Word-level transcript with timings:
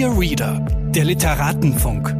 Dear 0.00 0.18
Reader, 0.18 0.66
der 0.94 1.04
Literatenfunk. 1.04 2.16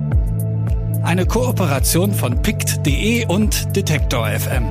Eine 1.03 1.25
Kooperation 1.25 2.13
von 2.13 2.43
pict.de 2.43 3.25
und 3.25 3.75
Detektor 3.75 4.27
FM. 4.29 4.67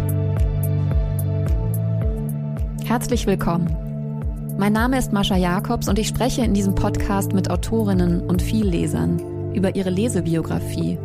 Herzlich 2.86 3.26
willkommen. 3.26 4.56
Mein 4.60 4.74
Name 4.74 5.00
ist 5.00 5.12
Mascha 5.12 5.38
Jakobs 5.38 5.90
und 5.90 5.98
ich 5.98 6.08
spreche 6.08 6.44
in 6.44 6.54
diesem 6.54 6.76
Podcast 6.76 7.34
mit 7.34 7.50
Autorinnen 7.50 8.30
und 8.30 8.44
Viellesern 8.44 9.56
über 9.56 9.76
ihre 9.76 9.90
Lesebiografie, 9.90 11.00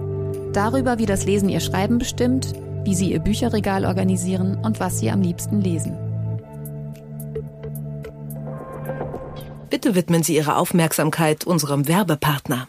darüber, 0.52 0.98
wie 0.98 1.06
das 1.06 1.24
Lesen 1.24 1.48
ihr 1.48 1.60
Schreiben 1.60 1.96
bestimmt, 1.96 2.52
wie 2.84 2.94
sie 2.94 3.12
ihr 3.12 3.20
Bücherregal 3.20 3.86
organisieren 3.86 4.58
und 4.62 4.78
was 4.78 4.98
sie 4.98 5.10
am 5.10 5.22
liebsten 5.22 5.62
lesen. 5.62 6.03
Bitte 9.84 9.96
widmen 9.96 10.22
Sie 10.22 10.36
Ihre 10.36 10.56
Aufmerksamkeit 10.56 11.44
unserem 11.44 11.86
Werbepartner. 11.86 12.68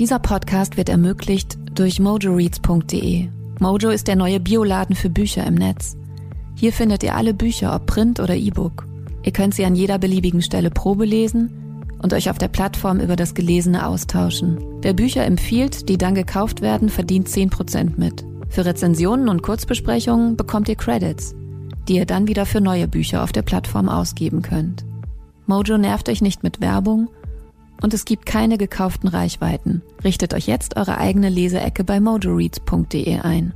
Dieser 0.00 0.18
Podcast 0.18 0.76
wird 0.76 0.88
ermöglicht 0.88 1.58
durch 1.72 2.00
mojoreads.de. 2.00 3.28
Mojo 3.60 3.90
ist 3.90 4.08
der 4.08 4.16
neue 4.16 4.40
Bioladen 4.40 4.96
für 4.96 5.10
Bücher 5.10 5.46
im 5.46 5.54
Netz. 5.54 5.96
Hier 6.56 6.72
findet 6.72 7.04
ihr 7.04 7.14
alle 7.14 7.34
Bücher, 7.34 7.72
ob 7.72 7.86
Print 7.86 8.18
oder 8.18 8.34
E-Book. 8.34 8.84
Ihr 9.22 9.30
könnt 9.30 9.54
sie 9.54 9.64
an 9.64 9.76
jeder 9.76 9.98
beliebigen 9.98 10.42
Stelle 10.42 10.70
Probe 10.70 11.04
lesen 11.04 11.84
und 12.02 12.12
euch 12.14 12.30
auf 12.30 12.38
der 12.38 12.48
Plattform 12.48 12.98
über 12.98 13.14
das 13.14 13.34
Gelesene 13.34 13.86
austauschen. 13.86 14.58
Wer 14.82 14.92
Bücher 14.92 15.24
empfiehlt, 15.24 15.88
die 15.88 15.98
dann 15.98 16.16
gekauft 16.16 16.62
werden, 16.62 16.88
verdient 16.88 17.28
10% 17.28 17.92
mit. 17.96 18.24
Für 18.48 18.64
Rezensionen 18.64 19.28
und 19.28 19.42
Kurzbesprechungen 19.42 20.36
bekommt 20.36 20.68
ihr 20.68 20.74
Credits, 20.74 21.36
die 21.86 21.94
ihr 21.94 22.06
dann 22.06 22.26
wieder 22.26 22.44
für 22.44 22.60
neue 22.60 22.88
Bücher 22.88 23.22
auf 23.22 23.30
der 23.30 23.42
Plattform 23.42 23.88
ausgeben 23.88 24.42
könnt. 24.42 24.84
Mojo 25.50 25.78
nervt 25.78 26.08
euch 26.08 26.22
nicht 26.22 26.44
mit 26.44 26.60
Werbung 26.60 27.10
und 27.82 27.92
es 27.92 28.04
gibt 28.04 28.24
keine 28.24 28.56
gekauften 28.56 29.08
Reichweiten. 29.08 29.82
Richtet 30.04 30.32
euch 30.32 30.46
jetzt 30.46 30.76
eure 30.76 30.96
eigene 30.96 31.28
Leseecke 31.28 31.82
bei 31.82 31.98
mojoreads.de 31.98 33.18
ein. 33.18 33.54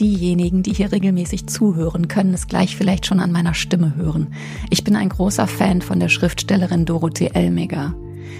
Diejenigen, 0.00 0.62
die 0.62 0.72
hier 0.72 0.90
regelmäßig 0.90 1.48
zuhören, 1.48 2.08
können 2.08 2.32
es 2.32 2.46
gleich 2.46 2.76
vielleicht 2.76 3.04
schon 3.04 3.20
an 3.20 3.30
meiner 3.30 3.52
Stimme 3.52 3.94
hören. 3.94 4.28
Ich 4.70 4.84
bin 4.84 4.96
ein 4.96 5.10
großer 5.10 5.46
Fan 5.46 5.82
von 5.82 6.00
der 6.00 6.08
Schriftstellerin 6.08 6.86
Dorothee 6.86 7.32
Elmiger. 7.34 7.94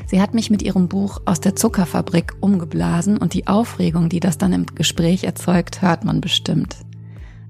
Sie 0.07 0.23
hat 0.23 0.33
mich 0.33 0.49
mit 0.49 0.63
ihrem 0.63 0.89
Buch 0.89 1.21
aus 1.27 1.41
der 1.41 1.57
Zuckerfabrik 1.57 2.37
umgeblasen 2.41 3.19
und 3.19 3.35
die 3.35 3.49
Aufregung, 3.49 4.09
die 4.09 4.21
das 4.21 4.39
dann 4.39 4.55
im 4.55 4.65
Gespräch 4.65 5.25
erzeugt, 5.25 5.83
hört 5.83 6.07
man 6.07 6.23
bestimmt. 6.23 6.86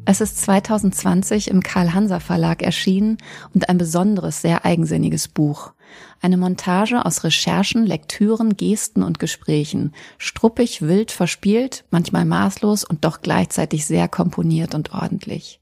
Es 0.08 0.20
ist 0.20 0.40
2020 0.42 1.50
im 1.50 1.64
Karl-Hanser 1.64 2.20
Verlag 2.20 2.62
erschienen 2.62 3.18
und 3.52 3.68
ein 3.68 3.76
besonderes, 3.76 4.40
sehr 4.40 4.64
eigensinniges 4.64 5.26
Buch. 5.26 5.72
Eine 6.22 6.36
Montage 6.36 7.04
aus 7.04 7.24
Recherchen, 7.24 7.84
Lektüren, 7.84 8.56
Gesten 8.56 9.02
und 9.02 9.18
Gesprächen. 9.18 9.92
Struppig, 10.16 10.80
wild, 10.80 11.10
verspielt, 11.10 11.84
manchmal 11.90 12.24
maßlos 12.24 12.84
und 12.84 13.04
doch 13.04 13.20
gleichzeitig 13.20 13.84
sehr 13.84 14.06
komponiert 14.06 14.76
und 14.76 14.94
ordentlich. 14.94 15.60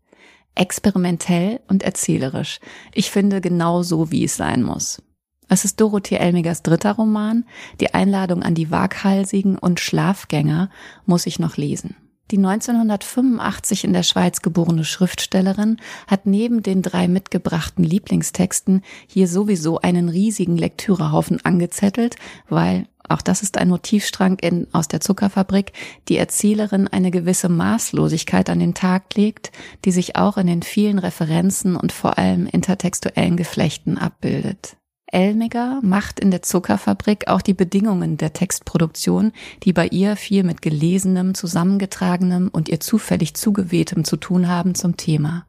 Experimentell 0.54 1.60
und 1.66 1.82
erzählerisch. 1.82 2.60
Ich 2.92 3.10
finde 3.10 3.40
genau 3.40 3.82
so, 3.82 4.10
wie 4.10 4.24
es 4.24 4.36
sein 4.36 4.62
muss. 4.62 5.00
Es 5.48 5.64
ist 5.64 5.80
Dorothee 5.80 6.16
Elmigers 6.16 6.62
dritter 6.62 6.92
Roman. 6.92 7.46
Die 7.80 7.94
Einladung 7.94 8.42
an 8.42 8.54
die 8.54 8.70
Waghalsigen 8.70 9.56
und 9.56 9.80
Schlafgänger 9.80 10.68
muss 11.06 11.24
ich 11.24 11.38
noch 11.38 11.56
lesen. 11.56 11.96
Die 12.30 12.38
1985 12.38 13.84
in 13.84 13.92
der 13.92 14.02
Schweiz 14.02 14.40
geborene 14.40 14.84
Schriftstellerin 14.84 15.76
hat 16.06 16.24
neben 16.24 16.62
den 16.62 16.80
drei 16.80 17.06
mitgebrachten 17.06 17.84
Lieblingstexten 17.84 18.82
hier 19.06 19.28
sowieso 19.28 19.78
einen 19.80 20.08
riesigen 20.08 20.56
Lektürehaufen 20.56 21.44
angezettelt, 21.44 22.16
weil 22.48 22.86
auch 23.06 23.20
das 23.20 23.42
ist 23.42 23.58
ein 23.58 23.68
Motivstrang 23.68 24.38
in 24.38 24.66
Aus 24.72 24.88
der 24.88 25.00
Zuckerfabrik, 25.00 25.72
die 26.08 26.16
Erzählerin 26.16 26.88
eine 26.88 27.10
gewisse 27.10 27.50
Maßlosigkeit 27.50 28.48
an 28.48 28.58
den 28.58 28.72
Tag 28.72 29.14
legt, 29.14 29.52
die 29.84 29.92
sich 29.92 30.16
auch 30.16 30.38
in 30.38 30.46
den 30.46 30.62
vielen 30.62 30.98
Referenzen 30.98 31.76
und 31.76 31.92
vor 31.92 32.16
allem 32.16 32.46
intertextuellen 32.46 33.36
Geflechten 33.36 33.98
abbildet. 33.98 34.76
Elmiger 35.14 35.78
macht 35.82 36.18
in 36.18 36.32
der 36.32 36.42
Zuckerfabrik 36.42 37.28
auch 37.28 37.40
die 37.40 37.54
Bedingungen 37.54 38.16
der 38.16 38.32
Textproduktion, 38.32 39.32
die 39.62 39.72
bei 39.72 39.86
ihr 39.86 40.16
viel 40.16 40.42
mit 40.42 40.60
gelesenem, 40.60 41.34
zusammengetragenem 41.34 42.48
und 42.48 42.68
ihr 42.68 42.80
zufällig 42.80 43.34
zugewehtem 43.34 44.04
zu 44.04 44.16
tun 44.16 44.48
haben, 44.48 44.74
zum 44.74 44.96
Thema. 44.96 45.46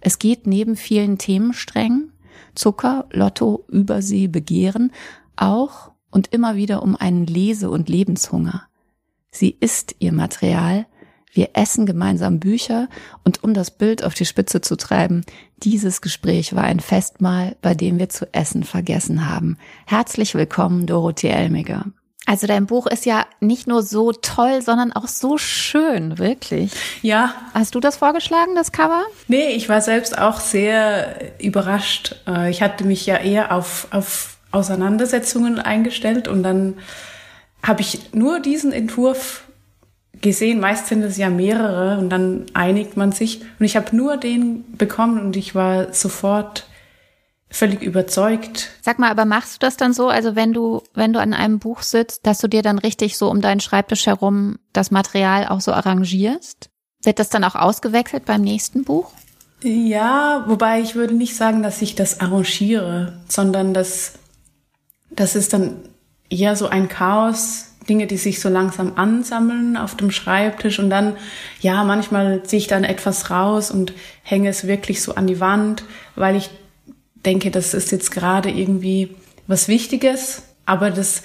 Es 0.00 0.20
geht 0.20 0.46
neben 0.46 0.76
vielen 0.76 1.18
Themensträngen, 1.18 2.12
Zucker, 2.54 3.06
Lotto, 3.10 3.64
Übersee, 3.68 4.28
Begehren, 4.28 4.92
auch 5.34 5.90
und 6.12 6.32
immer 6.32 6.54
wieder 6.54 6.82
um 6.82 6.94
einen 6.94 7.26
Lese- 7.26 7.70
und 7.70 7.88
Lebenshunger. 7.88 8.62
Sie 9.32 9.56
ist 9.58 9.96
ihr 9.98 10.12
Material, 10.12 10.86
wir 11.34 11.50
essen 11.54 11.84
gemeinsam 11.84 12.40
Bücher 12.40 12.88
und 13.24 13.44
um 13.44 13.54
das 13.54 13.70
Bild 13.70 14.04
auf 14.04 14.14
die 14.14 14.24
Spitze 14.24 14.60
zu 14.60 14.76
treiben, 14.76 15.24
dieses 15.58 16.00
Gespräch 16.00 16.54
war 16.54 16.64
ein 16.64 16.80
Festmahl, 16.80 17.56
bei 17.60 17.74
dem 17.74 17.98
wir 17.98 18.08
zu 18.08 18.32
essen 18.32 18.64
vergessen 18.64 19.28
haben. 19.28 19.58
Herzlich 19.86 20.34
willkommen, 20.34 20.86
Dorothee 20.86 21.28
Elmiger. 21.28 21.86
Also 22.26 22.46
dein 22.46 22.66
Buch 22.66 22.86
ist 22.86 23.04
ja 23.04 23.26
nicht 23.40 23.66
nur 23.66 23.82
so 23.82 24.12
toll, 24.12 24.62
sondern 24.62 24.92
auch 24.92 25.08
so 25.08 25.36
schön, 25.36 26.18
wirklich. 26.18 26.72
Ja. 27.02 27.34
Hast 27.52 27.74
du 27.74 27.80
das 27.80 27.96
vorgeschlagen, 27.96 28.54
das 28.54 28.72
Cover? 28.72 29.02
Nee, 29.28 29.50
ich 29.50 29.68
war 29.68 29.82
selbst 29.82 30.16
auch 30.16 30.40
sehr 30.40 31.38
überrascht. 31.38 32.16
Äh, 32.26 32.50
ich 32.50 32.62
hatte 32.62 32.84
mich 32.84 33.04
ja 33.04 33.18
eher 33.18 33.52
auf, 33.52 33.88
auf 33.90 34.38
Auseinandersetzungen 34.52 35.58
eingestellt 35.58 36.26
und 36.26 36.42
dann 36.42 36.78
habe 37.62 37.82
ich 37.82 38.14
nur 38.14 38.40
diesen 38.40 38.72
Entwurf 38.72 39.43
gesehen, 40.20 40.60
meist 40.60 40.86
sind 40.86 41.02
es 41.02 41.16
ja 41.16 41.30
mehrere 41.30 41.98
und 41.98 42.10
dann 42.10 42.46
einigt 42.54 42.96
man 42.96 43.12
sich. 43.12 43.42
Und 43.58 43.66
ich 43.66 43.76
habe 43.76 43.94
nur 43.94 44.16
den 44.16 44.76
bekommen 44.76 45.20
und 45.20 45.36
ich 45.36 45.54
war 45.54 45.92
sofort 45.92 46.66
völlig 47.50 47.82
überzeugt. 47.82 48.70
Sag 48.82 48.98
mal, 48.98 49.10
aber 49.10 49.24
machst 49.24 49.54
du 49.54 49.58
das 49.66 49.76
dann 49.76 49.92
so, 49.92 50.08
also 50.08 50.34
wenn 50.34 50.52
du, 50.52 50.82
wenn 50.92 51.12
du 51.12 51.20
an 51.20 51.32
einem 51.32 51.58
Buch 51.60 51.82
sitzt, 51.82 52.26
dass 52.26 52.38
du 52.38 52.48
dir 52.48 52.62
dann 52.62 52.78
richtig 52.78 53.16
so 53.16 53.30
um 53.30 53.40
deinen 53.40 53.60
Schreibtisch 53.60 54.06
herum 54.06 54.58
das 54.72 54.90
Material 54.90 55.46
auch 55.48 55.60
so 55.60 55.72
arrangierst? 55.72 56.70
Wird 57.02 57.18
das 57.18 57.28
dann 57.28 57.44
auch 57.44 57.54
ausgewechselt 57.54 58.24
beim 58.24 58.40
nächsten 58.40 58.84
Buch? 58.84 59.12
Ja, 59.62 60.44
wobei 60.46 60.80
ich 60.80 60.94
würde 60.94 61.14
nicht 61.14 61.36
sagen, 61.36 61.62
dass 61.62 61.80
ich 61.80 61.94
das 61.94 62.20
arrangiere, 62.20 63.20
sondern 63.28 63.72
dass 63.72 64.14
das 65.10 65.36
ist 65.36 65.52
dann 65.52 65.76
eher 66.28 66.56
so 66.56 66.66
ein 66.66 66.88
Chaos, 66.88 67.73
Dinge, 67.88 68.06
die 68.06 68.16
sich 68.16 68.40
so 68.40 68.48
langsam 68.48 68.92
ansammeln 68.96 69.76
auf 69.76 69.96
dem 69.96 70.10
Schreibtisch 70.10 70.78
und 70.78 70.90
dann, 70.90 71.16
ja, 71.60 71.84
manchmal 71.84 72.42
ziehe 72.42 72.58
ich 72.58 72.66
dann 72.66 72.84
etwas 72.84 73.30
raus 73.30 73.70
und 73.70 73.92
hänge 74.22 74.48
es 74.48 74.66
wirklich 74.66 75.02
so 75.02 75.14
an 75.14 75.26
die 75.26 75.40
Wand, 75.40 75.84
weil 76.16 76.36
ich 76.36 76.50
denke, 77.14 77.50
das 77.50 77.74
ist 77.74 77.92
jetzt 77.92 78.10
gerade 78.10 78.50
irgendwie 78.50 79.14
was 79.46 79.68
Wichtiges, 79.68 80.42
aber 80.66 80.90
das 80.90 81.22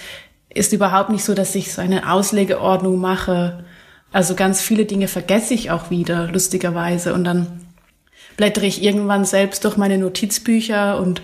ist 0.53 0.73
überhaupt 0.73 1.09
nicht 1.09 1.23
so, 1.23 1.33
dass 1.33 1.55
ich 1.55 1.73
so 1.73 1.81
eine 1.81 2.11
Auslegeordnung 2.11 2.99
mache. 2.99 3.63
Also 4.11 4.35
ganz 4.35 4.61
viele 4.61 4.85
Dinge 4.85 5.07
vergesse 5.07 5.53
ich 5.53 5.71
auch 5.71 5.89
wieder, 5.89 6.27
lustigerweise, 6.27 7.13
und 7.13 7.23
dann 7.23 7.65
blättere 8.37 8.65
ich 8.65 8.83
irgendwann 8.83 9.25
selbst 9.25 9.65
durch 9.65 9.77
meine 9.77 9.97
Notizbücher 9.97 10.99
und, 10.99 11.21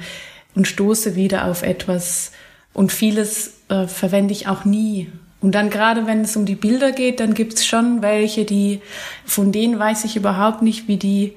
und 0.54 0.68
stoße 0.68 1.16
wieder 1.16 1.46
auf 1.46 1.64
etwas, 1.64 2.32
und 2.76 2.92
vieles 2.92 3.54
äh, 3.70 3.88
verwende 3.88 4.34
ich 4.34 4.48
auch 4.48 4.66
nie. 4.66 5.10
Und 5.42 5.54
dann 5.54 5.70
gerade 5.70 6.08
wenn 6.08 6.22
es 6.22 6.36
um 6.36 6.46
die 6.46 6.56
Bilder 6.56 6.92
geht, 6.92 7.20
dann 7.20 7.34
gibt 7.34 7.54
es 7.54 7.66
schon 7.66 8.02
welche, 8.02 8.46
die, 8.46 8.82
von 9.26 9.52
denen 9.52 9.78
weiß 9.78 10.06
ich 10.06 10.16
überhaupt 10.16 10.62
nicht, 10.62 10.88
wie 10.88 10.98
die 10.98 11.34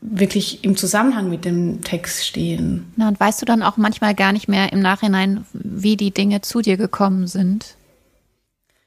wirklich 0.00 0.64
im 0.64 0.76
Zusammenhang 0.76 1.30
mit 1.30 1.44
dem 1.44 1.82
Text 1.82 2.26
stehen. 2.26 2.92
Na, 2.96 3.08
und 3.08 3.18
weißt 3.18 3.40
du 3.40 3.46
dann 3.46 3.62
auch 3.62 3.76
manchmal 3.76 4.14
gar 4.14 4.32
nicht 4.32 4.48
mehr 4.48 4.72
im 4.72 4.80
Nachhinein, 4.80 5.46
wie 5.52 5.96
die 5.96 6.10
Dinge 6.10 6.42
zu 6.42 6.60
dir 6.60 6.76
gekommen 6.76 7.26
sind? 7.26 7.74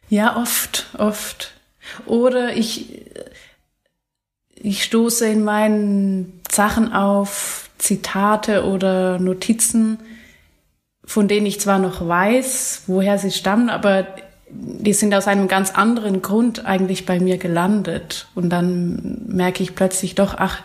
Ja, 0.10 0.38
oft, 0.38 0.88
oft. 0.98 1.54
Oder 2.06 2.56
ich, 2.56 3.02
ich 4.56 4.84
stoße 4.84 5.28
in 5.28 5.44
meinen 5.44 6.40
Sachen 6.50 6.94
auf 6.94 7.70
Zitate 7.78 8.66
oder 8.66 9.20
Notizen, 9.20 10.00
von 11.04 11.28
denen 11.28 11.46
ich 11.46 11.60
zwar 11.60 11.80
noch 11.80 12.08
weiß, 12.08 12.84
woher 12.88 13.18
sie 13.18 13.32
stammen, 13.32 13.70
aber 13.70 14.08
die 14.50 14.94
sind 14.94 15.14
aus 15.14 15.28
einem 15.28 15.48
ganz 15.48 15.72
anderen 15.72 16.22
Grund 16.22 16.66
eigentlich 16.66 17.06
bei 17.06 17.20
mir 17.20 17.38
gelandet. 17.38 18.28
Und 18.36 18.50
dann 18.50 19.22
merke 19.28 19.64
ich 19.64 19.76
plötzlich 19.76 20.16
doch, 20.16 20.36
ach, 20.38 20.62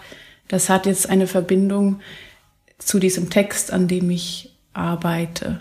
das 0.49 0.69
hat 0.69 0.87
jetzt 0.87 1.08
eine 1.08 1.26
Verbindung 1.26 2.00
zu 2.79 2.99
diesem 2.99 3.31
Text, 3.31 3.73
an 3.73 3.88
dem 3.88 4.11
ich 4.11 4.55
arbeite. 4.73 5.61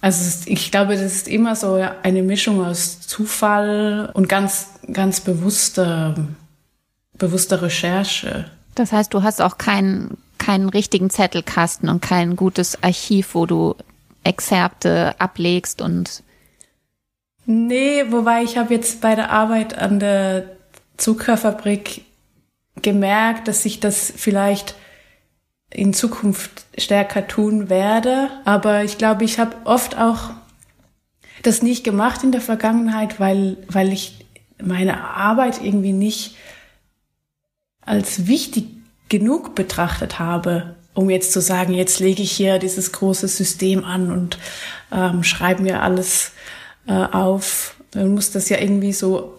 Also 0.00 0.44
ich 0.46 0.70
glaube, 0.72 0.94
das 0.94 1.12
ist 1.12 1.28
immer 1.28 1.54
so 1.54 1.74
eine 2.02 2.22
Mischung 2.22 2.64
aus 2.64 3.00
Zufall 3.00 4.10
und 4.14 4.28
ganz, 4.28 4.70
ganz 4.92 5.20
bewusster, 5.20 6.14
bewusster 7.16 7.62
Recherche. 7.62 8.46
Das 8.74 8.90
heißt, 8.90 9.14
du 9.14 9.22
hast 9.22 9.40
auch 9.40 9.58
kein, 9.58 10.16
keinen 10.38 10.68
richtigen 10.68 11.08
Zettelkasten 11.08 11.88
und 11.88 12.02
kein 12.02 12.34
gutes 12.34 12.82
Archiv, 12.82 13.34
wo 13.34 13.46
du 13.46 13.76
Exzerpte 14.24 15.14
ablegst 15.20 15.82
und 15.82 16.22
Nee, 17.52 18.04
wobei 18.08 18.42
ich 18.42 18.56
habe 18.56 18.72
jetzt 18.72 19.02
bei 19.02 19.14
der 19.14 19.30
Arbeit 19.30 19.76
an 19.76 20.00
der 20.00 20.56
Zuckerfabrik 20.96 22.00
gemerkt, 22.80 23.46
dass 23.46 23.66
ich 23.66 23.78
das 23.78 24.10
vielleicht 24.16 24.74
in 25.68 25.92
Zukunft 25.92 26.64
stärker 26.78 27.28
tun 27.28 27.68
werde. 27.68 28.30
Aber 28.46 28.84
ich 28.84 28.96
glaube, 28.96 29.24
ich 29.24 29.38
habe 29.38 29.54
oft 29.64 29.98
auch 29.98 30.30
das 31.42 31.60
nicht 31.60 31.84
gemacht 31.84 32.24
in 32.24 32.32
der 32.32 32.40
Vergangenheit, 32.40 33.20
weil, 33.20 33.58
weil 33.68 33.92
ich 33.92 34.24
meine 34.62 35.04
Arbeit 35.04 35.62
irgendwie 35.62 35.92
nicht 35.92 36.36
als 37.82 38.26
wichtig 38.26 38.64
genug 39.10 39.54
betrachtet 39.54 40.18
habe, 40.18 40.74
um 40.94 41.10
jetzt 41.10 41.32
zu 41.32 41.42
sagen, 41.42 41.74
jetzt 41.74 42.00
lege 42.00 42.22
ich 42.22 42.32
hier 42.32 42.58
dieses 42.58 42.92
große 42.92 43.28
System 43.28 43.84
an 43.84 44.10
und 44.10 44.38
ähm, 44.90 45.22
schreibe 45.22 45.62
mir 45.62 45.82
alles 45.82 46.32
äh, 46.86 46.92
auf. 46.92 47.76
Man 47.94 48.14
muss 48.14 48.30
das 48.30 48.48
ja 48.48 48.58
irgendwie 48.58 48.92
so 48.92 49.38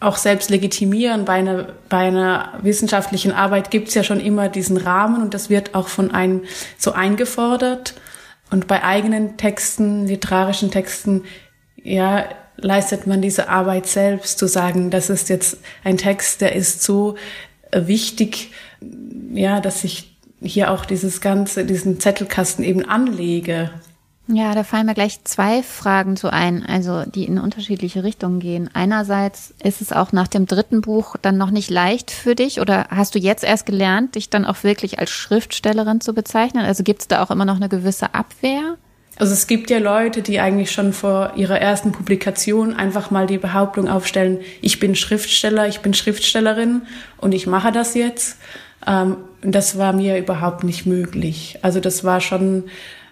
auch 0.00 0.16
selbst 0.16 0.50
legitimieren. 0.50 1.24
Bei 1.24 1.34
einer, 1.34 1.68
bei 1.88 1.98
einer 1.98 2.52
wissenschaftlichen 2.62 3.32
Arbeit 3.32 3.70
gibt's 3.70 3.94
ja 3.94 4.04
schon 4.04 4.20
immer 4.20 4.48
diesen 4.48 4.76
Rahmen 4.76 5.22
und 5.22 5.34
das 5.34 5.50
wird 5.50 5.74
auch 5.74 5.88
von 5.88 6.12
einem 6.12 6.42
so 6.76 6.92
eingefordert. 6.92 7.94
Und 8.50 8.66
bei 8.66 8.82
eigenen 8.82 9.36
Texten, 9.36 10.06
literarischen 10.06 10.70
Texten, 10.70 11.24
ja, 11.82 12.24
leistet 12.56 13.06
man 13.06 13.22
diese 13.22 13.48
Arbeit 13.48 13.86
selbst, 13.86 14.38
zu 14.38 14.46
sagen, 14.46 14.90
das 14.90 15.10
ist 15.10 15.28
jetzt 15.28 15.58
ein 15.84 15.96
Text, 15.96 16.40
der 16.40 16.54
ist 16.54 16.82
so 16.82 17.16
äh, 17.70 17.86
wichtig, 17.86 18.52
ja, 19.32 19.60
dass 19.60 19.84
ich 19.84 20.16
hier 20.40 20.70
auch 20.70 20.84
dieses 20.84 21.20
ganze, 21.20 21.64
diesen 21.64 22.00
Zettelkasten 22.00 22.64
eben 22.64 22.84
anlege. 22.84 23.70
Ja, 24.30 24.54
da 24.54 24.62
fallen 24.62 24.84
mir 24.84 24.94
gleich 24.94 25.24
zwei 25.24 25.62
Fragen 25.62 26.16
zu 26.16 26.30
ein, 26.30 26.64
also 26.66 27.04
die 27.06 27.24
in 27.24 27.38
unterschiedliche 27.38 28.04
Richtungen 28.04 28.40
gehen. 28.40 28.68
Einerseits 28.74 29.54
ist 29.64 29.80
es 29.80 29.90
auch 29.90 30.12
nach 30.12 30.28
dem 30.28 30.46
dritten 30.46 30.82
Buch 30.82 31.16
dann 31.22 31.38
noch 31.38 31.50
nicht 31.50 31.70
leicht 31.70 32.10
für 32.10 32.34
dich 32.34 32.60
oder 32.60 32.88
hast 32.90 33.14
du 33.14 33.18
jetzt 33.18 33.42
erst 33.42 33.64
gelernt, 33.64 34.16
dich 34.16 34.28
dann 34.28 34.44
auch 34.44 34.64
wirklich 34.64 34.98
als 34.98 35.10
Schriftstellerin 35.10 36.02
zu 36.02 36.12
bezeichnen? 36.12 36.66
Also 36.66 36.82
gibt 36.84 37.00
es 37.00 37.08
da 37.08 37.22
auch 37.22 37.30
immer 37.30 37.46
noch 37.46 37.56
eine 37.56 37.70
gewisse 37.70 38.14
Abwehr? 38.14 38.76
Also 39.16 39.32
es 39.32 39.46
gibt 39.46 39.70
ja 39.70 39.78
Leute, 39.78 40.20
die 40.20 40.40
eigentlich 40.40 40.72
schon 40.72 40.92
vor 40.92 41.32
ihrer 41.34 41.58
ersten 41.58 41.92
Publikation 41.92 42.74
einfach 42.74 43.10
mal 43.10 43.26
die 43.26 43.38
Behauptung 43.38 43.88
aufstellen, 43.88 44.40
ich 44.60 44.78
bin 44.78 44.94
Schriftsteller, 44.94 45.68
ich 45.68 45.80
bin 45.80 45.94
Schriftstellerin 45.94 46.82
und 47.16 47.32
ich 47.32 47.46
mache 47.46 47.72
das 47.72 47.94
jetzt. 47.94 48.36
Ähm, 48.86 49.16
das 49.40 49.78
war 49.78 49.92
mir 49.92 50.18
überhaupt 50.18 50.64
nicht 50.64 50.86
möglich. 50.86 51.58
Also 51.62 51.80
das 51.80 52.04
war 52.04 52.20
schon, 52.20 52.64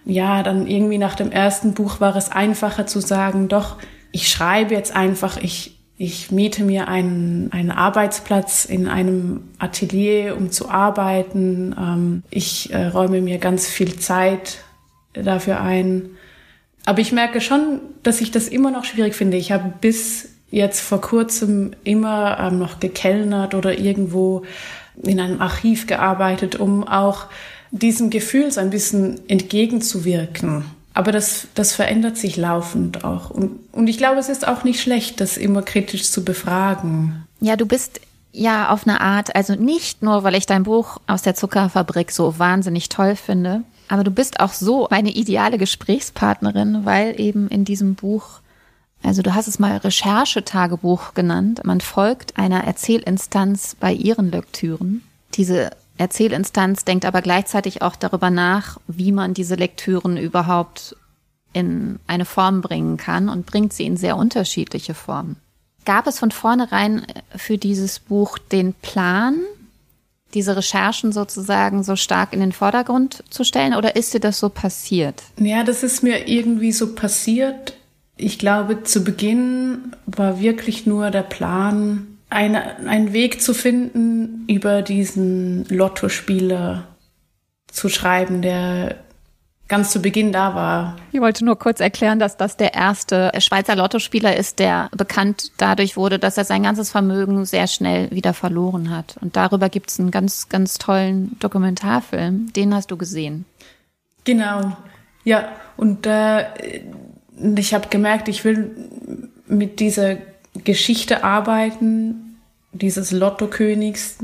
ja, 0.07 0.45
dann 0.45 0.69
irgendwie 0.69 0.99
nach 0.99 1.17
dem 1.17 1.33
ersten 1.33 1.75
Buch 1.75 2.01
war 2.01 2.15
es 2.15 2.31
einfacher 2.31 2.87
zu 2.87 3.01
sagen, 3.01 3.49
doch, 3.49 3.77
ich 4.13 4.29
schreibe 4.29 4.73
jetzt 4.73 4.95
einfach, 4.95 5.37
ich, 5.37 5.79
ich 5.99 6.31
miete 6.31 6.63
mir 6.63 6.87
einen, 6.87 7.51
einen 7.53 7.73
Arbeitsplatz 7.73 8.65
in 8.65 8.87
einem 8.87 9.49
Atelier, 9.59 10.37
um 10.37 10.53
zu 10.53 10.71
arbeiten. 10.71 11.75
Ähm, 11.79 12.23
ich 12.31 12.73
äh, 12.73 12.87
räume 12.87 13.21
mir 13.21 13.39
ganz 13.39 13.69
viel 13.69 13.99
Zeit 13.99 14.59
dafür 15.13 15.61
ein. 15.61 16.11
Aber 16.85 17.01
ich 17.01 17.11
merke 17.11 17.41
schon, 17.41 17.81
dass 18.05 18.21
ich 18.21 18.31
das 18.31 18.47
immer 18.47 18.71
noch 18.71 18.85
schwierig 18.85 19.15
finde. 19.15 19.37
Ich 19.37 19.51
habe 19.51 19.73
bis 19.81 20.29
jetzt 20.51 20.81
vor 20.81 21.01
kurzem 21.01 21.73
immer 21.83 22.39
ähm, 22.39 22.61
noch 22.61 22.79
gekellnert 22.79 23.57
oder 23.57 23.77
irgendwo 23.77 24.45
in 25.03 25.19
einem 25.19 25.41
Archiv 25.41 25.89
gearbeitet, 25.89 26.55
um 26.57 26.87
auch 26.87 27.27
diesem 27.79 28.11
Gefühl 28.11 28.51
so 28.51 28.61
ein 28.61 28.71
bisschen 28.71 29.21
entgegenzuwirken. 29.29 30.65
Aber 30.95 31.13
das, 31.13 31.49
das 31.55 31.75
verändert 31.75 32.17
sich 32.17 32.37
laufend 32.37 33.05
auch. 33.05 33.31
Und, 33.31 33.59
und 33.73 33.87
ich 33.87 33.99
glaube, 33.99 34.19
es 34.19 34.31
ist 34.31 34.49
auch 34.49 34.65
nicht 34.65 34.81
schlecht, 34.81 35.21
das 35.21 35.37
immer 35.37 35.63
kritisch 35.63 36.11
zu 36.11 36.25
befragen. 36.25 37.27
Ja, 37.41 37.57
du 37.57 37.67
bist 37.67 38.01
ja 38.33 38.71
auf 38.71 38.87
eine 38.87 39.01
Art, 39.01 39.35
also 39.37 39.55
nicht 39.55 40.03
nur, 40.03 40.25
weil 40.25 40.35
ich 40.35 40.47
dein 40.47 40.63
Buch 40.63 40.99
aus 41.07 41.23
der 41.23 41.35
Zuckerfabrik 41.35 42.11
so 42.13 42.39
wahnsinnig 42.39 42.89
toll 42.89 43.17
finde, 43.17 43.63
aber 43.89 44.05
du 44.05 44.11
bist 44.11 44.41
auch 44.41 44.53
so 44.53 44.89
eine 44.89 45.11
ideale 45.11 45.59
Gesprächspartnerin, 45.59 46.85
weil 46.85 47.21
eben 47.21 47.49
in 47.49 47.65
diesem 47.65 47.95
Buch, 47.95 48.41
also 49.03 49.23
du 49.23 49.35
hast 49.35 49.49
es 49.49 49.59
mal 49.59 49.77
Recherchetagebuch 49.77 51.15
genannt, 51.15 51.61
man 51.65 51.81
folgt 51.81 52.37
einer 52.37 52.65
Erzählinstanz 52.65 53.77
bei 53.79 53.93
ihren 53.93 54.31
Lektüren. 54.31 55.03
Diese 55.35 55.71
Erzählinstanz 55.99 56.85
denkt 56.85 57.05
aber 57.05 57.23
gleichzeitig 57.23 57.83
auch 57.83 57.97
darüber 57.97 58.31
nach, 58.31 58.79
wie 58.87 59.13
man 59.13 59.35
diese 59.35 59.55
Lektüren 59.55 60.17
überhaupt 60.17 60.97
in 61.53 61.99
eine 62.07 62.27
Form 62.27 62.61
bringen 62.61 62.97
kann 62.99 63.29
und 63.29 63.47
bringt 63.47 63.73
sie 63.73 63.85
in 63.85 63.97
sehr 63.97 64.17
unterschiedliche 64.17 64.95
Formen. 64.95 65.37
Gab 65.87 66.07
es 66.07 66.19
von 66.19 66.31
vornherein 66.31 67.07
für 67.35 67.59
dieses 67.59 67.99
Buch 67.99 68.39
den 68.39 68.75
Plan, 68.75 69.37
diese 70.35 70.57
Recherchen 70.57 71.13
sozusagen 71.13 71.83
so 71.83 71.97
stark 71.97 72.33
in 72.33 72.41
den 72.41 72.53
Vordergrund 72.53 73.25
zu 73.31 73.45
stellen 73.45 73.75
oder 73.75 73.97
ist 73.97 74.13
dir 74.13 74.21
das 74.21 74.39
so 74.39 74.49
passiert? 74.49 75.23
Ja, 75.39 75.65
das 75.65 75.83
ist 75.83 76.03
mir 76.03 76.29
irgendwie 76.29 76.73
so 76.73 76.95
passiert. 76.95 77.75
Ich 78.17 78.39
glaube, 78.39 78.83
zu 78.83 79.05
Beginn 79.05 79.93
war 80.05 80.41
wirklich 80.41 80.85
nur 80.85 81.11
der 81.11 81.23
Plan, 81.23 82.16
eine, 82.37 82.77
einen 82.87 83.15
Weg 83.15 83.41
zu 83.41 83.55
finden, 83.55 84.45
über 84.47 84.83
diesen 84.83 85.65
Lottospieler 85.71 86.87
zu 87.67 87.89
schreiben, 87.89 88.43
der 88.43 88.97
ganz 89.69 89.91
zu 89.91 90.03
Beginn 90.03 90.33
da 90.33 90.55
war. 90.55 90.97
Ich 91.13 91.21
wollte 91.23 91.47
nur 91.47 91.59
kurz 91.59 91.81
erklären, 91.81 92.19
dass 92.19 92.37
das 92.37 92.59
der 92.59 92.75
erste 92.75 93.33
Schweizer 93.39 93.75
Lottospieler 93.75 94.37
ist, 94.37 94.59
der 94.59 94.91
bekannt 94.95 95.51
dadurch 95.57 95.97
wurde, 95.97 96.19
dass 96.19 96.37
er 96.37 96.45
sein 96.45 96.63
ganzes 96.63 96.91
Vermögen 96.91 97.47
sehr 97.47 97.67
schnell 97.69 98.11
wieder 98.11 98.35
verloren 98.35 98.95
hat. 98.95 99.17
Und 99.23 99.35
darüber 99.35 99.71
gibt 99.71 99.91
es 99.91 99.99
einen 99.99 100.11
ganz, 100.11 100.51
ganz 100.51 100.77
tollen 100.77 101.39
Dokumentarfilm. 101.41 102.53
Den 102.53 102.75
hast 102.75 102.91
du 102.91 102.99
gesehen. 102.99 103.47
Genau. 104.25 104.77
Ja, 105.25 105.49
und 105.79 106.07
äh, 106.07 106.45
ich 107.57 107.73
habe 107.73 107.89
gemerkt, 107.89 108.29
ich 108.29 108.45
will 108.45 108.77
mit 109.47 109.81
dieser 109.81 110.19
Geschichte 110.65 111.25
arbeiten, 111.25 112.26
dieses 112.73 113.11
Lottokönigs 113.11 114.19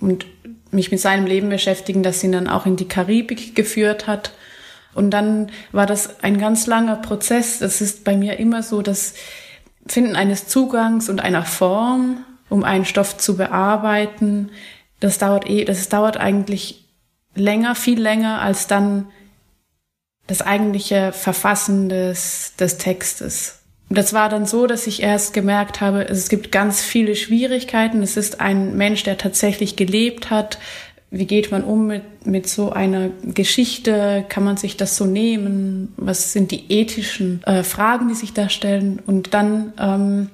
und 0.00 0.26
mich 0.70 0.90
mit 0.90 1.00
seinem 1.00 1.26
Leben 1.26 1.48
beschäftigen, 1.48 2.02
das 2.02 2.22
ihn 2.24 2.32
dann 2.32 2.48
auch 2.48 2.66
in 2.66 2.76
die 2.76 2.88
Karibik 2.88 3.54
geführt 3.54 4.06
hat. 4.06 4.32
Und 4.94 5.10
dann 5.10 5.50
war 5.70 5.86
das 5.86 6.22
ein 6.22 6.38
ganz 6.38 6.66
langer 6.66 6.96
Prozess. 6.96 7.58
Das 7.58 7.80
ist 7.80 8.04
bei 8.04 8.16
mir 8.16 8.38
immer 8.38 8.62
so 8.62 8.82
das 8.82 9.14
Finden 9.86 10.16
eines 10.16 10.48
Zugangs 10.48 11.08
und 11.08 11.20
einer 11.20 11.44
Form, 11.44 12.24
um 12.48 12.64
einen 12.64 12.84
Stoff 12.84 13.16
zu 13.16 13.36
bearbeiten. 13.36 14.50
Das 15.00 15.18
dauert 15.18 15.48
eh, 15.48 15.64
das 15.64 15.88
dauert 15.88 16.16
eigentlich 16.16 16.88
länger, 17.34 17.74
viel 17.74 18.00
länger 18.00 18.40
als 18.40 18.66
dann 18.66 19.08
das 20.26 20.42
eigentliche 20.42 21.12
Verfassen 21.12 21.88
des, 21.88 22.54
des 22.56 22.78
Textes. 22.78 23.61
Und 23.92 23.98
das 23.98 24.14
war 24.14 24.30
dann 24.30 24.46
so, 24.46 24.66
dass 24.66 24.86
ich 24.86 25.02
erst 25.02 25.34
gemerkt 25.34 25.82
habe, 25.82 26.08
es 26.08 26.30
gibt 26.30 26.50
ganz 26.50 26.80
viele 26.80 27.14
Schwierigkeiten. 27.14 28.02
Es 28.02 28.16
ist 28.16 28.40
ein 28.40 28.74
Mensch, 28.74 29.02
der 29.02 29.18
tatsächlich 29.18 29.76
gelebt 29.76 30.30
hat, 30.30 30.58
wie 31.10 31.26
geht 31.26 31.50
man 31.50 31.62
um 31.62 31.88
mit, 31.88 32.26
mit 32.26 32.48
so 32.48 32.72
einer 32.72 33.10
Geschichte? 33.22 34.24
Kann 34.30 34.44
man 34.44 34.56
sich 34.56 34.78
das 34.78 34.96
so 34.96 35.04
nehmen? 35.04 35.92
Was 35.98 36.32
sind 36.32 36.52
die 36.52 36.72
ethischen 36.72 37.42
äh, 37.44 37.62
Fragen, 37.62 38.08
die 38.08 38.14
sich 38.14 38.32
da 38.32 38.48
stellen? 38.48 38.98
Und 39.04 39.34
dann 39.34 39.74
ähm, 39.78 40.30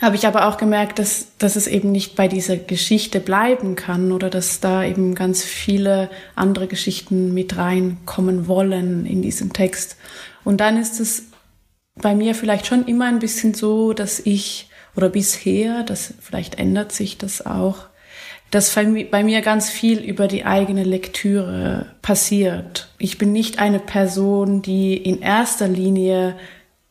habe 0.00 0.16
ich 0.16 0.26
aber 0.26 0.48
auch 0.48 0.56
gemerkt, 0.56 0.98
dass, 0.98 1.28
dass 1.38 1.54
es 1.54 1.68
eben 1.68 1.92
nicht 1.92 2.16
bei 2.16 2.26
dieser 2.26 2.56
Geschichte 2.56 3.20
bleiben 3.20 3.76
kann 3.76 4.10
oder 4.10 4.28
dass 4.28 4.58
da 4.58 4.82
eben 4.82 5.14
ganz 5.14 5.44
viele 5.44 6.10
andere 6.34 6.66
Geschichten 6.66 7.32
mit 7.32 7.56
reinkommen 7.56 8.48
wollen 8.48 9.06
in 9.06 9.22
diesem 9.22 9.52
Text. 9.52 9.96
Und 10.42 10.60
dann 10.60 10.76
ist 10.76 10.98
es 10.98 11.26
bei 11.94 12.14
mir 12.14 12.34
vielleicht 12.34 12.66
schon 12.66 12.86
immer 12.86 13.06
ein 13.06 13.18
bisschen 13.18 13.54
so, 13.54 13.92
dass 13.92 14.20
ich 14.20 14.68
oder 14.96 15.08
bisher, 15.08 15.82
das 15.82 16.14
vielleicht 16.20 16.58
ändert 16.58 16.92
sich 16.92 17.18
das 17.18 17.44
auch, 17.44 17.86
dass 18.50 18.74
bei 18.74 19.24
mir 19.24 19.40
ganz 19.40 19.70
viel 19.70 19.98
über 19.98 20.28
die 20.28 20.44
eigene 20.44 20.84
Lektüre 20.84 21.86
passiert. 22.02 22.90
Ich 22.98 23.16
bin 23.16 23.32
nicht 23.32 23.58
eine 23.58 23.78
Person, 23.78 24.60
die 24.60 24.94
in 24.94 25.22
erster 25.22 25.68
Linie 25.68 26.36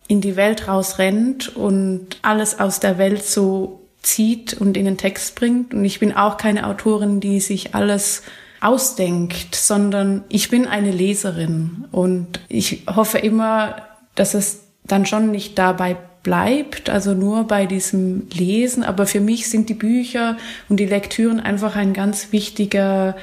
in 0.08 0.22
die 0.22 0.36
Welt 0.36 0.68
rausrennt 0.68 1.56
und 1.56 2.18
alles 2.24 2.60
aus 2.60 2.80
der 2.80 2.98
Welt 2.98 3.24
so 3.24 3.82
zieht 4.02 4.56
und 4.56 4.76
in 4.76 4.86
den 4.86 4.98
Text 4.98 5.36
bringt. 5.36 5.76
Und 5.76 5.86
ich 5.86 6.00
bin 6.00 6.16
auch 6.16 6.38
keine 6.38 6.66
Autorin, 6.66 7.20
die 7.20 7.40
sich 7.40 7.76
alles 7.76 8.24
ausdenkt, 8.60 9.54
sondern 9.54 10.24
ich 10.30 10.50
bin 10.50 10.68
eine 10.68 10.92
Leserin 10.92 11.86
und 11.92 12.40
ich 12.50 12.84
hoffe 12.88 13.20
immer, 13.20 13.88
dass 14.16 14.34
es 14.34 14.61
dann 14.92 15.06
schon 15.06 15.32
nicht 15.32 15.58
dabei 15.58 15.98
bleibt, 16.24 16.90
also 16.90 17.14
nur 17.14 17.46
bei 17.48 17.66
diesem 17.66 18.28
Lesen. 18.32 18.84
Aber 18.84 19.06
für 19.06 19.20
mich 19.20 19.50
sind 19.50 19.70
die 19.70 19.74
Bücher 19.74 20.38
und 20.70 20.80
die 20.80 20.86
Lektüren 20.86 21.40
einfach 21.40 21.76
ein 21.76 21.94
ganz 21.94 22.32
wichtiger 22.32 23.16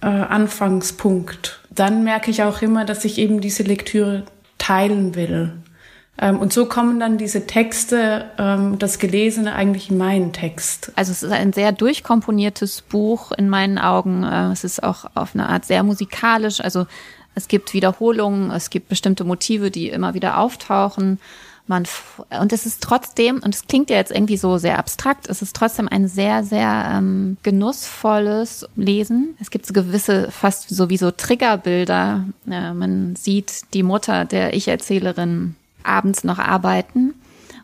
äh, 0.00 0.06
Anfangspunkt. 0.06 1.60
Dann 1.70 2.04
merke 2.04 2.30
ich 2.30 2.42
auch 2.42 2.62
immer, 2.62 2.84
dass 2.84 3.04
ich 3.04 3.18
eben 3.18 3.40
diese 3.40 3.62
Lektüre 3.62 4.24
teilen 4.58 5.14
will. 5.14 5.52
Ähm, 6.18 6.38
und 6.38 6.52
so 6.52 6.66
kommen 6.66 7.00
dann 7.00 7.18
diese 7.18 7.46
Texte, 7.46 8.26
ähm, 8.38 8.78
das 8.78 8.98
Gelesene 8.98 9.54
eigentlich 9.54 9.90
in 9.90 9.98
meinen 9.98 10.32
Text. 10.32 10.92
Also 10.96 11.12
es 11.12 11.22
ist 11.22 11.32
ein 11.32 11.52
sehr 11.52 11.72
durchkomponiertes 11.72 12.82
Buch 12.82 13.32
in 13.32 13.48
meinen 13.48 13.78
Augen. 13.78 14.22
Äh, 14.22 14.52
es 14.52 14.64
ist 14.64 14.82
auch 14.82 15.06
auf 15.14 15.34
eine 15.34 15.48
Art 15.48 15.64
sehr 15.64 15.82
musikalisch. 15.82 16.60
Also 16.60 16.86
es 17.34 17.48
gibt 17.48 17.74
Wiederholungen, 17.74 18.50
es 18.50 18.70
gibt 18.70 18.88
bestimmte 18.88 19.24
Motive, 19.24 19.70
die 19.70 19.88
immer 19.88 20.14
wieder 20.14 20.38
auftauchen. 20.38 21.18
Man 21.66 21.84
und 22.40 22.52
es 22.52 22.66
ist 22.66 22.82
trotzdem, 22.82 23.40
und 23.42 23.54
es 23.54 23.66
klingt 23.66 23.88
ja 23.88 23.96
jetzt 23.96 24.12
irgendwie 24.12 24.36
so 24.36 24.58
sehr 24.58 24.78
abstrakt, 24.78 25.28
es 25.30 25.40
ist 25.40 25.56
trotzdem 25.56 25.88
ein 25.88 26.08
sehr, 26.08 26.44
sehr 26.44 26.92
ähm, 26.94 27.38
genussvolles 27.42 28.68
Lesen. 28.76 29.34
Es 29.40 29.50
gibt 29.50 29.64
so 29.64 29.72
gewisse, 29.72 30.30
fast 30.30 30.68
sowieso 30.68 31.10
Triggerbilder. 31.10 32.26
Ja, 32.44 32.74
man 32.74 33.16
sieht 33.16 33.72
die 33.72 33.82
Mutter 33.82 34.26
der 34.26 34.52
Ich-Erzählerin 34.54 35.54
abends 35.82 36.22
noch 36.22 36.38
arbeiten. 36.38 37.14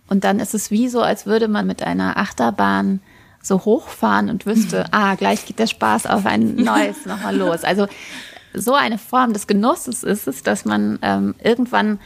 Und 0.09 0.25
dann 0.25 0.41
ist 0.41 0.55
es 0.55 0.71
wie 0.71 0.89
so, 0.89 1.03
als 1.03 1.27
würde 1.27 1.47
man 1.47 1.67
mit 1.67 1.83
einer 1.83 2.17
Achterbahn 2.17 3.00
so 3.43 3.65
hochfahren 3.65 4.31
und 4.31 4.47
wüsste, 4.47 4.87
ah, 4.93 5.15
gleich 5.15 5.45
geht 5.45 5.59
der 5.59 5.67
Spaß 5.67 6.07
auf 6.07 6.25
ein 6.27 6.57
neues 6.57 7.05
nochmal 7.07 7.37
los. 7.37 7.65
Also 7.65 7.87
so 8.54 8.75
eine 8.75 8.99
Form 8.99 9.33
des 9.33 9.47
Genusses 9.47 10.02
ist 10.02 10.26
es, 10.26 10.42
dass 10.42 10.64
man 10.64 10.99
ähm, 11.02 11.35
irgendwann 11.42 11.99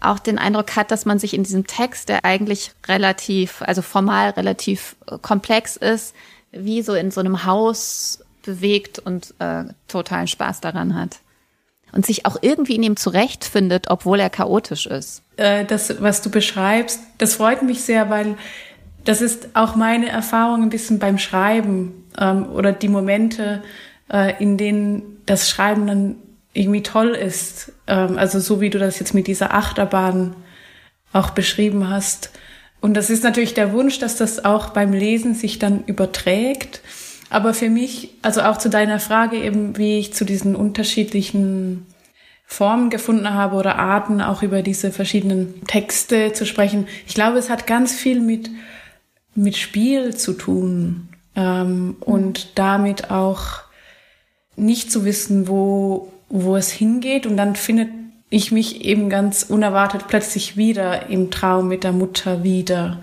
auch 0.00 0.18
den 0.18 0.38
Eindruck 0.38 0.76
hat, 0.76 0.90
dass 0.90 1.06
man 1.06 1.18
sich 1.18 1.34
in 1.34 1.42
diesem 1.42 1.66
Text, 1.66 2.08
der 2.08 2.24
eigentlich 2.24 2.72
relativ, 2.86 3.62
also 3.62 3.82
formal 3.82 4.30
relativ 4.30 4.96
äh, 5.10 5.18
komplex 5.18 5.76
ist, 5.76 6.14
wie 6.52 6.82
so 6.82 6.94
in 6.94 7.10
so 7.10 7.20
einem 7.20 7.44
Haus 7.44 8.20
bewegt 8.44 8.98
und 8.98 9.34
äh, 9.38 9.64
totalen 9.88 10.28
Spaß 10.28 10.60
daran 10.60 10.94
hat. 10.94 11.18
Und 11.92 12.04
sich 12.04 12.26
auch 12.26 12.36
irgendwie 12.40 12.76
in 12.76 12.82
ihm 12.82 12.96
zurechtfindet, 12.96 13.86
obwohl 13.88 14.20
er 14.20 14.28
chaotisch 14.28 14.86
ist. 14.86 15.22
Äh, 15.36 15.64
das, 15.64 16.00
was 16.02 16.20
du 16.20 16.30
beschreibst, 16.30 17.00
das 17.18 17.34
freut 17.34 17.62
mich 17.62 17.82
sehr, 17.82 18.10
weil 18.10 18.36
das 19.04 19.22
ist 19.22 19.48
auch 19.54 19.76
meine 19.76 20.08
Erfahrung 20.08 20.62
ein 20.62 20.68
bisschen 20.68 20.98
beim 20.98 21.18
Schreiben 21.18 22.04
ähm, 22.18 22.48
oder 22.50 22.72
die 22.72 22.88
Momente, 22.88 23.62
äh, 24.12 24.34
in 24.42 24.58
denen 24.58 25.15
das 25.26 25.50
Schreiben 25.50 25.86
dann 25.86 26.16
irgendwie 26.52 26.82
toll 26.82 27.10
ist. 27.10 27.72
Ähm, 27.86 28.18
also 28.18 28.40
so 28.40 28.60
wie 28.60 28.70
du 28.70 28.78
das 28.78 28.98
jetzt 28.98 29.14
mit 29.14 29.26
dieser 29.26 29.54
Achterbahn 29.54 30.34
auch 31.12 31.30
beschrieben 31.30 31.88
hast. 31.88 32.30
Und 32.80 32.94
das 32.94 33.10
ist 33.10 33.24
natürlich 33.24 33.54
der 33.54 33.72
Wunsch, 33.72 33.98
dass 33.98 34.16
das 34.16 34.44
auch 34.44 34.70
beim 34.70 34.92
Lesen 34.92 35.34
sich 35.34 35.58
dann 35.58 35.84
überträgt. 35.84 36.80
Aber 37.30 37.54
für 37.54 37.68
mich, 37.68 38.10
also 38.22 38.42
auch 38.42 38.58
zu 38.58 38.70
deiner 38.70 39.00
Frage 39.00 39.36
eben, 39.38 39.76
wie 39.76 39.98
ich 39.98 40.14
zu 40.14 40.24
diesen 40.24 40.54
unterschiedlichen 40.54 41.86
Formen 42.44 42.90
gefunden 42.90 43.34
habe 43.34 43.56
oder 43.56 43.76
Arten, 43.76 44.20
auch 44.20 44.42
über 44.42 44.62
diese 44.62 44.92
verschiedenen 44.92 45.64
Texte 45.66 46.32
zu 46.32 46.46
sprechen. 46.46 46.86
Ich 47.06 47.14
glaube, 47.14 47.38
es 47.38 47.50
hat 47.50 47.66
ganz 47.66 47.92
viel 47.92 48.20
mit, 48.20 48.50
mit 49.34 49.56
Spiel 49.56 50.14
zu 50.14 50.32
tun 50.34 51.08
ähm, 51.34 51.96
und 52.00 52.56
damit 52.56 53.10
auch 53.10 53.65
nicht 54.56 54.90
zu 54.90 55.04
wissen, 55.04 55.48
wo, 55.48 56.12
wo 56.28 56.56
es 56.56 56.70
hingeht. 56.70 57.26
Und 57.26 57.36
dann 57.36 57.56
findet 57.56 57.88
ich 58.28 58.50
mich 58.52 58.84
eben 58.84 59.08
ganz 59.08 59.44
unerwartet 59.44 60.08
plötzlich 60.08 60.56
wieder 60.56 61.08
im 61.08 61.30
Traum 61.30 61.68
mit 61.68 61.84
der 61.84 61.92
Mutter 61.92 62.42
wieder. 62.42 63.00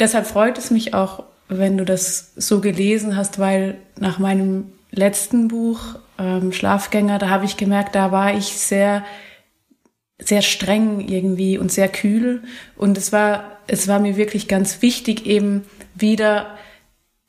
Deshalb 0.00 0.26
freut 0.26 0.58
es 0.58 0.70
mich 0.70 0.94
auch, 0.94 1.24
wenn 1.48 1.76
du 1.76 1.84
das 1.84 2.32
so 2.36 2.60
gelesen 2.60 3.16
hast, 3.16 3.38
weil 3.38 3.76
nach 3.98 4.18
meinem 4.18 4.72
letzten 4.90 5.48
Buch, 5.48 5.80
ähm, 6.18 6.52
Schlafgänger, 6.52 7.18
da 7.18 7.28
habe 7.28 7.44
ich 7.44 7.56
gemerkt, 7.56 7.94
da 7.94 8.12
war 8.12 8.34
ich 8.34 8.46
sehr, 8.46 9.04
sehr 10.18 10.42
streng 10.42 11.00
irgendwie 11.00 11.58
und 11.58 11.70
sehr 11.70 11.88
kühl. 11.88 12.42
Und 12.76 12.96
es 12.96 13.12
war, 13.12 13.58
es 13.66 13.88
war 13.88 13.98
mir 13.98 14.16
wirklich 14.16 14.48
ganz 14.48 14.80
wichtig, 14.80 15.26
eben 15.26 15.64
wieder 15.94 16.56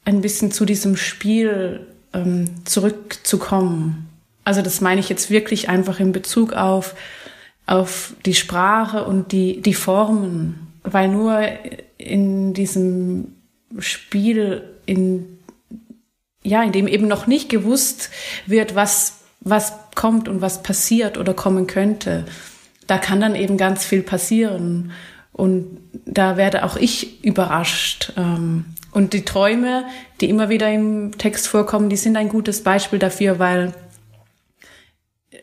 ein 0.05 0.21
bisschen 0.21 0.51
zu 0.51 0.65
diesem 0.65 0.95
Spiel 0.95 1.92
ähm, 2.13 2.49
zurückzukommen. 2.65 4.09
Also 4.43 4.61
das 4.61 4.81
meine 4.81 4.99
ich 4.99 5.09
jetzt 5.09 5.29
wirklich 5.29 5.69
einfach 5.69 5.99
in 5.99 6.11
Bezug 6.11 6.53
auf, 6.53 6.95
auf 7.65 8.13
die 8.25 8.33
Sprache 8.33 9.05
und 9.05 9.31
die, 9.31 9.61
die 9.61 9.73
Formen, 9.73 10.67
weil 10.83 11.07
nur 11.07 11.41
in 11.97 12.53
diesem 12.53 13.35
Spiel, 13.79 14.63
in, 14.85 15.39
ja, 16.43 16.61
in 16.63 16.71
dem 16.71 16.87
eben 16.87 17.07
noch 17.07 17.25
nicht 17.25 17.49
gewusst 17.49 18.09
wird, 18.45 18.75
was, 18.75 19.19
was 19.39 19.73
kommt 19.95 20.27
und 20.27 20.41
was 20.41 20.61
passiert 20.61 21.17
oder 21.17 21.33
kommen 21.33 21.67
könnte, 21.67 22.25
da 22.87 22.97
kann 22.97 23.21
dann 23.21 23.35
eben 23.35 23.57
ganz 23.57 23.85
viel 23.85 24.03
passieren. 24.03 24.91
Und 25.31 25.79
da 26.05 26.37
werde 26.37 26.63
auch 26.63 26.75
ich 26.75 27.23
überrascht. 27.23 28.13
Ähm, 28.17 28.65
und 28.93 29.13
die 29.13 29.25
Träume, 29.25 29.85
die 30.21 30.29
immer 30.29 30.49
wieder 30.49 30.71
im 30.71 31.17
Text 31.17 31.47
vorkommen, 31.47 31.89
die 31.89 31.97
sind 31.97 32.15
ein 32.15 32.29
gutes 32.29 32.63
Beispiel 32.63 32.99
dafür, 32.99 33.39
weil 33.39 33.73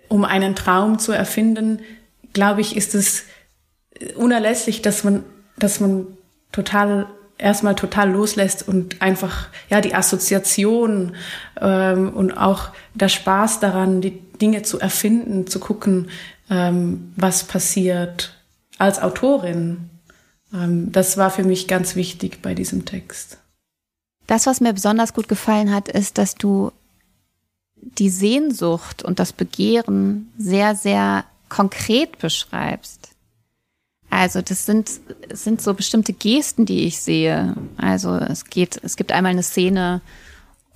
um 0.09 0.25
einen 0.25 0.55
Traum 0.55 0.99
zu 0.99 1.13
erfinden, 1.13 1.81
glaube 2.33 2.61
ich, 2.61 2.77
ist 2.77 2.95
es 2.95 3.25
unerlässlich, 4.17 4.83
dass 4.83 5.05
man, 5.05 5.25
dass 5.59 5.81
man 5.81 6.07
total 6.53 7.07
erstmal 7.39 7.75
total 7.75 8.11
loslässt 8.11 8.69
und 8.69 9.01
einfach 9.01 9.49
ja 9.69 9.81
die 9.81 9.95
Assoziation 9.95 11.17
ähm, 11.61 12.13
und 12.13 12.33
auch 12.33 12.71
der 12.95 13.09
Spaß 13.09 13.61
daran, 13.61 14.01
die 14.01 14.21
Dinge 14.41 14.63
zu 14.63 14.79
erfinden, 14.79 15.47
zu 15.47 15.59
gucken, 15.59 16.11
ähm, 16.51 17.13
was 17.17 17.45
passiert 17.45 18.35
als 18.79 19.01
Autorin. 19.01 19.91
Ähm, 20.53 20.93
das 20.93 21.17
war 21.17 21.31
für 21.31 21.45
mich 21.45 21.67
ganz 21.67 21.97
wichtig 21.97 22.43
bei 22.43 22.55
diesem 22.55 22.85
Text. 22.85 23.40
Das, 24.31 24.47
was 24.47 24.61
mir 24.61 24.73
besonders 24.73 25.13
gut 25.13 25.27
gefallen 25.27 25.75
hat, 25.75 25.89
ist, 25.89 26.17
dass 26.17 26.37
du 26.37 26.71
die 27.75 28.11
Sehnsucht 28.11 29.03
und 29.03 29.19
das 29.19 29.33
Begehren 29.33 30.31
sehr, 30.39 30.77
sehr 30.77 31.25
konkret 31.49 32.17
beschreibst. 32.21 33.09
Also 34.09 34.41
das 34.41 34.67
sind, 34.67 34.89
sind 35.33 35.61
so 35.61 35.75
bestimmte 35.75 36.13
Gesten, 36.13 36.65
die 36.65 36.85
ich 36.85 37.01
sehe. 37.01 37.57
Also 37.77 38.15
es 38.19 38.45
geht, 38.45 38.79
es 38.85 38.95
gibt 38.95 39.11
einmal 39.11 39.33
eine 39.33 39.43
Szene, 39.43 40.01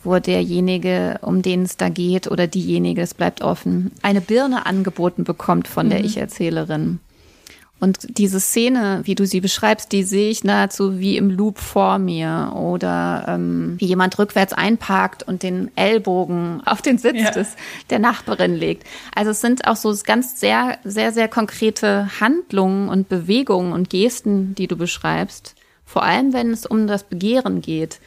wo 0.02 0.18
derjenige, 0.18 1.20
um 1.22 1.40
den 1.40 1.62
es 1.62 1.76
da 1.76 1.90
geht, 1.90 2.28
oder 2.28 2.48
diejenige, 2.48 3.02
es 3.02 3.14
bleibt 3.14 3.40
offen, 3.40 3.92
eine 4.02 4.20
Birne 4.20 4.66
angeboten 4.66 5.22
bekommt 5.22 5.68
von 5.68 5.90
der 5.90 6.00
mhm. 6.00 6.06
Ich-Erzählerin. 6.06 6.98
Und 7.84 7.98
diese 8.16 8.40
Szene, 8.40 9.02
wie 9.04 9.14
du 9.14 9.26
sie 9.26 9.42
beschreibst, 9.42 9.92
die 9.92 10.04
sehe 10.04 10.30
ich 10.30 10.42
nahezu 10.42 11.00
wie 11.00 11.18
im 11.18 11.28
Loop 11.28 11.58
vor 11.58 11.98
mir 11.98 12.54
oder 12.56 13.26
ähm, 13.28 13.74
wie 13.78 13.84
jemand 13.84 14.18
rückwärts 14.18 14.54
einparkt 14.54 15.22
und 15.22 15.42
den 15.42 15.70
Ellbogen 15.76 16.62
auf 16.64 16.80
den 16.80 16.96
Sitz 16.96 17.20
ja. 17.20 17.30
des, 17.30 17.56
der 17.90 17.98
Nachbarin 17.98 18.54
legt. 18.54 18.86
Also 19.14 19.32
es 19.32 19.42
sind 19.42 19.66
auch 19.66 19.76
so 19.76 19.94
ganz 20.02 20.40
sehr, 20.40 20.78
sehr, 20.82 21.12
sehr 21.12 21.28
konkrete 21.28 22.08
Handlungen 22.20 22.88
und 22.88 23.10
Bewegungen 23.10 23.74
und 23.74 23.90
Gesten, 23.90 24.54
die 24.54 24.66
du 24.66 24.76
beschreibst. 24.76 25.54
Vor 25.84 26.04
allem, 26.04 26.32
wenn 26.32 26.52
es 26.52 26.64
um 26.64 26.86
das 26.86 27.04
Begehren 27.04 27.60
geht. 27.60 28.00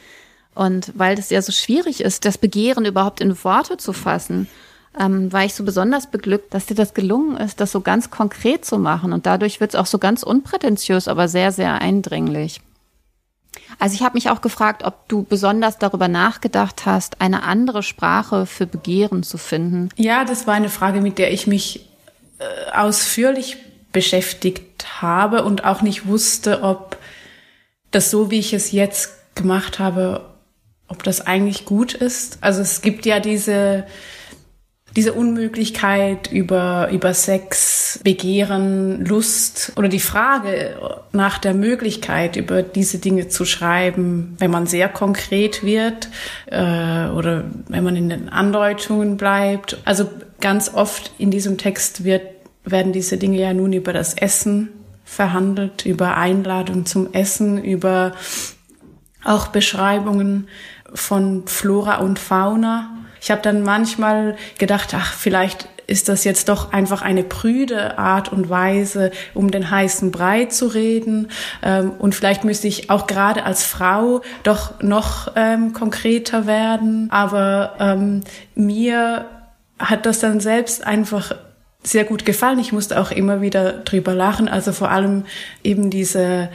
Und 0.56 0.90
weil 0.96 1.16
es 1.20 1.30
ja 1.30 1.40
so 1.40 1.52
schwierig 1.52 2.00
ist, 2.00 2.24
das 2.24 2.36
Begehren 2.36 2.84
überhaupt 2.84 3.20
in 3.20 3.44
Worte 3.44 3.76
zu 3.76 3.92
fassen 3.92 4.48
ähm, 4.98 5.32
war 5.32 5.44
ich 5.44 5.54
so 5.54 5.64
besonders 5.64 6.10
beglückt, 6.10 6.54
dass 6.54 6.66
dir 6.66 6.74
das 6.74 6.94
gelungen 6.94 7.36
ist, 7.36 7.60
das 7.60 7.72
so 7.72 7.80
ganz 7.80 8.10
konkret 8.10 8.64
zu 8.64 8.78
machen. 8.78 9.12
Und 9.12 9.26
dadurch 9.26 9.60
wird 9.60 9.74
es 9.74 9.80
auch 9.80 9.86
so 9.86 9.98
ganz 9.98 10.22
unprätentiös, 10.22 11.08
aber 11.08 11.28
sehr, 11.28 11.52
sehr 11.52 11.80
eindringlich. 11.80 12.60
Also 13.78 13.94
ich 13.94 14.02
habe 14.02 14.14
mich 14.14 14.30
auch 14.30 14.40
gefragt, 14.40 14.84
ob 14.84 15.08
du 15.08 15.22
besonders 15.22 15.78
darüber 15.78 16.08
nachgedacht 16.08 16.86
hast, 16.86 17.20
eine 17.20 17.42
andere 17.42 17.82
Sprache 17.82 18.46
für 18.46 18.66
Begehren 18.66 19.22
zu 19.22 19.38
finden. 19.38 19.90
Ja, 19.96 20.24
das 20.24 20.46
war 20.46 20.54
eine 20.54 20.70
Frage, 20.70 21.00
mit 21.00 21.18
der 21.18 21.32
ich 21.32 21.46
mich 21.46 21.88
äh, 22.38 22.72
ausführlich 22.72 23.58
beschäftigt 23.92 25.02
habe 25.02 25.44
und 25.44 25.64
auch 25.64 25.82
nicht 25.82 26.06
wusste, 26.06 26.62
ob 26.62 26.96
das 27.90 28.10
so, 28.10 28.30
wie 28.30 28.38
ich 28.38 28.52
es 28.52 28.72
jetzt 28.72 29.34
gemacht 29.34 29.78
habe, 29.78 30.34
ob 30.88 31.02
das 31.02 31.26
eigentlich 31.26 31.64
gut 31.64 31.94
ist. 31.94 32.38
Also 32.40 32.60
es 32.60 32.82
gibt 32.82 33.06
ja 33.06 33.20
diese 33.20 33.86
diese 34.98 35.12
Unmöglichkeit 35.12 36.32
über, 36.32 36.88
über 36.90 37.14
Sex, 37.14 38.00
Begehren, 38.02 39.04
Lust 39.04 39.72
oder 39.76 39.86
die 39.86 40.00
Frage 40.00 40.74
nach 41.12 41.38
der 41.38 41.54
Möglichkeit, 41.54 42.34
über 42.34 42.64
diese 42.64 42.98
Dinge 42.98 43.28
zu 43.28 43.44
schreiben, 43.44 44.34
wenn 44.40 44.50
man 44.50 44.66
sehr 44.66 44.88
konkret 44.88 45.62
wird 45.62 46.08
äh, 46.46 47.10
oder 47.10 47.44
wenn 47.68 47.84
man 47.84 47.94
in 47.94 48.08
den 48.08 48.28
Andeutungen 48.28 49.16
bleibt. 49.16 49.78
Also 49.84 50.10
ganz 50.40 50.74
oft 50.74 51.12
in 51.16 51.30
diesem 51.30 51.58
Text 51.58 52.02
wird, 52.02 52.22
werden 52.64 52.92
diese 52.92 53.18
Dinge 53.18 53.38
ja 53.38 53.54
nun 53.54 53.72
über 53.72 53.92
das 53.92 54.14
Essen 54.14 54.70
verhandelt, 55.04 55.86
über 55.86 56.16
Einladung 56.16 56.86
zum 56.86 57.12
Essen, 57.12 57.62
über 57.62 58.14
auch 59.22 59.46
Beschreibungen 59.46 60.48
von 60.92 61.46
Flora 61.46 61.98
und 61.98 62.18
Fauna 62.18 62.97
Ich 63.20 63.30
habe 63.30 63.42
dann 63.42 63.62
manchmal 63.62 64.36
gedacht, 64.58 64.94
ach, 64.94 65.12
vielleicht 65.12 65.68
ist 65.88 66.08
das 66.10 66.24
jetzt 66.24 66.50
doch 66.50 66.72
einfach 66.72 67.00
eine 67.02 67.24
prüde 67.24 67.98
Art 67.98 68.30
und 68.30 68.50
Weise, 68.50 69.10
um 69.32 69.50
den 69.50 69.70
heißen 69.70 70.10
Brei 70.10 70.44
zu 70.44 70.66
reden. 70.66 71.28
Ähm, 71.62 71.92
und 71.98 72.14
vielleicht 72.14 72.44
müsste 72.44 72.68
ich 72.68 72.90
auch 72.90 73.06
gerade 73.06 73.44
als 73.44 73.64
Frau 73.64 74.20
doch 74.42 74.82
noch 74.82 75.32
ähm, 75.34 75.72
konkreter 75.72 76.46
werden. 76.46 77.08
Aber 77.10 77.74
ähm, 77.80 78.20
mir 78.54 79.24
hat 79.78 80.04
das 80.04 80.20
dann 80.20 80.40
selbst 80.40 80.86
einfach 80.86 81.34
sehr 81.82 82.04
gut 82.04 82.26
gefallen. 82.26 82.58
Ich 82.58 82.72
musste 82.72 83.00
auch 83.00 83.10
immer 83.10 83.40
wieder 83.40 83.72
drüber 83.72 84.14
lachen. 84.14 84.48
Also 84.48 84.72
vor 84.72 84.90
allem 84.90 85.24
eben 85.64 85.88
diese 85.88 86.50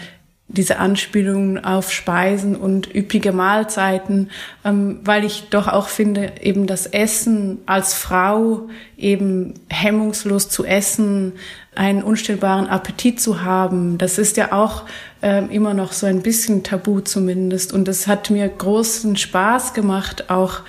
diese 0.54 0.78
Anspielungen 0.78 1.64
auf 1.64 1.92
Speisen 1.92 2.56
und 2.56 2.94
üppige 2.94 3.34
Mahlzeiten, 3.34 4.30
ähm, 4.64 5.00
weil 5.04 5.26
ich 5.26 5.50
doch 5.50 5.68
auch 5.68 5.88
finde, 5.88 6.34
eben 6.42 6.68
das 6.68 6.86
Essen 6.86 7.60
als 7.66 7.94
Frau 7.94 8.70
eben 8.98 9.56
hemmungslos 9.70 10.50
zu 10.50 10.64
essen, 10.64 11.34
einen 11.76 12.04
unstillbaren 12.04 12.68
Appetit 12.68 13.20
zu 13.20 13.42
haben, 13.42 13.98
das 13.98 14.20
ist 14.20 14.38
ja 14.38 14.52
auch 14.54 14.84
ähm, 15.24 15.50
immer 15.50 15.74
noch 15.74 15.92
so 15.92 16.06
ein 16.06 16.22
bisschen 16.22 16.64
tabu 16.64 17.00
zumindest. 17.00 17.74
Und 17.74 17.88
es 17.88 18.06
hat 18.08 18.30
mir 18.30 18.48
großen 18.48 19.16
Spaß 19.16 19.74
gemacht, 19.74 20.30
auch 20.30 20.62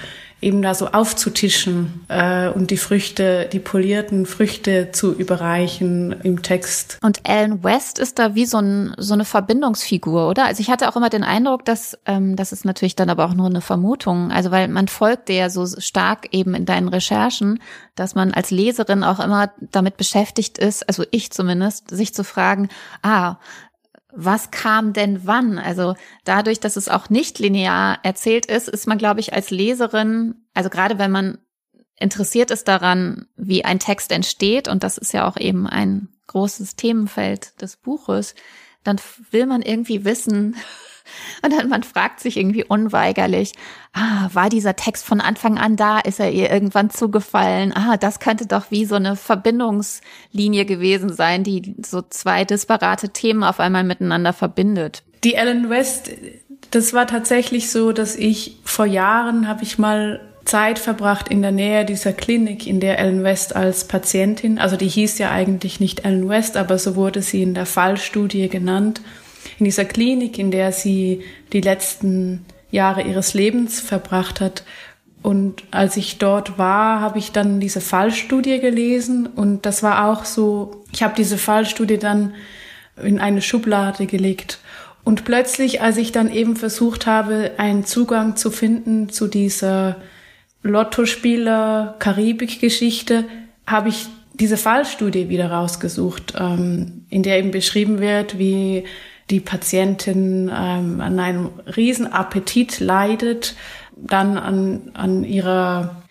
eben 0.45 0.63
da 0.63 0.75
so 0.75 0.89
aufzutischen 0.89 2.05
äh, 2.09 2.49
und 2.49 2.71
die 2.71 2.77
Früchte, 2.77 3.49
die 3.53 3.59
polierten 3.59 4.27
Früchte 4.27 4.93
zu 4.93 5.13
überreichen 5.13 6.15
im 6.23 6.43
Text. 6.43 6.99
Und 7.03 7.21
Ellen 7.25 7.65
West 7.65 7.99
ist 7.99 8.19
da 8.19 8.35
wie 8.35 8.47
so, 8.47 8.59
ein, 8.59 8.95
so 8.99 9.15
eine 9.15 9.25
Verbindungsfigur, 9.25 10.29
oder? 10.29 10.45
Also 10.45 10.61
ich 10.61 10.71
hatte 10.71 10.89
auch 10.89 10.97
immer 10.97 11.09
den 11.09 11.25
Eindruck, 11.25 11.65
dass 11.65 11.99
ähm, 12.07 12.37
das 12.37 12.53
ist 12.53 12.65
natürlich 12.65 12.95
dann 12.95 13.11
aber 13.11 13.25
auch 13.25 13.35
nur 13.35 13.47
eine 13.47 13.63
Vermutung, 13.63 14.31
also 14.31 14.51
weil 14.51 14.69
man 14.69 14.89
folgt 14.89 15.29
dir 15.29 15.37
ja 15.37 15.51
so 15.51 15.67
stark 15.67 16.29
eben 16.33 16.55
in 16.55 16.67
deinen 16.67 16.89
Recherchen, 16.89 17.61
dass 17.95 18.15
man 18.15 18.33
als 18.33 18.51
Leserin 18.51 19.03
auch 19.03 19.21
immer 19.21 19.51
damit 19.61 19.97
beschäftigt 19.97 20.59
ist, 20.59 20.87
also 20.89 21.05
ich 21.11 21.31
zumindest, 21.31 21.91
sich 21.91 22.15
zu 22.15 22.23
fragen, 22.23 22.69
ah, 23.03 23.37
was 24.17 24.51
kam 24.51 24.93
denn 24.93 25.27
wann? 25.27 25.59
Also 25.59 25.95
dadurch, 26.25 26.61
dass 26.61 26.77
es 26.77 26.89
auch 26.89 27.11
nicht 27.11 27.39
linear 27.39 27.99
erzählt 28.03 28.47
ist, 28.47 28.69
ist 28.69 28.87
man, 28.87 28.99
glaube 28.99 29.21
ich, 29.21 29.33
als 29.33 29.51
Leserin, 29.51 30.37
also 30.55 30.71
gerade 30.71 30.99
wenn 30.99 31.11
man 31.11 31.39
interessiert 31.97 32.51
ist 32.51 32.69
daran, 32.69 33.27
wie 33.37 33.65
ein 33.65 33.79
Text 33.79 34.13
entsteht, 34.13 34.69
und 34.69 34.83
das 34.83 34.99
ist 34.99 35.13
ja 35.13 35.29
auch 35.29 35.37
eben 35.37 35.67
ein 35.67 36.09
großes 36.27 36.77
Themenfeld 36.77 37.61
des 37.61 37.77
Buches, 37.77 38.35
dann 38.83 39.01
will 39.31 39.47
man 39.47 39.63
irgendwie 39.63 40.05
wissen, 40.05 40.57
und 41.43 41.53
dann 41.53 41.69
man 41.69 41.83
fragt 41.83 42.21
sich 42.21 42.37
irgendwie 42.37 42.65
unweigerlich, 42.65 43.53
ah, 43.95 44.29
war 44.33 44.51
dieser 44.51 44.77
Text 44.77 45.05
von 45.05 45.21
Anfang 45.21 45.57
an 45.59 45.77
da? 45.77 46.01
Ist 46.01 46.21
er 46.21 46.31
ihr 46.31 46.51
irgendwann 46.51 46.91
zugefallen? 46.91 47.73
Ah, 47.75 47.97
das 47.97 48.21
könnte 48.21 48.47
doch 48.47 48.71
wie 48.71 48.85
so 48.85 48.97
eine 48.97 49.17
Verbindungslinie 49.17 50.67
gewesen 50.67 51.13
sein, 51.13 51.45
die 51.45 51.75
so 51.85 52.03
zwei 52.03 52.45
disparate 52.45 53.09
Themen 53.11 53.45
auf 53.45 53.61
einmal 53.61 53.85
miteinander 53.85 54.33
verbindet. 54.33 55.03
Die 55.23 55.35
Ellen 55.35 55.71
West, 55.71 56.11
das 56.71 56.93
war 56.93 57.07
tatsächlich 57.07 57.71
so, 57.71 57.93
dass 57.93 58.17
ich 58.17 58.59
vor 58.65 58.85
Jahren 58.85 59.49
habe 59.49 59.63
ich 59.63 59.79
mal 59.79 60.21
Zeit 60.45 60.79
verbracht 60.79 61.29
in 61.29 61.41
der 61.41 61.53
Nähe 61.53 61.87
dieser 61.87 62.13
Klinik, 62.13 62.67
in 62.67 62.79
der 62.79 62.99
Ellen 62.99 63.25
West 63.25 63.57
als 63.57 63.89
Patientin, 63.89 64.59
also 64.59 64.77
die 64.77 64.89
hieß 64.89 65.17
ja 65.17 65.31
eigentlich 65.31 65.81
nicht 65.81 66.05
Ellen 66.05 66.29
West, 66.29 66.59
aber 66.59 66.79
so 66.79 66.97
wurde 66.97 67.23
sie 67.23 67.43
in 67.43 67.55
der 67.55 67.65
Fallstudie 67.65 68.51
genannt 68.51 69.01
in 69.59 69.65
dieser 69.65 69.85
Klinik, 69.85 70.39
in 70.39 70.51
der 70.51 70.73
sie 70.73 71.23
die 71.53 71.61
letzten 71.61 72.45
Jahre 72.75 73.03
ihres 73.03 73.35
Lebens 73.35 73.81
verbracht 73.81 74.41
hat. 74.41 74.65
Und 75.23 75.63
als 75.71 75.97
ich 75.97 76.19
dort 76.19 76.59
war, 76.59 77.01
habe 77.01 77.19
ich 77.19 77.33
dann 77.33 77.61
diese 77.61 77.81
Fallstudie 77.81 78.59
gelesen 78.59 79.27
und 79.27 79.65
das 79.65 79.83
war 79.83 80.11
auch 80.11 80.27
so, 80.27 80.85
ich 80.93 81.03
habe 81.03 81.15
diese 81.17 81.39
Fallstudie 81.39 81.99
dann 81.99 82.35
in 83.03 83.21
eine 83.21 83.41
Schublade 83.41 84.07
gelegt. 84.07 84.59
Und 85.03 85.25
plötzlich, 85.25 85.81
als 85.81 85.97
ich 85.97 86.13
dann 86.13 86.31
eben 86.31 86.57
versucht 86.57 87.07
habe, 87.07 87.53
einen 87.57 87.87
Zugang 87.87 88.37
zu 88.37 88.51
finden 88.51 89.09
zu 89.09 89.29
dieser 89.29 89.97
Lottospieler 90.63 91.95
Karibik-Geschichte, 91.99 93.25
habe 93.67 93.91
ich 93.91 94.07
diese 94.35 94.57
Fallstudie 94.57 95.29
wieder 95.29 95.51
rausgesucht, 95.51 96.35
ähm, 96.39 97.07
in 97.09 97.23
der 97.23 97.39
eben 97.39 97.51
beschrieben 97.51 98.01
wird, 98.01 98.39
wie 98.39 98.85
die 99.31 99.41
Patientin 99.41 100.51
ähm, 100.55 101.01
an 101.01 101.19
einem 101.19 101.51
Riesenappetit 101.77 102.81
leidet, 102.81 103.57
dann 103.97 104.37
an, 104.37 104.91
an 104.95 105.25
ihrer 105.25 106.03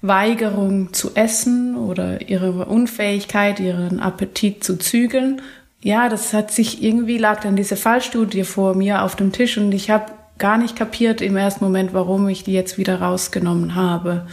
Weigerung 0.00 0.92
zu 0.92 1.14
essen 1.14 1.76
oder 1.76 2.28
ihre 2.28 2.66
Unfähigkeit, 2.66 3.60
ihren 3.60 4.00
Appetit 4.00 4.64
zu 4.64 4.76
zügeln. 4.76 5.40
Ja, 5.80 6.08
das 6.08 6.32
hat 6.32 6.50
sich 6.50 6.82
irgendwie 6.82 7.18
lag 7.18 7.40
dann 7.40 7.56
diese 7.56 7.76
Fallstudie 7.76 8.44
vor 8.44 8.74
mir 8.74 9.02
auf 9.02 9.14
dem 9.14 9.32
Tisch 9.32 9.58
und 9.58 9.72
ich 9.72 9.90
habe 9.90 10.06
gar 10.38 10.58
nicht 10.58 10.74
kapiert 10.76 11.20
im 11.20 11.36
ersten 11.36 11.64
Moment, 11.64 11.94
warum 11.94 12.28
ich 12.28 12.42
die 12.42 12.52
jetzt 12.52 12.78
wieder 12.78 13.00
rausgenommen 13.00 13.76
habe. 13.76 14.26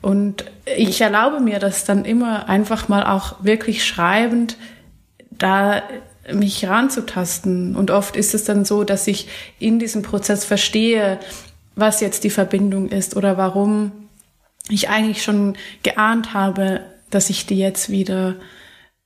Und 0.00 0.44
ich 0.76 1.00
erlaube 1.00 1.40
mir 1.40 1.58
das 1.58 1.84
dann 1.84 2.04
immer 2.04 2.48
einfach 2.48 2.88
mal 2.88 3.04
auch 3.04 3.42
wirklich 3.42 3.84
schreibend, 3.84 4.56
da 5.30 5.82
mich 6.32 6.66
ranzutasten. 6.66 7.76
Und 7.76 7.90
oft 7.90 8.16
ist 8.16 8.34
es 8.34 8.44
dann 8.44 8.64
so, 8.64 8.84
dass 8.84 9.06
ich 9.06 9.28
in 9.58 9.78
diesem 9.78 10.02
Prozess 10.02 10.44
verstehe, 10.44 11.18
was 11.74 12.00
jetzt 12.00 12.24
die 12.24 12.30
Verbindung 12.30 12.88
ist 12.88 13.16
oder 13.16 13.36
warum 13.36 13.92
ich 14.68 14.88
eigentlich 14.88 15.22
schon 15.22 15.56
geahnt 15.82 16.34
habe, 16.34 16.80
dass 17.10 17.30
ich 17.30 17.46
die 17.46 17.58
jetzt 17.58 17.90
wieder 17.90 18.36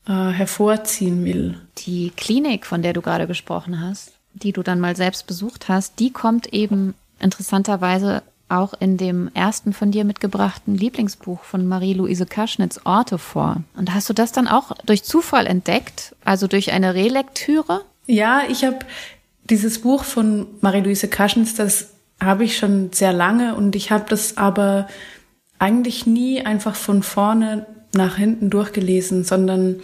äh, 0.06 0.12
hervorziehen 0.12 1.24
will. 1.24 1.58
Die 1.78 2.12
Klinik, 2.16 2.66
von 2.66 2.82
der 2.82 2.92
du 2.92 3.00
gerade 3.00 3.26
gesprochen 3.26 3.80
hast, 3.80 4.12
die 4.34 4.52
du 4.52 4.62
dann 4.62 4.80
mal 4.80 4.96
selbst 4.96 5.26
besucht 5.26 5.68
hast, 5.68 5.98
die 6.00 6.12
kommt 6.12 6.52
eben 6.52 6.94
interessanterweise 7.20 8.22
auch 8.56 8.74
in 8.78 8.96
dem 8.96 9.30
ersten 9.34 9.72
von 9.72 9.90
dir 9.90 10.04
mitgebrachten 10.04 10.74
Lieblingsbuch 10.74 11.42
von 11.44 11.66
Marie-Louise 11.66 12.26
Kaschnitz 12.26 12.80
Orte 12.84 13.18
vor. 13.18 13.62
Und 13.76 13.94
hast 13.94 14.08
du 14.08 14.12
das 14.12 14.32
dann 14.32 14.48
auch 14.48 14.72
durch 14.84 15.04
Zufall 15.04 15.46
entdeckt, 15.46 16.14
also 16.24 16.46
durch 16.46 16.72
eine 16.72 16.94
Relektüre? 16.94 17.82
Ja, 18.06 18.42
ich 18.48 18.64
habe 18.64 18.80
dieses 19.44 19.80
Buch 19.80 20.04
von 20.04 20.46
Marie-Louise 20.60 21.08
Kaschnitz, 21.08 21.54
das 21.54 21.90
habe 22.20 22.44
ich 22.44 22.56
schon 22.56 22.92
sehr 22.92 23.12
lange 23.12 23.54
und 23.54 23.76
ich 23.76 23.90
habe 23.90 24.04
das 24.08 24.36
aber 24.36 24.88
eigentlich 25.58 26.06
nie 26.06 26.44
einfach 26.44 26.74
von 26.74 27.02
vorne 27.02 27.66
nach 27.94 28.16
hinten 28.16 28.50
durchgelesen, 28.50 29.24
sondern 29.24 29.80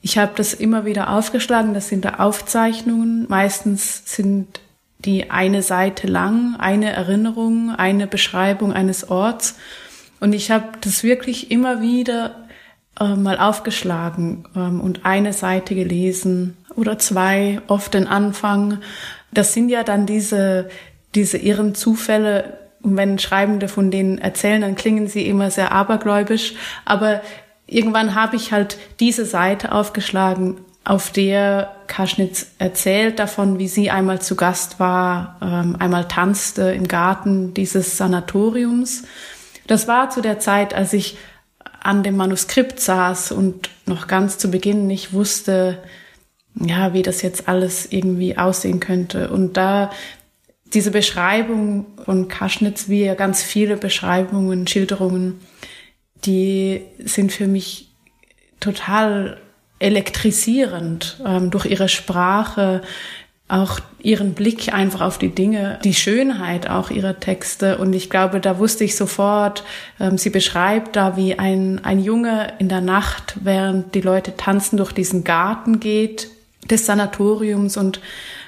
ich 0.00 0.18
habe 0.18 0.32
das 0.34 0.52
immer 0.54 0.84
wieder 0.84 1.10
aufgeschlagen. 1.10 1.74
Das 1.74 1.88
sind 1.88 2.04
da 2.04 2.14
Aufzeichnungen. 2.14 3.26
Meistens 3.28 4.02
sind 4.04 4.60
die 5.04 5.30
eine 5.30 5.62
Seite 5.62 6.06
lang, 6.06 6.56
eine 6.58 6.92
Erinnerung, 6.92 7.70
eine 7.70 8.06
Beschreibung 8.06 8.72
eines 8.72 9.08
Orts. 9.10 9.56
Und 10.20 10.32
ich 10.32 10.50
habe 10.50 10.66
das 10.80 11.02
wirklich 11.02 11.50
immer 11.50 11.80
wieder 11.80 12.36
äh, 13.00 13.16
mal 13.16 13.38
aufgeschlagen 13.38 14.44
ähm, 14.54 14.80
und 14.80 15.04
eine 15.04 15.32
Seite 15.32 15.74
gelesen 15.74 16.56
oder 16.76 16.98
zwei, 16.98 17.60
oft 17.66 17.94
den 17.94 18.06
Anfang. 18.06 18.78
Das 19.32 19.52
sind 19.52 19.68
ja 19.68 19.82
dann 19.82 20.06
diese, 20.06 20.68
diese 21.14 21.38
irren 21.38 21.74
Zufälle. 21.74 22.58
Und 22.82 22.96
wenn 22.96 23.18
Schreibende 23.18 23.68
von 23.68 23.90
denen 23.90 24.18
erzählen, 24.18 24.60
dann 24.60 24.74
klingen 24.74 25.08
sie 25.08 25.26
immer 25.26 25.50
sehr 25.50 25.72
abergläubisch. 25.72 26.54
Aber 26.84 27.20
irgendwann 27.66 28.14
habe 28.14 28.36
ich 28.36 28.52
halt 28.52 28.78
diese 29.00 29.24
Seite 29.24 29.72
aufgeschlagen 29.72 30.58
auf 30.84 31.12
der 31.12 31.76
Kaschnitz 31.86 32.46
erzählt 32.58 33.18
davon, 33.18 33.58
wie 33.58 33.68
sie 33.68 33.90
einmal 33.90 34.20
zu 34.20 34.34
Gast 34.34 34.80
war, 34.80 35.36
ähm, 35.40 35.76
einmal 35.78 36.08
tanzte 36.08 36.72
im 36.72 36.88
Garten 36.88 37.54
dieses 37.54 37.96
Sanatoriums. 37.96 39.04
Das 39.66 39.86
war 39.86 40.10
zu 40.10 40.20
der 40.20 40.40
Zeit, 40.40 40.74
als 40.74 40.92
ich 40.92 41.16
an 41.80 42.02
dem 42.02 42.16
Manuskript 42.16 42.80
saß 42.80 43.32
und 43.32 43.70
noch 43.86 44.06
ganz 44.06 44.38
zu 44.38 44.50
Beginn 44.50 44.86
nicht 44.86 45.12
wusste, 45.12 45.78
ja, 46.54 46.92
wie 46.92 47.02
das 47.02 47.22
jetzt 47.22 47.48
alles 47.48 47.86
irgendwie 47.90 48.36
aussehen 48.36 48.80
könnte. 48.80 49.30
Und 49.30 49.56
da 49.56 49.90
diese 50.74 50.90
Beschreibung 50.90 51.86
von 52.04 52.28
Kaschnitz, 52.28 52.88
wie 52.88 53.04
ja 53.04 53.14
ganz 53.14 53.42
viele 53.42 53.76
Beschreibungen, 53.76 54.66
Schilderungen, 54.66 55.40
die 56.24 56.82
sind 56.98 57.32
für 57.32 57.46
mich 57.46 57.90
total 58.60 59.38
elektrisierend 59.82 61.20
ähm, 61.26 61.50
durch 61.50 61.66
ihre 61.66 61.88
Sprache, 61.88 62.82
auch 63.48 63.80
ihren 64.00 64.32
Blick 64.32 64.72
einfach 64.72 65.02
auf 65.02 65.18
die 65.18 65.34
Dinge, 65.34 65.78
die 65.84 65.92
Schönheit 65.92 66.70
auch 66.70 66.90
ihrer 66.90 67.20
Texte. 67.20 67.76
Und 67.76 67.92
ich 67.92 68.08
glaube, 68.08 68.40
da 68.40 68.58
wusste 68.58 68.84
ich 68.84 68.96
sofort, 68.96 69.62
ähm, 70.00 70.16
sie 70.16 70.30
beschreibt 70.30 70.96
da, 70.96 71.16
wie 71.16 71.38
ein, 71.38 71.84
ein 71.84 72.00
Junge 72.00 72.54
in 72.58 72.68
der 72.68 72.80
Nacht, 72.80 73.34
während 73.42 73.94
die 73.94 74.00
Leute 74.00 74.36
tanzen, 74.36 74.78
durch 74.78 74.92
diesen 74.92 75.24
Garten 75.24 75.80
geht 75.80 76.30
des 76.70 76.86
Sanatoriums 76.86 77.76
und 77.76 78.00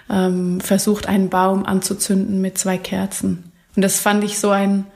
ähm, 0.09 0.61
versucht, 0.61 1.07
einen 1.07 1.29
Baum 1.29 1.67
anzuzünden 1.67 2.41
mit 2.41 2.57
zwei 2.57 2.79
Kerzen. 2.79 3.53
Und 3.77 3.83
das 3.83 4.01
fand 4.01 4.25
ich 4.25 4.39
so 4.39 4.51
ein, 4.51 4.87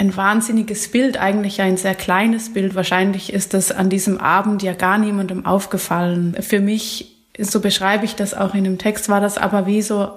ein 0.00 0.16
wahnsinniges 0.16 0.88
Bild, 0.90 1.18
eigentlich 1.18 1.60
ein 1.60 1.76
sehr 1.76 1.94
kleines 1.94 2.54
Bild. 2.54 2.74
Wahrscheinlich 2.74 3.34
ist 3.34 3.52
das 3.52 3.70
an 3.70 3.90
diesem 3.90 4.18
Abend 4.18 4.62
ja 4.62 4.72
gar 4.72 4.96
niemandem 4.96 5.44
aufgefallen. 5.44 6.34
Für 6.40 6.60
mich, 6.60 7.16
so 7.38 7.60
beschreibe 7.60 8.06
ich 8.06 8.16
das 8.16 8.32
auch 8.32 8.54
in 8.54 8.64
dem 8.64 8.78
Text, 8.78 9.10
war 9.10 9.20
das 9.20 9.36
aber 9.36 9.66
wie 9.66 9.82
so 9.82 10.08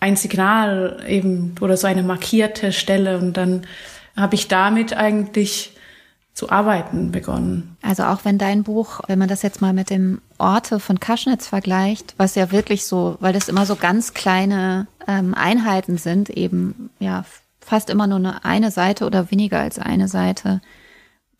ein 0.00 0.16
Signal 0.16 1.04
eben 1.06 1.54
oder 1.60 1.76
so 1.76 1.86
eine 1.86 2.02
markierte 2.02 2.72
Stelle 2.72 3.18
und 3.18 3.36
dann 3.36 3.62
habe 4.16 4.34
ich 4.34 4.48
damit 4.48 4.92
eigentlich 4.92 5.76
zu 6.34 6.50
arbeiten 6.50 7.12
begonnen. 7.12 7.76
Also 7.80 8.02
auch 8.04 8.24
wenn 8.24 8.38
dein 8.38 8.64
Buch, 8.64 9.02
wenn 9.06 9.20
man 9.20 9.28
das 9.28 9.42
jetzt 9.42 9.60
mal 9.60 9.72
mit 9.72 9.90
dem 9.90 10.20
Orte 10.38 10.80
von 10.80 10.98
Kaschnitz 10.98 11.46
vergleicht, 11.46 12.14
was 12.16 12.34
ja 12.34 12.50
wirklich 12.50 12.84
so, 12.86 13.18
weil 13.20 13.32
das 13.32 13.48
immer 13.48 13.66
so 13.66 13.76
ganz 13.76 14.14
kleine 14.14 14.88
ähm, 15.06 15.34
Einheiten 15.34 15.96
sind, 15.96 16.28
eben 16.28 16.90
ja 16.98 17.24
fast 17.64 17.90
immer 17.90 18.06
nur 18.06 18.18
eine, 18.18 18.44
eine 18.44 18.70
Seite 18.70 19.06
oder 19.06 19.30
weniger 19.30 19.60
als 19.60 19.78
eine 19.78 20.08
Seite. 20.08 20.60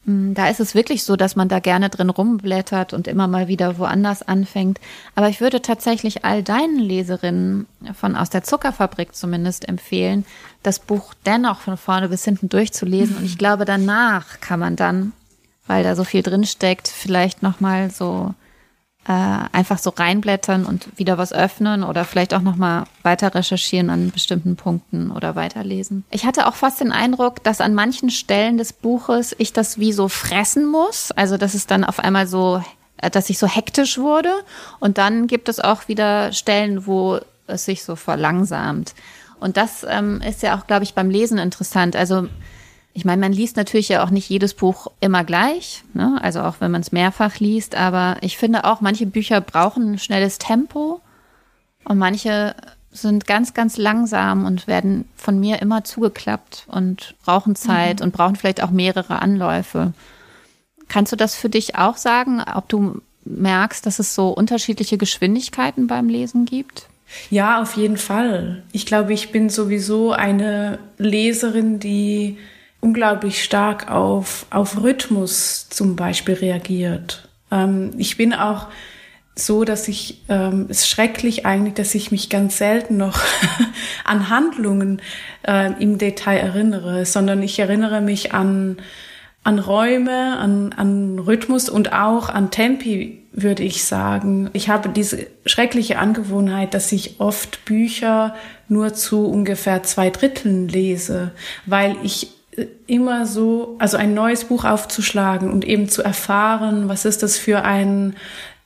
Mm, 0.05 0.35
da 0.35 0.49
ist 0.49 0.61
es 0.61 0.75
wirklich 0.75 1.05
so, 1.05 1.17
dass 1.17 1.37
man 1.37 1.49
da 1.49 1.61
gerne 1.61 1.89
drin 1.91 2.11
rumblättert 2.11 2.93
und 2.93 3.07
immer 3.07 3.29
mal 3.29 3.49
wieder 3.49 3.79
woanders 3.79 4.23
anfängt. 4.23 4.81
Aber 5.15 5.29
ich 5.29 5.41
würde 5.41 5.63
tatsächlich 5.63 6.25
all 6.25 6.43
deinen 6.43 6.79
Leserinnen 6.79 7.67
von 7.95 8.17
aus 8.17 8.31
der 8.31 8.43
Zuckerfabrik 8.43 9.15
zumindest 9.15 9.69
empfehlen, 9.69 10.25
das 10.63 10.79
Buch 10.79 11.15
dennoch 11.27 11.61
von 11.61 11.77
vorne 11.77 12.09
bis 12.09 12.25
hinten 12.25 12.49
durchzulesen. 12.49 13.17
Und 13.17 13.25
ich 13.25 13.39
glaube, 13.39 13.65
danach 13.65 14.41
kann 14.41 14.61
man 14.61 14.77
dann, 14.77 15.13
weil 15.67 15.85
da 15.85 15.95
so 15.95 16.05
viel 16.05 16.23
drinsteckt, 16.23 16.89
vielleicht 16.89 17.43
nochmal 17.43 17.91
so 17.91 18.35
äh, 19.07 19.13
einfach 19.53 19.79
so 19.79 19.91
reinblättern 19.91 20.65
und 20.65 20.87
wieder 20.97 21.19
was 21.19 21.33
öffnen 21.33 21.83
oder 21.83 22.05
vielleicht 22.05 22.35
auch 22.35 22.41
noch 22.41 22.55
mal 22.55 22.85
weiter 23.03 23.35
recherchieren 23.35 23.91
an 23.91 24.11
bestimmten 24.13 24.55
Punkten 24.55 25.11
oder 25.11 25.35
weiterlesen. 25.35 26.05
Ich 26.11 26.25
hatte 26.25 26.47
auch 26.47 26.55
fast 26.55 26.81
den 26.81 26.93
Eindruck, 26.93 27.43
dass 27.43 27.61
an 27.61 27.75
manchen 27.75 28.11
Stellen 28.11 28.59
des 28.59 28.73
Buches 28.73 29.35
ich 29.39 29.53
das 29.53 29.79
wie 29.79 29.93
so 29.93 30.09
fressen 30.09 30.67
muss, 30.67 31.11
also 31.11 31.37
dass 31.37 31.55
es 31.55 31.67
dann 31.67 31.85
auf 31.85 31.99
einmal 31.99 32.29
so, 32.29 32.63
äh, 32.99 33.11
dass 33.11 33.29
ich 33.29 33.39
so 33.39 33.49
hektisch 33.49 33.99
wurde 33.99 34.33
und 34.79 34.99
dann 34.99 35.27
gibt 35.27 35.49
es 35.49 35.59
auch 35.59 35.89
wieder 35.89 36.33
Stellen, 36.33 36.87
wo 36.87 37.19
es 37.49 37.65
sich 37.65 37.83
so 37.83 37.97
verlangsamt. 37.97 38.95
Und 39.41 39.57
das 39.57 39.85
ähm, 39.89 40.21
ist 40.21 40.43
ja 40.43 40.57
auch, 40.57 40.69
glaube 40.69 40.85
ich, 40.85 40.95
beim 40.95 41.11
Lesen 41.11 41.39
interessant. 41.39 41.97
Also 41.97 42.29
ich 42.95 43.05
meine, 43.05 43.21
man 43.21 43.33
liest 43.33 43.57
natürlich 43.57 43.89
ja 43.89 44.05
auch 44.05 44.11
nicht 44.11 44.29
jedes 44.29 44.55
Buch 44.55 44.89
immer 45.01 45.25
gleich, 45.25 45.83
ne? 45.95 46.19
also 46.23 46.41
auch 46.41 46.57
wenn 46.61 46.71
man 46.71 46.83
es 46.83 46.93
mehrfach 46.93 47.39
liest, 47.39 47.75
aber 47.75 48.17
ich 48.21 48.37
finde 48.37 48.65
auch, 48.65 48.81
manche 48.81 49.07
Bücher 49.07 49.41
brauchen 49.41 49.93
ein 49.93 49.99
schnelles 49.99 50.39
Tempo 50.39 51.01
und 51.85 51.99
manche 51.99 52.55
sind 52.91 53.27
ganz, 53.27 53.55
ganz 53.55 53.79
langsam 53.79 54.45
und 54.45 54.67
werden 54.67 55.09
von 55.17 55.41
mir 55.41 55.63
immer 55.63 55.85
zugeklappt 55.85 56.65
und 56.69 57.15
brauchen 57.25 57.57
Zeit 57.57 58.01
mhm. 58.01 58.07
und 58.07 58.13
brauchen 58.13 58.37
vielleicht 58.37 58.63
auch 58.63 58.71
mehrere 58.71 59.23
Anläufe. 59.23 59.95
Kannst 60.89 61.11
du 61.11 61.17
das 61.17 61.35
für 61.35 61.49
dich 61.49 61.77
auch 61.77 61.97
sagen, 61.97 62.43
ob 62.55 62.69
du 62.69 63.01
merkst, 63.25 63.87
dass 63.87 63.99
es 63.99 64.15
so 64.15 64.29
unterschiedliche 64.29 64.99
Geschwindigkeiten 64.99 65.87
beim 65.87 66.11
Lesen 66.11 66.45
gibt? 66.45 66.89
Ja, 67.31 67.63
auf 67.63 67.77
jeden 67.77 67.97
Fall. 67.97 68.63
Ich 68.73 68.85
glaube, 68.85 69.15
ich 69.15 69.33
bin 69.33 69.49
sowieso 69.49 70.13
eine 70.13 70.79
Leserin, 70.99 71.79
die 71.79 72.39
unglaublich 72.83 73.43
stark 73.43 73.91
auf, 73.91 74.45
auf 74.51 74.83
Rhythmus 74.83 75.69
zum 75.71 75.97
Beispiel 75.97 76.35
reagiert. 76.35 77.29
Ähm, 77.51 77.93
ich 77.97 78.19
bin 78.19 78.35
auch 78.35 78.67
so, 79.35 79.65
dass 79.65 79.89
ich, 79.89 80.25
ähm, 80.29 80.67
es 80.69 80.81
ist 80.81 80.89
schrecklich 80.89 81.47
eigentlich, 81.47 81.75
dass 81.75 81.95
ich 81.95 82.11
mich 82.11 82.29
ganz 82.29 82.59
selten 82.59 82.99
noch 82.99 83.21
an 84.05 84.29
Handlungen 84.29 85.01
äh, 85.47 85.73
im 85.81 85.97
Detail 85.97 86.39
erinnere, 86.39 87.07
sondern 87.07 87.43
ich 87.43 87.59
erinnere 87.59 88.01
mich 88.01 88.35
an, 88.35 88.79
an 89.45 89.61
Räume, 89.61 90.37
an, 90.39 90.73
an 90.73 91.21
Rhythmus 91.21 91.69
und 91.69 91.93
auch 91.93 92.29
an 92.29 92.51
Tempi, 92.51 93.23
würde 93.33 93.63
ich 93.63 93.85
sagen. 93.85 94.51
Ich 94.55 94.69
habe 94.69 94.89
diese 94.89 95.29
schreckliche 95.47 95.99
Angewohnheit, 95.99 96.75
dass 96.75 96.91
ich 96.91 97.21
oft 97.21 97.65
Bücher 97.65 98.35
nur 98.69 98.93
zu 98.93 99.27
ungefähr 99.27 99.85
zwei 99.85 100.11
Dritteln 100.11 100.69
lese, 100.69 101.31
weil 101.65 101.97
ich 102.03 102.42
immer 102.87 103.27
so, 103.27 103.77
also 103.79 103.97
ein 103.97 104.15
neues 104.15 104.45
Buch 104.45 104.65
aufzuschlagen 104.65 105.51
und 105.51 105.65
eben 105.65 105.89
zu 105.89 106.03
erfahren, 106.03 106.89
was 106.89 107.05
ist 107.05 107.23
das 107.23 107.39
für 107.39 107.65
ein 107.65 108.15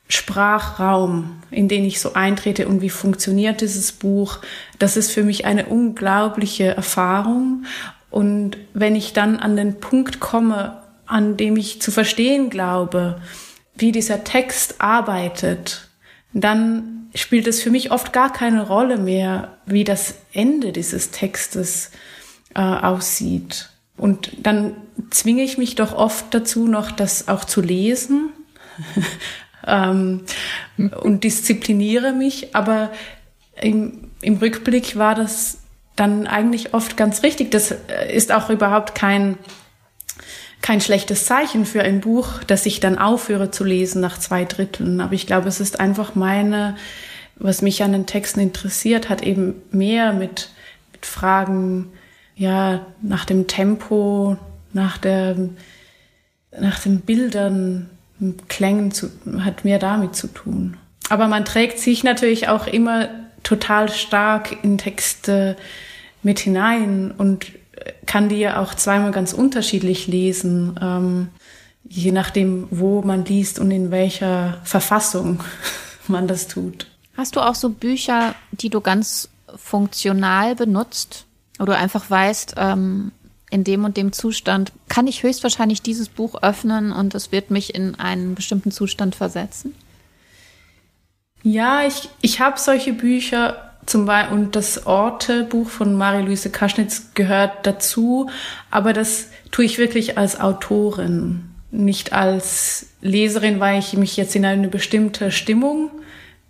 Sprachraum, 0.08 1.42
in 1.50 1.68
den 1.68 1.84
ich 1.84 2.00
so 2.00 2.14
eintrete 2.14 2.68
und 2.68 2.80
wie 2.80 2.90
funktioniert 2.90 3.60
dieses 3.60 3.92
Buch. 3.92 4.38
Das 4.78 4.96
ist 4.96 5.10
für 5.10 5.24
mich 5.24 5.44
eine 5.44 5.66
unglaubliche 5.66 6.76
Erfahrung. 6.76 7.64
Und 8.10 8.56
wenn 8.72 8.94
ich 8.94 9.12
dann 9.12 9.38
an 9.38 9.56
den 9.56 9.80
Punkt 9.80 10.20
komme, 10.20 10.80
an 11.06 11.36
dem 11.36 11.56
ich 11.56 11.80
zu 11.82 11.90
verstehen 11.90 12.50
glaube, 12.50 13.20
wie 13.76 13.92
dieser 13.92 14.24
Text 14.24 14.80
arbeitet, 14.80 15.88
dann 16.32 17.08
spielt 17.14 17.46
es 17.46 17.62
für 17.62 17.70
mich 17.70 17.90
oft 17.90 18.12
gar 18.12 18.32
keine 18.32 18.66
Rolle 18.66 18.98
mehr, 18.98 19.56
wie 19.66 19.84
das 19.84 20.14
Ende 20.32 20.72
dieses 20.72 21.10
Textes 21.10 21.90
äh, 22.54 22.60
aussieht. 22.60 23.70
Und 23.96 24.30
dann 24.42 24.76
zwinge 25.10 25.42
ich 25.42 25.58
mich 25.58 25.74
doch 25.74 25.94
oft 25.94 26.32
dazu, 26.32 26.66
noch 26.66 26.90
das 26.90 27.28
auch 27.28 27.44
zu 27.44 27.60
lesen 27.60 28.30
ähm, 29.66 30.22
und 30.76 31.24
diszipliniere 31.24 32.12
mich. 32.12 32.54
Aber 32.54 32.90
im, 33.60 34.10
im 34.20 34.36
Rückblick 34.36 34.96
war 34.96 35.14
das 35.14 35.58
dann 35.96 36.26
eigentlich 36.26 36.74
oft 36.74 36.96
ganz 36.96 37.22
richtig. 37.22 37.50
Das 37.50 37.70
äh, 37.70 38.14
ist 38.14 38.32
auch 38.32 38.50
überhaupt 38.50 38.94
kein, 38.94 39.38
kein 40.60 40.80
schlechtes 40.80 41.24
Zeichen 41.24 41.64
für 41.64 41.82
ein 41.82 42.00
Buch, 42.00 42.44
dass 42.44 42.66
ich 42.66 42.80
dann 42.80 42.98
aufhöre 42.98 43.50
zu 43.50 43.64
lesen 43.64 44.02
nach 44.02 44.18
zwei 44.18 44.44
Dritteln. 44.44 45.00
Aber 45.00 45.14
ich 45.14 45.26
glaube, 45.26 45.48
es 45.48 45.60
ist 45.60 45.80
einfach 45.80 46.14
meine, 46.14 46.76
was 47.36 47.62
mich 47.62 47.82
an 47.82 47.92
den 47.92 48.06
Texten 48.06 48.40
interessiert, 48.40 49.08
hat 49.08 49.22
eben 49.22 49.62
mehr 49.70 50.12
mit, 50.12 50.50
mit 50.92 51.06
Fragen 51.06 51.92
ja, 52.36 52.86
nach 53.02 53.24
dem 53.24 53.46
Tempo, 53.46 54.36
nach 54.72 54.98
der, 54.98 55.36
nach 56.58 56.78
den 56.78 57.00
Bildern, 57.00 57.90
Klängen 58.48 58.92
zu, 58.92 59.10
hat 59.40 59.64
mehr 59.64 59.78
damit 59.78 60.16
zu 60.16 60.28
tun. 60.28 60.76
Aber 61.10 61.28
man 61.28 61.44
trägt 61.44 61.78
sich 61.78 62.02
natürlich 62.02 62.48
auch 62.48 62.66
immer 62.66 63.08
total 63.42 63.90
stark 63.90 64.64
in 64.64 64.78
Texte 64.78 65.56
mit 66.22 66.38
hinein 66.38 67.12
und 67.16 67.46
kann 68.06 68.28
die 68.28 68.36
ja 68.36 68.60
auch 68.60 68.74
zweimal 68.74 69.12
ganz 69.12 69.32
unterschiedlich 69.32 70.06
lesen, 70.06 70.78
ähm, 70.80 71.28
je 71.88 72.10
nachdem, 72.10 72.66
wo 72.70 73.02
man 73.02 73.24
liest 73.24 73.58
und 73.58 73.70
in 73.70 73.90
welcher 73.90 74.60
Verfassung 74.64 75.40
man 76.08 76.26
das 76.26 76.48
tut. 76.48 76.86
Hast 77.16 77.36
du 77.36 77.40
auch 77.40 77.54
so 77.54 77.70
Bücher, 77.70 78.34
die 78.52 78.70
du 78.70 78.80
ganz 78.80 79.28
funktional 79.56 80.54
benutzt? 80.54 81.26
Oder 81.58 81.74
du 81.74 81.78
einfach 81.78 82.08
weißt, 82.10 82.54
ähm, 82.56 83.12
in 83.50 83.64
dem 83.64 83.84
und 83.84 83.96
dem 83.96 84.12
Zustand 84.12 84.72
kann 84.88 85.06
ich 85.06 85.22
höchstwahrscheinlich 85.22 85.82
dieses 85.82 86.08
Buch 86.08 86.42
öffnen 86.42 86.92
und 86.92 87.14
es 87.14 87.32
wird 87.32 87.50
mich 87.50 87.74
in 87.74 87.94
einen 87.94 88.34
bestimmten 88.34 88.70
Zustand 88.70 89.14
versetzen? 89.14 89.74
Ja, 91.42 91.86
ich, 91.86 92.08
ich 92.22 92.40
habe 92.40 92.58
solche 92.58 92.92
Bücher 92.92 93.70
zum 93.86 94.04
Beispiel 94.04 94.36
und 94.36 94.56
das 94.56 94.86
Orte-Buch 94.86 95.68
von 95.68 95.94
Marie-Louise 95.96 96.50
Kaschnitz 96.50 97.12
gehört 97.14 97.66
dazu, 97.66 98.28
aber 98.70 98.92
das 98.92 99.28
tue 99.52 99.64
ich 99.64 99.78
wirklich 99.78 100.18
als 100.18 100.40
Autorin, 100.40 101.50
nicht 101.70 102.12
als 102.12 102.88
Leserin, 103.00 103.60
weil 103.60 103.78
ich 103.78 103.92
mich 103.92 104.16
jetzt 104.16 104.34
in 104.34 104.44
eine 104.44 104.66
bestimmte 104.66 105.30
Stimmung 105.30 105.90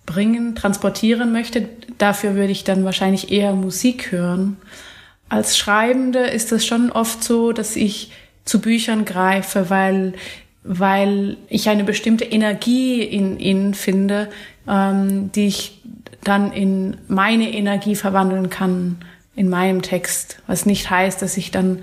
bringen, 0.06 0.54
transportieren 0.54 1.30
möchte. 1.30 1.68
Dafür 1.98 2.36
würde 2.36 2.52
ich 2.52 2.64
dann 2.64 2.84
wahrscheinlich 2.84 3.30
eher 3.30 3.52
Musik 3.52 4.12
hören. 4.12 4.56
Als 5.28 5.58
Schreibende 5.58 6.20
ist 6.20 6.52
es 6.52 6.64
schon 6.66 6.90
oft 6.92 7.22
so, 7.24 7.52
dass 7.52 7.76
ich 7.76 8.12
zu 8.44 8.60
Büchern 8.60 9.04
greife, 9.04 9.70
weil, 9.70 10.14
weil 10.62 11.36
ich 11.48 11.68
eine 11.68 11.84
bestimmte 11.84 12.24
Energie 12.24 13.02
in 13.02 13.38
ihnen 13.38 13.74
finde, 13.74 14.28
ähm, 14.68 15.32
die 15.32 15.48
ich 15.48 15.82
dann 16.22 16.52
in 16.52 16.96
meine 17.08 17.52
Energie 17.52 17.94
verwandeln 17.94 18.50
kann 18.50 18.98
in 19.34 19.48
meinem 19.48 19.82
Text. 19.82 20.42
Was 20.46 20.66
nicht 20.66 20.90
heißt, 20.90 21.22
dass 21.22 21.36
ich 21.36 21.50
dann 21.50 21.82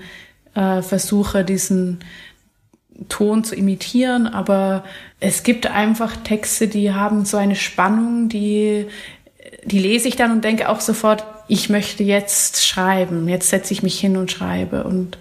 äh, 0.54 0.82
versuche, 0.82 1.44
diesen 1.44 2.00
Ton 3.08 3.42
zu 3.42 3.54
imitieren, 3.54 4.26
aber 4.26 4.84
es 5.18 5.42
gibt 5.42 5.66
einfach 5.66 6.16
Texte, 6.16 6.68
die 6.68 6.92
haben 6.92 7.24
so 7.24 7.36
eine 7.36 7.56
Spannung, 7.56 8.28
die, 8.28 8.86
die 9.64 9.78
lese 9.78 10.08
ich 10.08 10.16
dann 10.16 10.30
und 10.30 10.44
denke 10.44 10.68
auch 10.68 10.80
sofort, 10.80 11.24
ich 11.48 11.68
möchte 11.68 12.02
jetzt 12.02 12.64
schreiben, 12.64 13.28
jetzt 13.28 13.50
setze 13.50 13.72
ich 13.72 13.82
mich 13.82 13.98
hin 13.98 14.16
und 14.16 14.30
schreibe. 14.30 14.84
Und, 14.84 15.18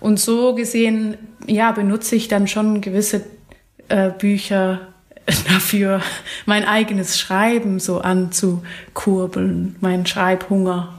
und 0.00 0.20
so 0.20 0.54
gesehen, 0.54 1.16
ja, 1.46 1.72
benutze 1.72 2.16
ich 2.16 2.28
dann 2.28 2.48
schon 2.48 2.80
gewisse 2.80 3.24
äh, 3.88 4.10
Bücher 4.10 4.88
dafür, 5.48 6.02
mein 6.44 6.64
eigenes 6.64 7.18
Schreiben 7.18 7.80
so 7.80 8.00
anzukurbeln, 8.00 9.76
meinen 9.80 10.06
Schreibhunger. 10.06 10.92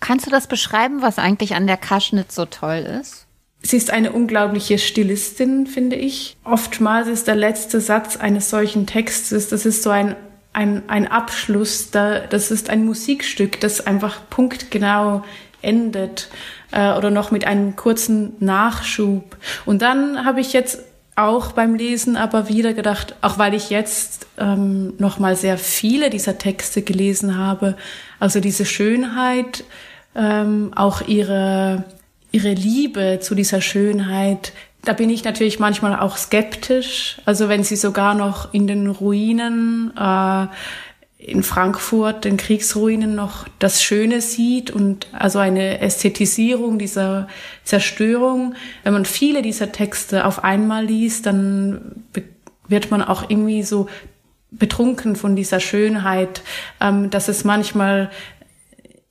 Kannst 0.00 0.26
du 0.26 0.30
das 0.30 0.46
beschreiben, 0.46 1.02
was 1.02 1.18
eigentlich 1.18 1.54
an 1.54 1.66
der 1.66 1.76
Kaschnitz 1.76 2.34
so 2.34 2.44
toll 2.44 2.86
ist? 3.00 3.26
Sie 3.60 3.76
ist 3.76 3.90
eine 3.90 4.12
unglaubliche 4.12 4.78
Stilistin, 4.78 5.66
finde 5.66 5.96
ich. 5.96 6.36
Oftmals 6.44 7.08
ist 7.08 7.26
der 7.26 7.34
letzte 7.34 7.80
Satz 7.80 8.16
eines 8.16 8.50
solchen 8.50 8.86
Textes, 8.86 9.48
das 9.48 9.66
ist 9.66 9.82
so 9.82 9.90
ein, 9.90 10.14
ein, 10.58 10.82
ein 10.88 11.06
Abschluss, 11.06 11.92
da, 11.92 12.18
das 12.18 12.50
ist 12.50 12.68
ein 12.68 12.84
Musikstück, 12.84 13.60
das 13.60 13.86
einfach 13.86 14.28
punktgenau 14.28 15.22
endet 15.62 16.30
äh, 16.72 16.94
oder 16.94 17.10
noch 17.10 17.30
mit 17.30 17.46
einem 17.46 17.76
kurzen 17.76 18.32
Nachschub. 18.40 19.36
Und 19.66 19.82
dann 19.82 20.24
habe 20.24 20.40
ich 20.40 20.52
jetzt 20.52 20.80
auch 21.14 21.52
beim 21.52 21.76
Lesen 21.76 22.16
aber 22.16 22.48
wieder 22.48 22.74
gedacht, 22.74 23.14
auch 23.22 23.38
weil 23.38 23.54
ich 23.54 23.70
jetzt 23.70 24.26
ähm, 24.36 24.94
noch 24.98 25.20
mal 25.20 25.36
sehr 25.36 25.58
viele 25.58 26.10
dieser 26.10 26.38
Texte 26.38 26.82
gelesen 26.82 27.38
habe, 27.38 27.76
also 28.18 28.40
diese 28.40 28.64
Schönheit, 28.64 29.62
ähm, 30.16 30.72
auch 30.74 31.02
ihre 31.06 31.84
ihre 32.30 32.52
Liebe 32.52 33.20
zu 33.22 33.34
dieser 33.34 33.60
Schönheit, 33.60 34.52
da 34.82 34.92
bin 34.92 35.10
ich 35.10 35.24
natürlich 35.24 35.58
manchmal 35.58 35.98
auch 35.98 36.16
skeptisch. 36.16 37.18
Also 37.24 37.48
wenn 37.48 37.64
sie 37.64 37.76
sogar 37.76 38.14
noch 38.14 38.54
in 38.54 38.66
den 38.66 38.88
Ruinen 38.88 39.92
äh, 39.96 40.46
in 41.18 41.42
Frankfurt, 41.42 42.24
den 42.24 42.36
Kriegsruinen 42.36 43.14
noch 43.14 43.46
das 43.58 43.82
Schöne 43.82 44.20
sieht 44.20 44.70
und 44.70 45.08
also 45.12 45.40
eine 45.40 45.80
Ästhetisierung 45.80 46.78
dieser 46.78 47.26
Zerstörung. 47.64 48.54
Wenn 48.84 48.92
man 48.92 49.04
viele 49.04 49.42
dieser 49.42 49.72
Texte 49.72 50.24
auf 50.24 50.44
einmal 50.44 50.86
liest, 50.86 51.26
dann 51.26 52.04
wird 52.68 52.90
man 52.90 53.02
auch 53.02 53.28
irgendwie 53.28 53.64
so 53.64 53.88
betrunken 54.50 55.16
von 55.16 55.34
dieser 55.34 55.60
Schönheit, 55.60 56.42
ähm, 56.80 57.10
dass 57.10 57.28
es 57.28 57.44
manchmal 57.44 58.10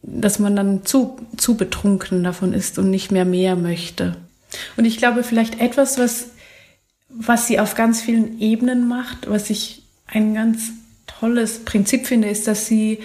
dass 0.10 0.40
man 0.40 0.56
dann 0.56 0.86
zu, 0.86 1.18
zu 1.36 1.58
betrunken 1.58 2.24
davon 2.24 2.54
ist 2.54 2.80
und 2.80 2.90
nicht 2.90 3.12
mehr 3.12 3.26
mehr 3.26 3.58
möchte. 3.58 4.16
Und 4.76 4.86
ich 4.86 4.98
glaube, 4.98 5.24
vielleicht 5.24 5.60
etwas, 5.60 5.98
was, 5.98 6.30
was 7.10 7.48
sie 7.48 7.60
auf 7.60 7.76
ganz 7.76 8.02
vielen 8.02 8.40
Ebenen 8.40 8.88
macht, 8.88 9.30
was 9.30 9.50
ich 9.50 9.84
ein 10.08 10.34
ganz 10.34 10.72
tolles 11.06 11.66
Prinzip 11.66 12.08
finde, 12.08 12.30
ist, 12.30 12.48
dass 12.48 12.66
sie, 12.68 13.00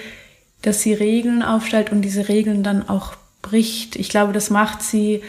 dass 0.62 0.82
sie 0.82 0.94
Regeln 0.94 1.42
aufstellt 1.42 1.90
und 1.90 2.02
diese 2.02 2.28
Regeln 2.28 2.62
dann 2.62 2.88
auch 2.88 3.14
bricht. 3.40 3.96
Ich 3.96 4.08
glaube, 4.08 4.32
das 4.32 4.50
macht 4.50 4.82
sie 4.82 5.22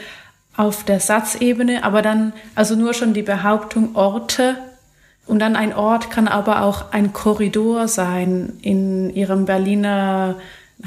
auf 0.55 0.83
der 0.83 0.99
Satzebene, 0.99 1.83
aber 1.83 2.01
dann, 2.01 2.33
also 2.53 2.75
nur 2.75 2.93
schon 2.93 3.13
die 3.13 3.23
Behauptung 3.23 3.95
Orte 3.95 4.57
und 5.25 5.39
dann 5.39 5.55
ein 5.55 5.73
Ort 5.73 6.11
kann 6.11 6.27
aber 6.27 6.61
auch 6.61 6.91
ein 6.91 7.13
Korridor 7.13 7.87
sein 7.87 8.53
in 8.61 9.09
ihrem 9.15 9.45
Berliner 9.45 10.35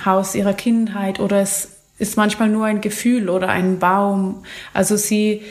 Haus 0.05 0.35
ihrer 0.35 0.53
Kindheit 0.53 1.21
oder 1.21 1.41
es 1.41 1.76
ist 1.99 2.17
manchmal 2.17 2.49
nur 2.49 2.67
ein 2.67 2.81
Gefühl 2.81 3.29
oder 3.31 3.49
ein 3.49 3.79
Baum. 3.79 4.43
Also 4.73 4.97
sie 4.97 5.43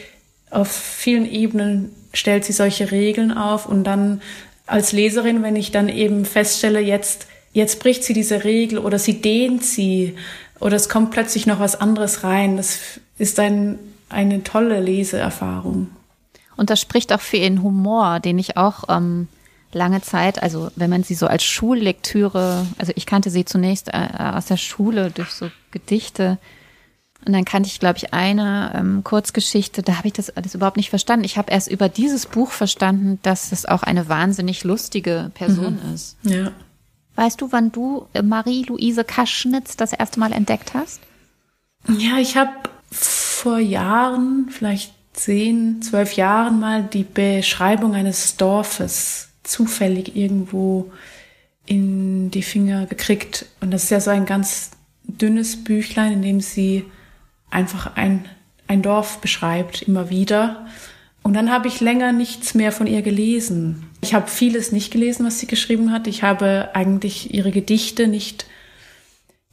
auf 0.50 0.72
vielen 0.72 1.30
Ebenen 1.30 1.92
stellt 2.14 2.46
sie 2.46 2.54
solche 2.54 2.92
Regeln 2.92 3.32
auf 3.32 3.66
und 3.66 3.84
dann 3.84 4.22
als 4.68 4.92
Leserin, 4.92 5.44
wenn 5.44 5.56
ich 5.56 5.72
dann 5.72 5.90
eben 5.90 6.26
feststelle, 6.26 6.80
jetzt, 6.80 7.28
jetzt 7.54 7.80
bricht 7.80 8.04
sie 8.04 8.14
diese 8.14 8.44
Regel 8.44 8.80
oder 8.80 8.98
sie 9.00 9.22
dehnt 9.22 9.64
sie 9.64 10.16
oder 10.60 10.76
es 10.76 10.90
kommt 10.90 11.12
plötzlich 11.12 11.46
noch 11.46 11.60
was 11.60 11.80
anderes 11.80 12.24
rein, 12.24 12.58
das 12.58 13.00
ist 13.18 13.40
ein, 13.40 13.78
eine 14.10 14.44
tolle 14.44 14.80
Leseerfahrung. 14.80 15.90
Und 16.58 16.70
das 16.70 16.80
spricht 16.80 17.12
auch 17.12 17.22
für 17.22 17.38
ihren 17.38 17.62
Humor, 17.62 18.20
den 18.20 18.40
ich 18.40 18.56
auch 18.56 18.86
ähm, 18.88 19.28
lange 19.76 20.02
Zeit, 20.02 20.42
also 20.42 20.72
wenn 20.76 20.90
man 20.90 21.04
sie 21.04 21.16
so 21.16 21.28
als 21.28 21.44
Schullektüre, 21.44 22.66
also 22.78 22.94
ich 22.96 23.06
kannte 23.06 23.30
sie 23.30 23.46
zunächst 23.46 23.90
äh, 23.90 24.08
aus 24.18 24.46
der 24.46 24.58
Schule 24.58 25.12
durch 25.12 25.32
so 25.32 25.52
Gedichte. 25.72 26.38
Und 27.26 27.34
dann 27.34 27.44
kannte 27.44 27.68
ich, 27.68 27.80
glaube 27.80 27.98
ich, 27.98 28.14
eine 28.14 28.72
ähm, 28.76 29.04
Kurzgeschichte, 29.04 29.82
da 29.84 29.98
habe 29.98 30.08
ich 30.08 30.14
das 30.14 30.30
alles 30.30 30.56
überhaupt 30.56 30.78
nicht 30.78 30.90
verstanden. 30.90 31.26
Ich 31.26 31.38
habe 31.38 31.52
erst 31.52 31.70
über 31.70 31.90
dieses 31.90 32.26
Buch 32.26 32.52
verstanden, 32.52 33.20
dass 33.24 33.52
es 33.52 33.66
auch 33.66 33.84
eine 33.84 34.08
wahnsinnig 34.08 34.64
lustige 34.64 35.32
Person 35.34 35.80
mhm. 35.84 35.94
ist. 35.94 36.18
Ja. 36.24 36.52
Weißt 37.16 37.42
du, 37.42 37.52
wann 37.52 37.72
du 37.72 38.08
äh, 38.14 38.22
Marie-Louise 38.22 39.04
Kaschnitz 39.04 39.76
das 39.76 39.92
erste 39.92 40.20
Mal 40.20 40.32
entdeckt 40.32 40.74
hast? 40.74 41.02
Ja, 41.90 42.18
ich 42.18 42.38
habe 42.38 42.52
vor 42.92 43.60
Jahren, 43.60 44.48
vielleicht 44.50 44.94
zehn, 45.14 45.82
zwölf 45.82 46.14
Jahren 46.14 46.60
mal 46.60 46.84
die 46.84 47.04
Beschreibung 47.04 47.94
eines 47.96 48.38
Dorfes 48.38 49.30
zufällig 49.46 50.16
irgendwo 50.16 50.92
in 51.66 52.32
die 52.32 52.44
Finger 52.44 52.86
gekriegt. 52.86 53.46
Und 53.62 53.72
das 53.72 53.86
ist 53.86 53.90
ja 53.90 54.00
so 54.00 54.12
ein 54.12 54.26
ganz 54.26 54.72
dünnes 55.04 55.64
Büchlein, 55.64 56.14
in 56.14 56.22
dem 56.22 56.42
sie 56.42 56.86
einfach 57.50 57.96
ein, 57.96 58.26
ein 58.68 58.82
Dorf 58.82 59.20
beschreibt, 59.20 59.84
immer 59.84 60.10
wieder. 60.10 60.68
Und 61.24 61.34
dann 61.34 61.52
habe 61.52 61.68
ich 61.68 61.82
länger 61.82 62.12
nichts 62.12 62.54
mehr 62.54 62.72
von 62.72 62.86
ihr 62.86 63.02
gelesen. 63.02 63.88
Ich 64.02 64.14
habe 64.14 64.28
vieles 64.28 64.72
nicht 64.72 64.92
gelesen, 64.92 65.26
was 65.26 65.40
sie 65.40 65.48
geschrieben 65.48 65.92
hat. 65.92 66.06
Ich 66.06 66.22
habe 66.22 66.70
eigentlich 66.74 67.34
ihre 67.34 67.52
Gedichte 67.52 68.08
nicht, 68.08 68.46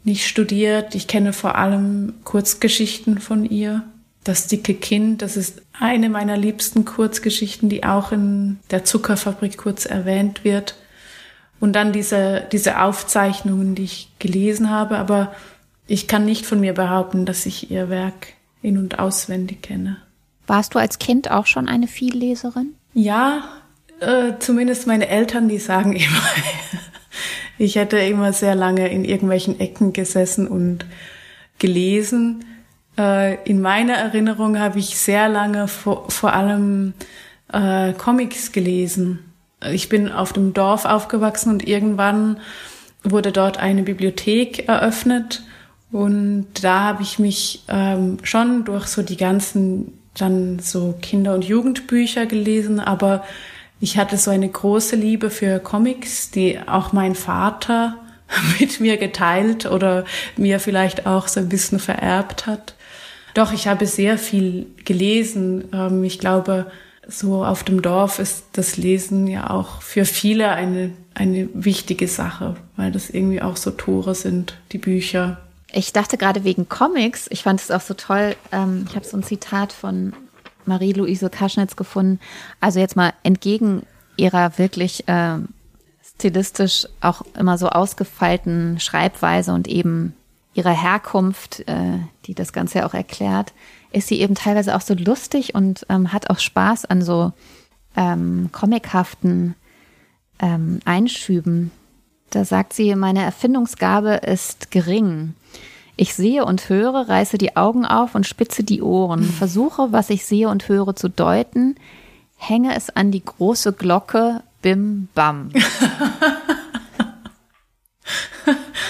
nicht 0.04 0.26
studiert. 0.26 0.94
Ich 0.94 1.06
kenne 1.06 1.32
vor 1.32 1.56
allem 1.56 2.14
Kurzgeschichten 2.24 3.18
von 3.18 3.46
ihr. 3.46 3.84
Das 4.24 4.46
dicke 4.46 4.74
Kind, 4.74 5.22
das 5.22 5.36
ist 5.36 5.62
eine 5.78 6.08
meiner 6.08 6.36
liebsten 6.36 6.84
Kurzgeschichten, 6.84 7.68
die 7.68 7.84
auch 7.84 8.12
in 8.12 8.60
der 8.70 8.84
Zuckerfabrik 8.84 9.56
kurz 9.56 9.84
erwähnt 9.84 10.44
wird. 10.44 10.76
Und 11.58 11.74
dann 11.74 11.92
diese, 11.92 12.46
diese 12.52 12.80
Aufzeichnungen, 12.80 13.74
die 13.74 13.84
ich 13.84 14.08
gelesen 14.18 14.70
habe. 14.70 14.98
Aber 14.98 15.34
ich 15.86 16.08
kann 16.08 16.24
nicht 16.24 16.46
von 16.46 16.60
mir 16.60 16.74
behaupten, 16.74 17.26
dass 17.26 17.46
ich 17.46 17.70
ihr 17.70 17.88
Werk 17.88 18.28
in- 18.62 18.78
und 18.78 18.98
auswendig 18.98 19.62
kenne. 19.62 19.98
Warst 20.46 20.74
du 20.74 20.78
als 20.78 20.98
Kind 20.98 21.30
auch 21.30 21.46
schon 21.46 21.68
eine 21.68 21.86
Vielleserin? 21.86 22.74
Ja, 22.94 23.44
äh, 24.00 24.32
zumindest 24.38 24.86
meine 24.86 25.08
Eltern, 25.08 25.48
die 25.48 25.58
sagen 25.58 25.92
immer, 25.96 26.22
ich 27.58 27.76
hätte 27.76 27.98
immer 27.98 28.32
sehr 28.32 28.54
lange 28.54 28.88
in 28.88 29.04
irgendwelchen 29.04 29.60
Ecken 29.60 29.92
gesessen 29.92 30.48
und 30.48 30.84
gelesen. 31.58 32.44
Äh, 32.98 33.42
in 33.44 33.60
meiner 33.60 33.94
Erinnerung 33.94 34.58
habe 34.58 34.78
ich 34.78 34.98
sehr 34.98 35.28
lange 35.28 35.68
vor, 35.68 36.10
vor 36.10 36.32
allem 36.32 36.94
äh, 37.52 37.92
Comics 37.92 38.52
gelesen. 38.52 39.20
Ich 39.70 39.88
bin 39.88 40.10
auf 40.10 40.32
dem 40.32 40.54
Dorf 40.54 40.84
aufgewachsen 40.84 41.50
und 41.50 41.66
irgendwann 41.66 42.40
wurde 43.04 43.32
dort 43.32 43.58
eine 43.58 43.82
Bibliothek 43.82 44.68
eröffnet 44.68 45.42
und 45.92 46.46
da 46.62 46.80
habe 46.80 47.02
ich 47.02 47.18
mich 47.18 47.64
ähm, 47.68 48.18
schon 48.22 48.64
durch 48.64 48.86
so 48.86 49.02
die 49.02 49.18
ganzen 49.18 49.98
dann 50.14 50.58
so 50.58 50.94
Kinder- 51.00 51.34
und 51.34 51.44
Jugendbücher 51.44 52.26
gelesen, 52.26 52.80
aber 52.80 53.24
ich 53.80 53.98
hatte 53.98 54.16
so 54.16 54.30
eine 54.30 54.48
große 54.48 54.96
Liebe 54.96 55.30
für 55.30 55.58
Comics, 55.58 56.30
die 56.30 56.58
auch 56.66 56.92
mein 56.92 57.14
Vater 57.14 57.96
mit 58.60 58.80
mir 58.80 58.96
geteilt 58.96 59.66
oder 59.66 60.04
mir 60.36 60.60
vielleicht 60.60 61.06
auch 61.06 61.28
so 61.28 61.40
ein 61.40 61.48
bisschen 61.48 61.78
vererbt 61.78 62.46
hat. 62.46 62.74
Doch, 63.34 63.52
ich 63.52 63.66
habe 63.66 63.86
sehr 63.86 64.18
viel 64.18 64.66
gelesen. 64.84 65.64
Ähm, 65.72 66.04
ich 66.04 66.18
glaube, 66.18 66.70
so 67.08 67.44
auf 67.44 67.64
dem 67.64 67.82
Dorf 67.82 68.18
ist 68.18 68.44
das 68.52 68.76
Lesen 68.76 69.26
ja 69.26 69.50
auch 69.50 69.82
für 69.82 70.04
viele 70.04 70.50
eine, 70.50 70.90
eine 71.14 71.48
wichtige 71.54 72.08
Sache, 72.08 72.56
weil 72.76 72.92
das 72.92 73.10
irgendwie 73.10 73.42
auch 73.42 73.56
so 73.56 73.70
Tore 73.70 74.14
sind, 74.14 74.56
die 74.72 74.78
Bücher. 74.78 75.38
Ich 75.72 75.92
dachte 75.92 76.18
gerade 76.18 76.44
wegen 76.44 76.68
Comics, 76.68 77.26
ich 77.30 77.42
fand 77.42 77.60
es 77.60 77.70
auch 77.70 77.80
so 77.80 77.94
toll, 77.94 78.36
ähm, 78.52 78.84
ich 78.88 78.94
habe 78.94 79.06
so 79.06 79.16
ein 79.16 79.22
Zitat 79.22 79.72
von 79.72 80.12
Marie-Louise 80.66 81.28
Kaschnitz 81.30 81.76
gefunden. 81.76 82.20
Also 82.60 82.78
jetzt 82.78 82.96
mal 82.96 83.14
entgegen 83.22 83.82
ihrer 84.16 84.58
wirklich 84.58 85.08
äh, 85.08 85.38
stilistisch 86.16 86.86
auch 87.00 87.22
immer 87.36 87.58
so 87.58 87.68
ausgefeilten 87.68 88.78
Schreibweise 88.78 89.52
und 89.52 89.66
eben 89.66 90.14
ihrer 90.54 90.70
Herkunft, 90.70 91.60
äh, 91.68 91.98
die 92.26 92.34
das 92.34 92.52
Ganze 92.52 92.78
ja 92.78 92.86
auch 92.86 92.94
erklärt, 92.94 93.52
ist 93.92 94.08
sie 94.08 94.20
eben 94.20 94.34
teilweise 94.34 94.76
auch 94.76 94.80
so 94.80 94.94
lustig 94.94 95.54
und 95.54 95.86
ähm, 95.88 96.12
hat 96.12 96.30
auch 96.30 96.38
Spaß 96.38 96.86
an 96.86 97.02
so 97.02 97.32
ähm, 97.96 98.50
comichaften 98.52 99.54
ähm, 100.40 100.80
Einschüben. 100.84 101.70
Da 102.30 102.44
sagt 102.44 102.72
sie, 102.72 102.94
meine 102.94 103.22
Erfindungsgabe 103.22 104.14
ist 104.14 104.70
gering. 104.70 105.34
Ich 105.96 106.14
sehe 106.14 106.44
und 106.46 106.68
höre, 106.68 107.08
reiße 107.08 107.36
die 107.36 107.56
Augen 107.56 107.84
auf 107.84 108.14
und 108.14 108.26
spitze 108.26 108.64
die 108.64 108.82
Ohren, 108.82 109.22
versuche, 109.38 109.92
was 109.92 110.10
ich 110.10 110.24
sehe 110.24 110.48
und 110.48 110.68
höre 110.68 110.96
zu 110.96 111.08
deuten, 111.08 111.76
hänge 112.36 112.74
es 112.74 112.90
an 112.90 113.10
die 113.10 113.24
große 113.24 113.72
Glocke, 113.72 114.42
bim 114.62 115.08
bam. 115.14 115.50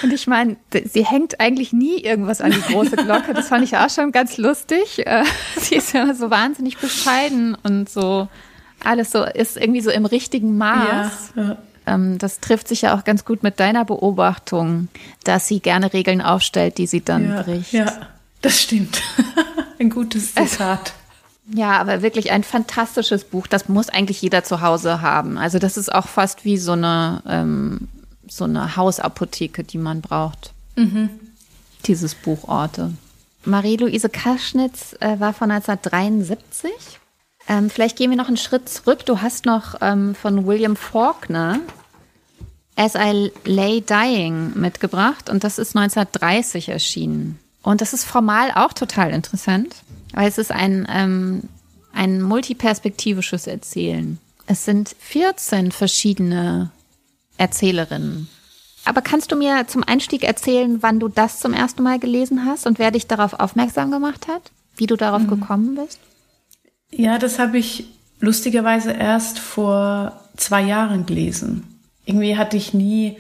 Und 0.03 0.13
ich 0.13 0.27
meine, 0.27 0.57
sie 0.85 1.05
hängt 1.05 1.41
eigentlich 1.41 1.73
nie 1.73 1.99
irgendwas 1.99 2.41
an 2.41 2.51
die 2.51 2.61
große 2.61 2.97
Glocke. 2.97 3.35
Das 3.35 3.49
fand 3.49 3.65
ich 3.65 3.77
auch 3.77 3.91
schon 3.91 4.13
ganz 4.13 4.37
lustig. 4.37 5.07
Äh, 5.07 5.25
sie 5.57 5.77
ist 5.77 5.93
ja 5.93 6.15
so 6.15 6.31
wahnsinnig 6.31 6.79
bescheiden 6.79 7.57
und 7.63 7.89
so 7.89 8.29
alles 8.85 9.11
so 9.11 9.25
ist 9.25 9.57
irgendwie 9.57 9.81
so 9.81 9.91
im 9.91 10.07
richtigen 10.07 10.57
Maß. 10.59 11.33
Ja, 11.37 11.43
ja. 11.43 11.57
ähm, 11.87 12.19
das 12.19 12.41
trifft 12.41 12.69
sich 12.69 12.83
ja 12.83 12.97
auch 12.97 13.05
ganz 13.05 13.25
gut 13.25 13.43
mit 13.43 13.61
deiner 13.61 13.85
Beobachtung, 13.85 14.89
dass 15.25 15.49
sie 15.49 15.61
gerne 15.61 15.93
Regeln 15.93 16.21
aufstellt, 16.21 16.79
die 16.79 16.87
sie 16.87 17.03
dann 17.03 17.29
ja, 17.29 17.43
bricht. 17.43 17.73
Ja, 17.73 17.93
das 18.41 18.61
stimmt. 18.61 19.03
ein 19.79 19.91
gutes 19.91 20.35
Zitat. 20.35 20.95
Ja, 21.55 21.73
aber 21.73 22.03
wirklich 22.03 22.31
ein 22.31 22.45
fantastisches 22.45 23.25
Buch. 23.25 23.47
Das 23.47 23.69
muss 23.69 23.89
eigentlich 23.89 24.23
jeder 24.23 24.45
zu 24.45 24.61
Hause 24.61 25.03
haben. 25.03 25.39
Also 25.39 25.59
das 25.59 25.77
ist 25.77 25.93
auch 25.93 26.07
fast 26.07 26.45
wie 26.45 26.57
so 26.57 26.73
eine, 26.73 27.23
ähm, 27.29 27.89
so 28.37 28.45
eine 28.45 28.77
Hausapotheke, 28.77 29.65
die 29.65 29.79
man 29.79 30.01
braucht. 30.01 30.53
Mhm. 30.77 31.11
Dieses 31.87 32.15
Buch 32.15 32.49
Orte. 32.49 32.93
Marie-Louise 33.45 34.09
Kaschnitz 34.09 34.95
äh, 35.01 35.19
war 35.19 35.33
von 35.33 35.51
1973. 35.51 36.71
Ähm, 37.49 37.71
vielleicht 37.71 37.97
gehen 37.97 38.11
wir 38.11 38.17
noch 38.17 38.29
einen 38.29 38.37
Schritt 38.37 38.69
zurück. 38.69 39.05
Du 39.05 39.21
hast 39.21 39.47
noch 39.47 39.75
ähm, 39.81 40.15
von 40.15 40.47
William 40.47 40.77
Faulkner 40.77 41.59
As 42.77 42.95
I 42.95 43.33
Lay 43.45 43.81
Dying 43.83 44.53
mitgebracht 44.55 45.29
und 45.29 45.45
das 45.45 45.59
ist 45.59 45.77
1930 45.77 46.71
erschienen. 46.71 47.39
Und 47.63 47.81
das 47.81 47.93
ist 47.93 48.05
formal 48.05 48.51
auch 48.55 48.73
total 48.73 49.11
interessant. 49.11 49.75
Weil 50.13 50.29
es 50.29 50.39
ist 50.39 50.53
ein, 50.53 50.87
ähm, 50.91 51.43
ein 51.93 52.23
multiperspektivisches 52.23 53.47
Erzählen. 53.47 54.19
Es 54.47 54.65
sind 54.65 54.95
14 54.99 55.73
verschiedene 55.73 56.71
Erzählerinnen. 57.43 58.29
Aber 58.85 59.03
kannst 59.03 59.33
du 59.33 59.37
mir 59.37 59.67
zum 59.67 59.83
Einstieg 59.83 60.23
erzählen, 60.23 60.81
wann 60.81 61.01
du 61.01 61.09
das 61.09 61.41
zum 61.41 61.53
ersten 61.53 61.83
Mal 61.83 61.99
gelesen 61.99 62.47
hast 62.47 62.67
und 62.67 62.79
wer 62.79 62.93
dich 62.93 63.09
darauf 63.09 63.35
aufmerksam 63.35 63.91
gemacht 63.91 64.29
hat? 64.29 64.53
Wie 64.77 64.87
du 64.87 64.97
darauf 64.97 65.23
mhm. 65.23 65.29
gekommen 65.29 65.75
bist? 65.75 65.99
Ja, 66.91 67.19
das 67.19 67.39
habe 67.39 67.59
ich 67.59 67.87
lustigerweise 68.21 68.93
erst 68.93 69.41
vor 69.41 70.21
zwei 70.37 70.63
Jahren 70.63 71.05
gelesen. 71.05 71.65
Irgendwie 72.05 72.37
hatte 72.37 72.57
ich 72.57 72.75
nie 72.75 73.17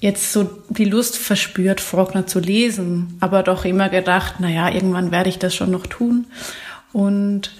jetzt 0.00 0.32
so 0.32 0.48
die 0.70 0.84
Lust 0.84 1.18
verspürt, 1.18 1.80
Faulkner 1.80 2.26
zu 2.26 2.38
lesen, 2.38 3.18
aber 3.20 3.42
doch 3.42 3.64
immer 3.64 3.90
gedacht, 3.90 4.36
na 4.38 4.48
ja, 4.48 4.70
irgendwann 4.70 5.10
werde 5.10 5.28
ich 5.28 5.38
das 5.38 5.54
schon 5.54 5.70
noch 5.70 5.86
tun. 5.86 6.26
Und 6.92 7.52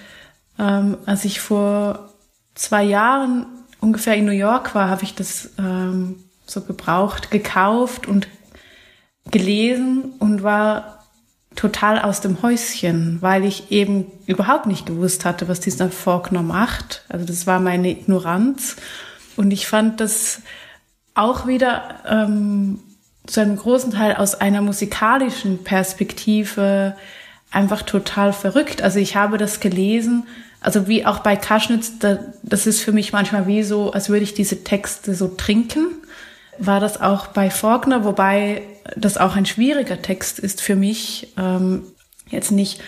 ähm, 0.59 0.97
als 1.05 1.25
ich 1.25 1.41
vor 1.41 2.11
zwei 2.55 2.85
Jahren 2.85 3.47
ungefähr 3.81 4.17
in 4.17 4.25
New 4.25 4.33
York 4.33 4.75
war, 4.75 4.89
habe 4.89 5.05
ich 5.05 5.15
das 5.15 5.51
ähm, 5.59 6.17
so 6.47 6.63
gebraucht, 6.63 7.31
gekauft 7.31 8.07
und 8.07 8.29
gelesen 9.31 10.13
und 10.19 10.43
war 10.43 11.05
total 11.55 12.01
aus 12.01 12.21
dem 12.21 12.41
Häuschen, 12.43 13.19
weil 13.21 13.45
ich 13.45 13.71
eben 13.73 14.07
überhaupt 14.27 14.67
nicht 14.67 14.87
gewusst 14.87 15.25
hatte, 15.25 15.49
was 15.49 15.61
dieser 15.61 15.91
Faulkner 15.91 16.43
macht. 16.43 17.05
Also 17.09 17.27
das 17.27 17.47
war 17.47 17.59
meine 17.59 17.91
Ignoranz. 17.91 18.77
Und 19.37 19.51
ich 19.51 19.67
fand 19.67 20.01
das 20.01 20.43
auch 21.15 21.47
wieder 21.47 21.97
ähm, 22.09 22.79
zu 23.27 23.41
einem 23.41 23.57
großen 23.57 23.91
Teil 23.91 24.17
aus 24.17 24.37
einer 24.37 24.63
musikalischen 24.63 25.65
Perspektive 25.65 26.97
einfach 27.51 27.83
total 27.83 28.33
verrückt. 28.33 28.83
Also 28.83 28.99
ich 29.01 29.17
habe 29.17 29.37
das 29.37 29.61
gelesen, 29.61 30.27
also 30.61 30.89
wie 30.89 31.07
auch 31.07 31.21
bei 31.21 31.37
Kaschnitz, 31.37 31.99
da, 31.99 32.19
das 32.43 32.67
ist 32.67 32.81
für 32.81 32.93
mich 32.93 33.13
manchmal 33.13 33.47
wie 33.47 33.63
so, 33.63 33.93
als 33.93 34.09
würde 34.09 34.25
ich 34.25 34.35
diese 34.35 34.65
Texte 34.65 35.15
so 35.15 35.29
trinken. 35.29 35.87
War 36.59 36.81
das 36.81 37.01
auch 37.01 37.29
bei 37.29 37.51
Faulkner, 37.51 38.05
wobei 38.05 38.63
das 38.97 39.17
auch 39.19 39.37
ein 39.37 39.47
schwieriger 39.47 40.03
Text 40.03 40.39
ist 40.39 40.61
für 40.61 40.75
mich, 40.75 41.33
ähm, 41.37 41.85
jetzt 42.29 42.51
nicht 42.51 42.81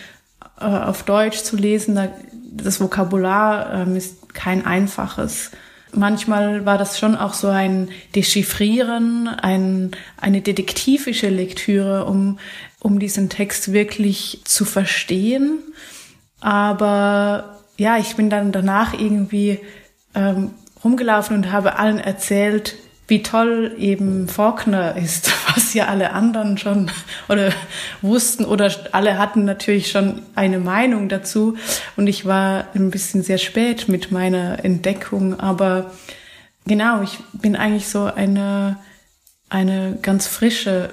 äh, 0.59 0.65
auf 0.65 1.03
Deutsch 1.03 1.39
zu 1.43 1.55
lesen. 1.55 1.95
Da, 1.95 2.09
das 2.33 2.81
Vokabular 2.81 3.73
ähm, 3.73 3.95
ist 3.95 4.33
kein 4.33 4.65
einfaches 4.65 5.51
manchmal 5.93 6.65
war 6.65 6.77
das 6.77 6.99
schon 6.99 7.15
auch 7.15 7.33
so 7.33 7.47
ein 7.47 7.89
Dechiffrieren, 8.15 9.27
ein, 9.27 9.91
eine 10.17 10.41
detektivische 10.41 11.29
Lektüre, 11.29 12.05
um, 12.05 12.39
um 12.79 12.99
diesen 12.99 13.29
Text 13.29 13.73
wirklich 13.73 14.41
zu 14.45 14.65
verstehen. 14.65 15.59
Aber 16.39 17.60
ja, 17.81 17.97
ich 17.97 18.15
bin 18.15 18.29
dann 18.29 18.51
danach 18.51 18.93
irgendwie 18.93 19.57
ähm, 20.13 20.51
rumgelaufen 20.83 21.35
und 21.35 21.51
habe 21.51 21.79
allen 21.79 21.97
erzählt, 21.97 22.75
wie 23.07 23.23
toll 23.23 23.75
eben 23.79 24.27
Faulkner 24.27 24.95
ist, 24.95 25.31
was 25.55 25.73
ja 25.73 25.87
alle 25.87 26.13
anderen 26.13 26.59
schon 26.59 26.91
oder 27.27 27.51
wussten 28.03 28.45
oder 28.45 28.71
alle 28.91 29.17
hatten 29.17 29.45
natürlich 29.45 29.89
schon 29.89 30.21
eine 30.35 30.59
Meinung 30.59 31.09
dazu. 31.09 31.57
Und 31.95 32.05
ich 32.05 32.23
war 32.27 32.67
ein 32.75 32.91
bisschen 32.91 33.23
sehr 33.23 33.39
spät 33.39 33.89
mit 33.89 34.11
meiner 34.11 34.63
Entdeckung, 34.63 35.39
aber 35.39 35.91
genau, 36.67 37.01
ich 37.01 37.17
bin 37.33 37.55
eigentlich 37.55 37.87
so 37.87 38.03
eine, 38.03 38.77
eine 39.49 39.97
ganz 40.03 40.27
frische 40.27 40.91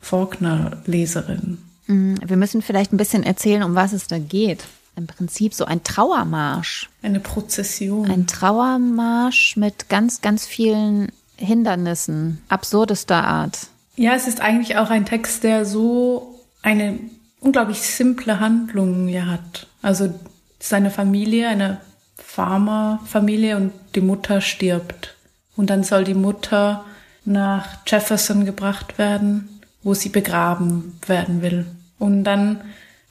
Faulkner-Leserin. 0.00 1.56
Mm, 1.86 2.16
wir 2.22 2.36
müssen 2.36 2.60
vielleicht 2.60 2.92
ein 2.92 2.98
bisschen 2.98 3.22
erzählen, 3.22 3.62
um 3.62 3.74
was 3.74 3.94
es 3.94 4.08
da 4.08 4.18
geht. 4.18 4.66
Im 4.98 5.06
Prinzip 5.06 5.54
so 5.54 5.64
ein 5.64 5.84
Trauermarsch. 5.84 6.90
Eine 7.02 7.20
Prozession. 7.20 8.10
Ein 8.10 8.26
Trauermarsch 8.26 9.56
mit 9.56 9.88
ganz, 9.88 10.22
ganz 10.22 10.44
vielen 10.44 11.12
Hindernissen 11.36 12.42
absurdester 12.48 13.22
Art. 13.22 13.68
Ja, 13.94 14.14
es 14.14 14.26
ist 14.26 14.40
eigentlich 14.40 14.76
auch 14.76 14.90
ein 14.90 15.06
Text, 15.06 15.44
der 15.44 15.64
so 15.64 16.40
eine 16.62 16.98
unglaublich 17.38 17.80
simple 17.80 18.40
Handlung 18.40 19.06
ja 19.06 19.26
hat. 19.26 19.68
Also 19.82 20.12
seine 20.58 20.90
Familie, 20.90 21.46
eine 21.46 21.80
Farmerfamilie 22.16 23.56
und 23.56 23.72
die 23.94 24.00
Mutter 24.00 24.40
stirbt. 24.40 25.14
Und 25.54 25.70
dann 25.70 25.84
soll 25.84 26.02
die 26.02 26.14
Mutter 26.14 26.84
nach 27.24 27.86
Jefferson 27.86 28.44
gebracht 28.44 28.98
werden, 28.98 29.60
wo 29.84 29.94
sie 29.94 30.08
begraben 30.08 30.98
werden 31.06 31.40
will. 31.40 31.66
Und 32.00 32.24
dann 32.24 32.62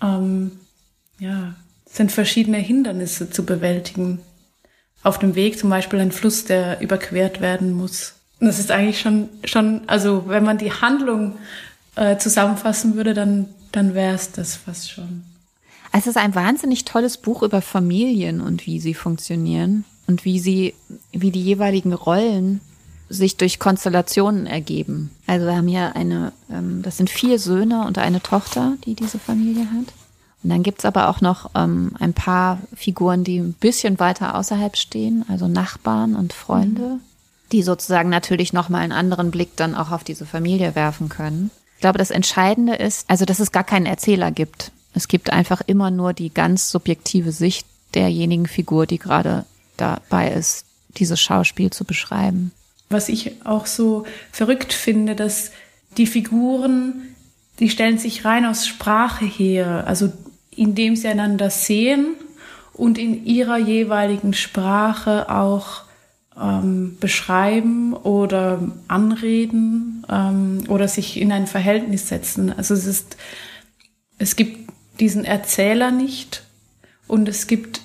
ähm, 0.01 0.51
ja, 1.19 1.55
sind 1.97 2.11
verschiedene 2.11 2.57
Hindernisse 2.57 3.29
zu 3.29 3.45
bewältigen. 3.45 4.19
Auf 5.03 5.19
dem 5.19 5.35
Weg 5.35 5.59
zum 5.59 5.69
Beispiel 5.69 5.99
ein 5.99 6.11
Fluss, 6.11 6.45
der 6.45 6.81
überquert 6.81 7.41
werden 7.41 7.73
muss. 7.73 8.13
Das 8.39 8.59
ist 8.59 8.71
eigentlich 8.71 8.99
schon, 8.99 9.29
schon, 9.43 9.81
also 9.87 10.25
wenn 10.27 10.43
man 10.43 10.57
die 10.57 10.71
Handlung 10.71 11.33
äh, 11.95 12.17
zusammenfassen 12.17 12.95
würde, 12.95 13.13
dann, 13.13 13.47
dann 13.71 13.93
wäre 13.93 14.15
es 14.15 14.31
das 14.31 14.55
fast 14.55 14.91
schon. 14.91 15.23
Es 15.91 16.05
ist 16.05 16.17
ein 16.17 16.35
wahnsinnig 16.35 16.85
tolles 16.85 17.17
Buch 17.17 17.41
über 17.41 17.61
Familien 17.61 18.41
und 18.41 18.67
wie 18.67 18.79
sie 18.79 18.93
funktionieren 18.93 19.85
und 20.05 20.25
wie 20.25 20.39
sie, 20.39 20.75
wie 21.11 21.31
die 21.31 21.41
jeweiligen 21.41 21.93
Rollen 21.93 22.61
sich 23.09 23.37
durch 23.37 23.57
Konstellationen 23.57 24.45
ergeben. 24.45 25.11
Also 25.25 25.45
wir 25.45 25.55
haben 25.55 25.67
hier 25.67 25.95
eine, 25.95 26.33
ähm, 26.51 26.81
das 26.81 26.97
sind 26.97 27.09
vier 27.09 27.39
Söhne 27.39 27.85
und 27.85 27.97
eine 27.97 28.21
Tochter, 28.21 28.73
die 28.85 28.95
diese 28.95 29.17
Familie 29.17 29.63
hat. 29.71 29.93
Und 30.43 30.51
dann 30.51 30.63
gibt's 30.63 30.85
aber 30.85 31.09
auch 31.09 31.21
noch 31.21 31.51
ähm, 31.55 31.93
ein 31.99 32.13
paar 32.13 32.59
Figuren, 32.75 33.23
die 33.23 33.39
ein 33.39 33.53
bisschen 33.53 33.99
weiter 33.99 34.35
außerhalb 34.35 34.77
stehen, 34.77 35.25
also 35.27 35.47
Nachbarn 35.47 36.15
und 36.15 36.33
Freunde. 36.33 36.81
Mhm 36.81 36.99
die 37.51 37.63
sozusagen 37.63 38.09
natürlich 38.09 38.53
nochmal 38.53 38.81
einen 38.81 38.91
anderen 38.91 39.31
Blick 39.31 39.55
dann 39.55 39.75
auch 39.75 39.91
auf 39.91 40.03
diese 40.03 40.25
Familie 40.25 40.75
werfen 40.75 41.09
können. 41.09 41.51
Ich 41.75 41.81
glaube, 41.81 41.99
das 41.99 42.11
Entscheidende 42.11 42.75
ist, 42.75 43.09
also 43.09 43.25
dass 43.25 43.39
es 43.39 43.51
gar 43.51 43.63
keinen 43.63 43.85
Erzähler 43.85 44.31
gibt. 44.31 44.71
Es 44.93 45.07
gibt 45.07 45.31
einfach 45.31 45.61
immer 45.65 45.91
nur 45.91 46.13
die 46.13 46.33
ganz 46.33 46.71
subjektive 46.71 47.31
Sicht 47.31 47.67
derjenigen 47.93 48.47
Figur, 48.47 48.85
die 48.87 48.97
gerade 48.97 49.45
dabei 49.77 50.31
ist, 50.31 50.65
dieses 50.97 51.21
Schauspiel 51.21 51.69
zu 51.69 51.85
beschreiben. 51.85 52.51
Was 52.89 53.09
ich 53.09 53.45
auch 53.45 53.65
so 53.65 54.05
verrückt 54.31 54.73
finde, 54.73 55.15
dass 55.15 55.51
die 55.97 56.07
Figuren, 56.07 57.15
die 57.59 57.69
stellen 57.69 57.97
sich 57.97 58.25
rein 58.25 58.45
aus 58.45 58.65
Sprache 58.65 59.25
her, 59.25 59.83
also 59.85 60.11
indem 60.57 60.95
sie 60.95 61.07
einander 61.07 61.49
sehen 61.49 62.15
und 62.73 62.97
in 62.97 63.25
ihrer 63.25 63.57
jeweiligen 63.57 64.33
Sprache 64.33 65.29
auch 65.29 65.83
ähm, 66.39 66.97
beschreiben 66.99 67.93
oder 67.93 68.59
anreden 68.87 70.05
ähm, 70.09 70.63
oder 70.67 70.87
sich 70.87 71.19
in 71.19 71.31
ein 71.31 71.47
Verhältnis 71.47 72.07
setzen. 72.07 72.51
Also 72.55 72.73
es 72.73 72.85
ist, 72.85 73.17
es 74.17 74.35
gibt 74.35 74.71
diesen 74.99 75.25
Erzähler 75.25 75.91
nicht 75.91 76.43
und 77.07 77.27
es 77.29 77.47
gibt 77.47 77.81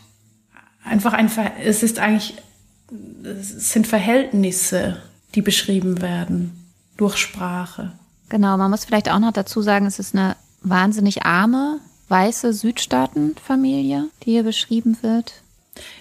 einfach 0.85 1.13
ein, 1.13 1.31
es 1.65 1.83
ist 1.83 1.99
eigentlich, 1.99 2.35
es 3.25 3.73
sind 3.73 3.87
Verhältnisse, 3.87 4.99
die 5.35 5.43
beschrieben 5.43 6.03
werden 6.03 6.71
durch 6.97 7.17
Sprache. 7.17 7.93
Genau, 8.29 8.57
man 8.57 8.71
muss 8.71 8.85
vielleicht 8.85 9.11
auch 9.11 9.19
noch 9.19 9.33
dazu 9.33 9.63
sagen, 9.63 9.87
es 9.87 9.99
ist 9.99 10.15
eine 10.15 10.37
wahnsinnig 10.63 11.25
arme, 11.25 11.81
weiße 12.13 12.53
Südstaatenfamilie, 12.53 14.09
die 14.23 14.33
hier 14.33 14.43
beschrieben 14.43 14.99
wird. 15.01 15.33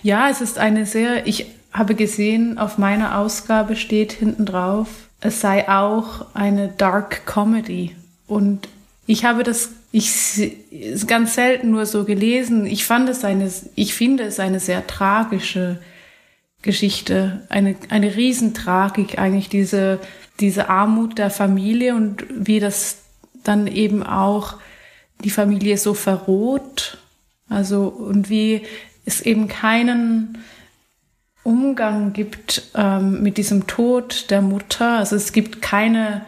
Ja, 0.03 0.29
es 0.29 0.41
ist 0.41 0.59
eine 0.59 0.85
sehr, 0.85 1.25
ich 1.25 1.45
habe 1.71 1.95
gesehen, 1.95 2.57
auf 2.57 2.77
meiner 2.77 3.17
Ausgabe 3.17 3.77
steht 3.77 4.11
hinten 4.11 4.45
drauf, 4.45 4.89
es 5.21 5.39
sei 5.39 5.69
auch 5.69 6.25
eine 6.33 6.67
Dark 6.67 7.25
Comedy. 7.25 7.95
Und 8.27 8.67
ich 9.07 9.23
habe 9.23 9.43
das, 9.43 9.69
ich 9.93 10.11
ganz 11.07 11.35
selten 11.35 11.71
nur 11.71 11.85
so 11.85 12.03
gelesen. 12.03 12.65
Ich 12.65 12.85
fand 12.85 13.07
es 13.07 13.23
eine, 13.23 13.49
ich 13.75 13.93
finde 13.93 14.23
es 14.23 14.39
eine 14.39 14.59
sehr 14.59 14.85
tragische 14.87 15.79
Geschichte, 16.61 17.41
eine, 17.49 17.75
eine 17.89 18.15
Riesentragik 18.15 19.17
eigentlich, 19.17 19.47
diese, 19.47 19.99
diese 20.41 20.69
Armut 20.69 21.17
der 21.17 21.29
Familie 21.29 21.95
und 21.95 22.25
wie 22.29 22.59
das 22.59 22.97
dann 23.43 23.67
eben 23.67 24.03
auch 24.03 24.57
die 25.23 25.29
Familie 25.29 25.77
so 25.77 25.93
verroht, 25.93 26.97
also 27.49 27.87
und 27.87 28.29
wie 28.29 28.63
es 29.05 29.21
eben 29.21 29.47
keinen 29.47 30.37
Umgang 31.43 32.13
gibt 32.13 32.63
ähm, 32.75 33.23
mit 33.23 33.37
diesem 33.37 33.67
Tod 33.67 34.29
der 34.29 34.41
Mutter. 34.41 34.99
Also 34.99 35.15
es 35.15 35.31
gibt 35.33 35.61
keine, 35.61 36.21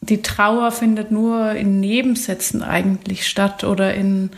die 0.00 0.22
Trauer 0.22 0.70
findet 0.70 1.10
nur 1.10 1.52
in 1.52 1.80
Nebensätzen 1.80 2.62
eigentlich 2.62 3.26
statt 3.26 3.64
oder 3.64 3.94
in, 3.94 4.30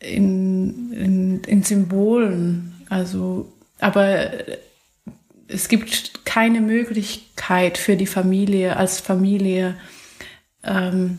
in, 0.00 0.92
in, 0.92 1.44
in 1.44 1.62
Symbolen. 1.62 2.86
Also, 2.88 3.52
aber 3.80 4.30
es 5.46 5.68
gibt 5.68 6.24
keine 6.24 6.62
Möglichkeit 6.62 7.76
für 7.76 7.96
die 7.96 8.06
Familie 8.06 8.76
als 8.76 9.00
Familie 9.00 9.76
ähm, 10.62 11.18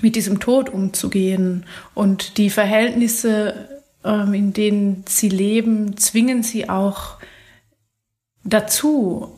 mit 0.00 0.16
diesem 0.16 0.40
Tod 0.40 0.68
umzugehen. 0.68 1.64
Und 1.94 2.38
die 2.38 2.50
Verhältnisse 2.50 3.76
ähm, 4.06 4.34
in 4.34 4.52
denen 4.52 5.04
sie 5.08 5.28
leben, 5.28 5.96
zwingen 5.96 6.42
sie 6.42 6.68
auch 6.68 7.16
dazu, 8.44 9.32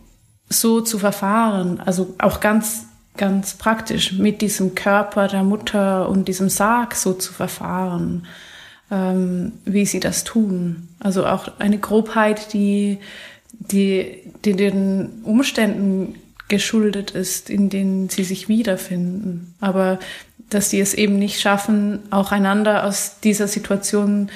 so 0.49 0.83
zu 0.83 0.99
verfahren. 0.99 1.81
Also 1.81 2.15
auch 2.19 2.41
ganz, 2.41 2.85
ganz 3.17 3.55
praktisch 3.55 4.13
mit 4.13 4.43
diesem 4.43 4.75
Körper 4.75 5.27
der 5.27 5.43
Mutter 5.43 6.09
und 6.09 6.29
diesem 6.29 6.51
Sarg 6.51 6.95
so 6.95 7.15
zu 7.15 7.33
verfahren, 7.33 8.27
ähm, 8.91 9.53
wie 9.65 9.87
sie 9.87 10.01
das 10.01 10.25
tun. 10.25 10.89
Also 11.01 11.27
auch 11.27 11.59
eine 11.59 11.79
Grobheit, 11.79 12.53
die, 12.53 12.99
die, 13.53 14.33
die 14.45 14.53
den 14.53 15.23
Umständen 15.25 16.17
geschuldet 16.49 17.11
ist, 17.11 17.51
in 17.51 17.71
denen 17.71 18.09
sie 18.09 18.25
sich 18.25 18.49
wiederfinden. 18.49 19.55
Aber 19.61 19.99
dass 20.51 20.71
sie 20.71 20.81
es 20.81 20.95
eben 20.95 21.19
nicht 21.19 21.41
schaffen, 21.41 22.01
auch 22.11 22.33
einander 22.33 22.85
aus 22.85 23.21
dieser 23.23 23.49
Situation 23.49 24.31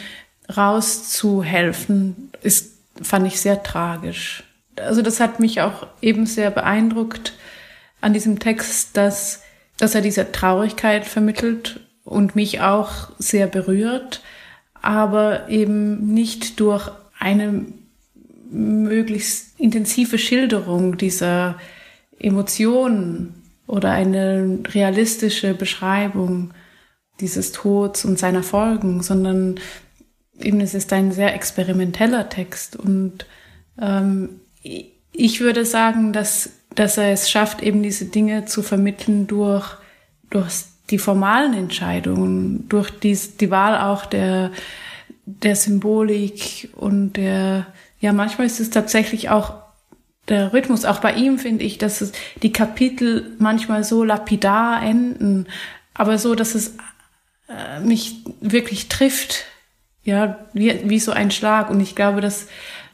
rauszuhelfen, 0.55 2.31
ist, 2.43 2.73
fand 3.01 3.27
ich 3.27 3.41
sehr 3.41 3.63
tragisch. 3.63 4.45
Also 4.77 5.03
das 5.03 5.21
hat 5.21 5.41
mich 5.41 5.61
auch 5.61 5.87
eben 6.01 6.27
sehr 6.27 6.51
beeindruckt 6.51 7.35
an 8.01 8.13
diesem 8.13 8.39
Text, 8.39 8.97
dass, 8.97 9.43
dass 9.79 9.95
er 9.95 10.01
diese 10.01 10.33
Traurigkeit 10.33 11.07
vermittelt 11.07 11.81
und 12.05 12.35
mich 12.35 12.61
auch 12.61 13.11
sehr 13.19 13.47
berührt, 13.47 14.23
aber 14.75 15.49
eben 15.49 16.13
nicht 16.13 16.59
durch 16.61 16.91
eine 17.19 17.65
möglichst 18.51 19.59
intensive 19.59 20.19
Schilderung 20.19 20.99
dieser 20.99 21.59
Emotionen 22.19 23.42
oder 23.73 23.91
eine 23.91 24.59
realistische 24.75 25.55
Beschreibung 25.55 26.53
dieses 27.21 27.53
Tods 27.53 28.05
und 28.05 28.19
seiner 28.19 28.43
Folgen, 28.43 29.03
sondern 29.03 29.59
eben 30.39 30.61
es 30.61 30.75
ist 30.75 30.93
ein 30.93 31.11
sehr 31.11 31.35
experimenteller 31.35 32.29
Text. 32.29 32.77
Und 32.77 33.25
ähm, 33.81 34.41
ich 35.13 35.41
würde 35.41 35.65
sagen, 35.65 36.13
dass, 36.13 36.51
dass 36.75 36.99
er 36.99 37.13
es 37.13 37.31
schafft, 37.31 37.63
eben 37.63 37.83
diese 37.83 38.05
Dinge 38.05 38.45
zu 38.45 38.61
vermitteln 38.61 39.27
durch, 39.27 39.67
durch 40.29 40.53
die 40.91 40.99
formalen 40.99 41.55
Entscheidungen, 41.55 42.69
durch 42.69 42.91
die, 42.91 43.19
die 43.41 43.51
Wahl 43.51 43.79
auch 43.79 44.05
der, 44.05 44.51
der 45.25 45.57
Symbolik 45.57 46.69
und 46.77 47.15
der, 47.15 47.69
ja, 48.01 48.13
manchmal 48.13 48.47
ist 48.49 48.61
es 48.61 48.69
tatsächlich 48.69 49.31
auch 49.31 49.62
der 50.29 50.53
Rhythmus. 50.53 50.85
Auch 50.85 51.01
bei 51.01 51.15
ihm 51.15 51.39
finde 51.39 51.65
ich, 51.65 51.79
dass 51.79 52.01
es 52.01 52.13
die 52.43 52.53
Kapitel 52.53 53.35
manchmal 53.39 53.85
so 53.85 54.05
lapidar 54.05 54.83
enden, 54.83 55.47
aber 55.95 56.19
so, 56.19 56.35
dass 56.35 56.55
es 56.55 56.77
äh, 57.49 57.81
mich 57.81 58.17
wirklich 58.41 58.89
trifft 58.89 59.47
ja, 60.05 60.39
wie, 60.53 60.89
wie 60.89 60.99
so 60.99 61.13
ein 61.13 61.31
Schlag. 61.31 61.71
Und 61.71 61.81
ich 61.81 61.95
glaube, 61.95 62.21
das, 62.21 62.47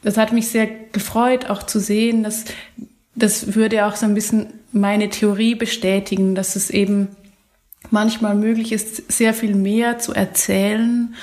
das 0.03 0.17
hat 0.17 0.31
mich 0.31 0.49
sehr 0.49 0.67
gefreut, 0.67 1.49
auch 1.49 1.63
zu 1.63 1.79
sehen, 1.79 2.23
dass 2.23 2.45
das 3.15 3.55
würde 3.55 3.85
auch 3.85 3.95
so 3.95 4.05
ein 4.05 4.13
bisschen 4.13 4.47
meine 4.71 5.09
Theorie 5.09 5.55
bestätigen, 5.55 6.35
dass 6.35 6.55
es 6.55 6.69
eben 6.69 7.09
manchmal 7.89 8.35
möglich 8.35 8.71
ist, 8.71 9.11
sehr 9.11 9.33
viel 9.33 9.55
mehr 9.55 9.99
zu 9.99 10.13
erzählen 10.13 11.15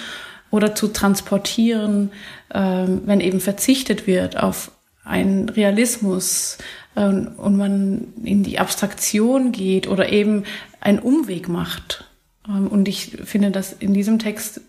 oder 0.50 0.74
zu 0.74 0.88
transportieren, 0.88 2.10
ähm, 2.52 3.02
wenn 3.06 3.20
eben 3.20 3.40
verzichtet 3.40 4.06
wird 4.06 4.36
auf 4.36 4.72
einen 5.06 5.48
Realismus 5.48 6.58
ähm, 6.96 7.32
und 7.36 7.56
man 7.56 8.12
in 8.22 8.42
die 8.42 8.58
Abstraktion 8.58 9.52
geht 9.52 9.86
oder 9.86 10.10
eben 10.10 10.44
einen 10.80 10.98
Umweg 10.98 11.48
macht. 11.48 12.04
Ähm, 12.48 12.66
und 12.66 12.88
ich 12.88 13.16
finde, 13.24 13.50
dass 13.50 13.72
in 13.72 13.94
diesem 13.94 14.18
Text 14.18 14.60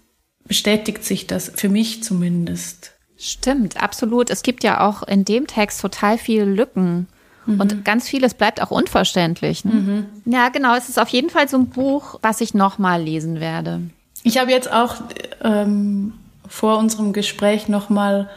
bestätigt 0.45 1.03
sich 1.03 1.27
das 1.27 1.51
für 1.55 1.69
mich 1.69 2.03
zumindest. 2.03 2.93
Stimmt, 3.17 3.81
absolut. 3.81 4.29
Es 4.29 4.43
gibt 4.43 4.63
ja 4.63 4.87
auch 4.87 5.03
in 5.03 5.25
dem 5.25 5.47
Text 5.47 5.81
total 5.81 6.17
viele 6.17 6.45
Lücken. 6.45 7.07
Mhm. 7.47 7.59
Und 7.59 7.85
ganz 7.85 8.07
vieles 8.07 8.35
bleibt 8.35 8.61
auch 8.61 8.71
unverständlich. 8.71 9.65
Ne? 9.65 9.73
Mhm. 9.73 10.05
Ja, 10.31 10.49
genau. 10.49 10.75
Es 10.75 10.87
ist 10.87 10.99
auf 10.99 11.09
jeden 11.09 11.31
Fall 11.31 11.49
so 11.49 11.57
ein 11.57 11.67
Buch, 11.67 12.19
was 12.21 12.41
ich 12.41 12.53
nochmal 12.53 13.01
lesen 13.01 13.39
werde. 13.39 13.81
Ich 14.23 14.37
habe 14.37 14.51
jetzt 14.51 14.71
auch 14.71 14.95
ähm, 15.43 16.13
vor 16.47 16.77
unserem 16.77 17.11
Gespräch 17.11 17.67
nochmal 17.67 18.29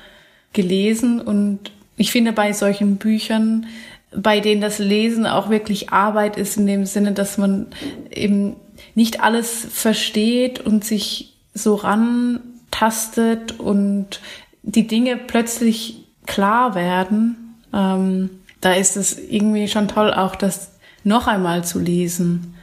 gelesen 0.52 1.20
und 1.20 1.70
ich 2.00 2.12
finde 2.12 2.32
bei 2.32 2.54
solchen 2.54 2.96
Büchern, 2.96 3.66
bei 4.10 4.40
denen 4.40 4.62
das 4.62 4.78
Lesen 4.78 5.26
auch 5.26 5.50
wirklich 5.50 5.90
Arbeit 5.90 6.38
ist, 6.38 6.56
in 6.56 6.66
dem 6.66 6.86
Sinne, 6.86 7.12
dass 7.12 7.36
man 7.36 7.66
eben 8.10 8.56
nicht 8.94 9.22
alles 9.22 9.66
versteht 9.70 10.60
und 10.60 10.82
sich 10.82 11.36
so 11.52 11.74
rantastet 11.74 13.60
und 13.60 14.20
die 14.62 14.86
Dinge 14.86 15.18
plötzlich 15.18 16.06
klar 16.24 16.74
werden, 16.74 17.58
ähm, 17.74 18.30
da 18.62 18.72
ist 18.72 18.96
es 18.96 19.18
irgendwie 19.18 19.68
schon 19.68 19.86
toll, 19.86 20.14
auch 20.14 20.36
das 20.36 20.72
noch 21.04 21.26
einmal 21.26 21.64
zu 21.64 21.78
lesen. 21.78 22.54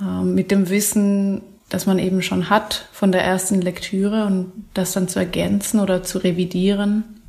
Ähm, 0.00 0.34
mit 0.34 0.50
dem 0.50 0.70
Wissen, 0.70 1.42
das 1.68 1.86
man 1.86 2.00
eben 2.00 2.20
schon 2.20 2.50
hat 2.50 2.88
von 2.90 3.12
der 3.12 3.22
ersten 3.22 3.60
Lektüre 3.60 4.26
und 4.26 4.50
das 4.74 4.92
dann 4.92 5.06
zu 5.06 5.20
ergänzen 5.20 5.78
oder 5.78 6.02
zu 6.02 6.18
revidieren. 6.18 7.19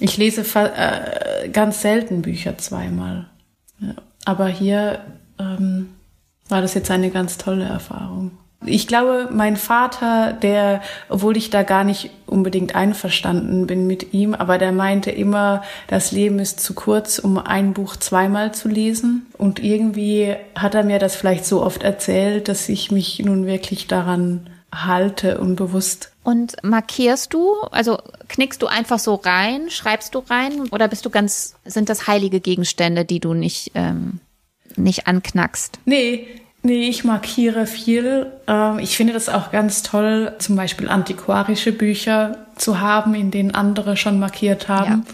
Ich 0.00 0.16
lese 0.16 0.42
äh, 0.54 1.48
ganz 1.50 1.82
selten 1.82 2.22
Bücher 2.22 2.58
zweimal. 2.58 3.26
Ja. 3.78 3.94
Aber 4.24 4.48
hier 4.48 5.00
ähm, 5.38 5.90
war 6.48 6.62
das 6.62 6.74
jetzt 6.74 6.90
eine 6.90 7.10
ganz 7.10 7.38
tolle 7.38 7.64
Erfahrung. 7.64 8.32
Ich 8.66 8.86
glaube, 8.86 9.28
mein 9.32 9.56
Vater, 9.56 10.34
der, 10.34 10.82
obwohl 11.08 11.38
ich 11.38 11.48
da 11.48 11.62
gar 11.62 11.82
nicht 11.82 12.10
unbedingt 12.26 12.74
einverstanden 12.74 13.66
bin 13.66 13.86
mit 13.86 14.12
ihm, 14.12 14.34
aber 14.34 14.58
der 14.58 14.72
meinte 14.72 15.10
immer, 15.10 15.62
das 15.86 16.12
Leben 16.12 16.38
ist 16.38 16.60
zu 16.60 16.74
kurz, 16.74 17.18
um 17.18 17.38
ein 17.38 17.72
Buch 17.72 17.96
zweimal 17.96 18.52
zu 18.52 18.68
lesen. 18.68 19.26
Und 19.38 19.62
irgendwie 19.62 20.34
hat 20.54 20.74
er 20.74 20.84
mir 20.84 20.98
das 20.98 21.16
vielleicht 21.16 21.46
so 21.46 21.62
oft 21.62 21.82
erzählt, 21.82 22.48
dass 22.48 22.68
ich 22.68 22.90
mich 22.90 23.18
nun 23.20 23.46
wirklich 23.46 23.86
daran 23.86 24.50
halte 24.72 25.38
und 25.38 25.56
bewusst. 25.56 26.12
Und 26.22 26.56
markierst 26.62 27.32
du, 27.34 27.54
also 27.70 27.98
knickst 28.28 28.62
du 28.62 28.66
einfach 28.66 28.98
so 28.98 29.14
rein, 29.14 29.70
schreibst 29.70 30.14
du 30.14 30.20
rein 30.20 30.68
oder 30.70 30.88
bist 30.88 31.04
du 31.04 31.10
ganz, 31.10 31.56
sind 31.64 31.88
das 31.88 32.06
heilige 32.06 32.40
Gegenstände, 32.40 33.04
die 33.04 33.20
du 33.20 33.34
nicht, 33.34 33.72
ähm, 33.74 34.20
nicht 34.76 35.06
anknackst? 35.06 35.78
Nee, 35.84 36.26
Nee, 36.62 36.88
ich 36.88 37.04
markiere 37.04 37.66
viel. 37.66 38.26
Ähm, 38.46 38.80
ich 38.80 38.96
finde 38.96 39.14
das 39.14 39.28
auch 39.28 39.50
ganz 39.50 39.82
toll, 39.82 40.34
zum 40.38 40.56
Beispiel 40.56 40.88
antiquarische 40.88 41.72
Bücher 41.72 42.46
zu 42.56 42.80
haben, 42.80 43.14
in 43.14 43.30
denen 43.30 43.54
andere 43.54 43.96
schon 43.96 44.18
markiert 44.18 44.68
haben. 44.68 45.06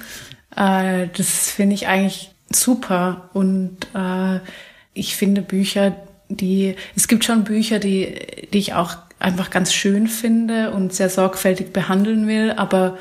Ja. 0.56 1.02
Äh, 1.02 1.08
das 1.16 1.50
finde 1.50 1.74
ich 1.74 1.86
eigentlich 1.86 2.32
super. 2.50 3.30
Und 3.32 3.86
äh, 3.94 4.40
ich 4.92 5.14
finde 5.14 5.42
Bücher, 5.42 5.94
die, 6.28 6.74
es 6.96 7.06
gibt 7.06 7.24
schon 7.24 7.44
Bücher, 7.44 7.78
die, 7.78 8.48
die 8.52 8.58
ich 8.58 8.74
auch 8.74 8.96
einfach 9.18 9.50
ganz 9.50 9.72
schön 9.72 10.08
finde 10.08 10.70
und 10.72 10.92
sehr 10.92 11.08
sorgfältig 11.08 11.72
behandeln 11.72 12.26
will, 12.28 12.52
aber 12.52 12.98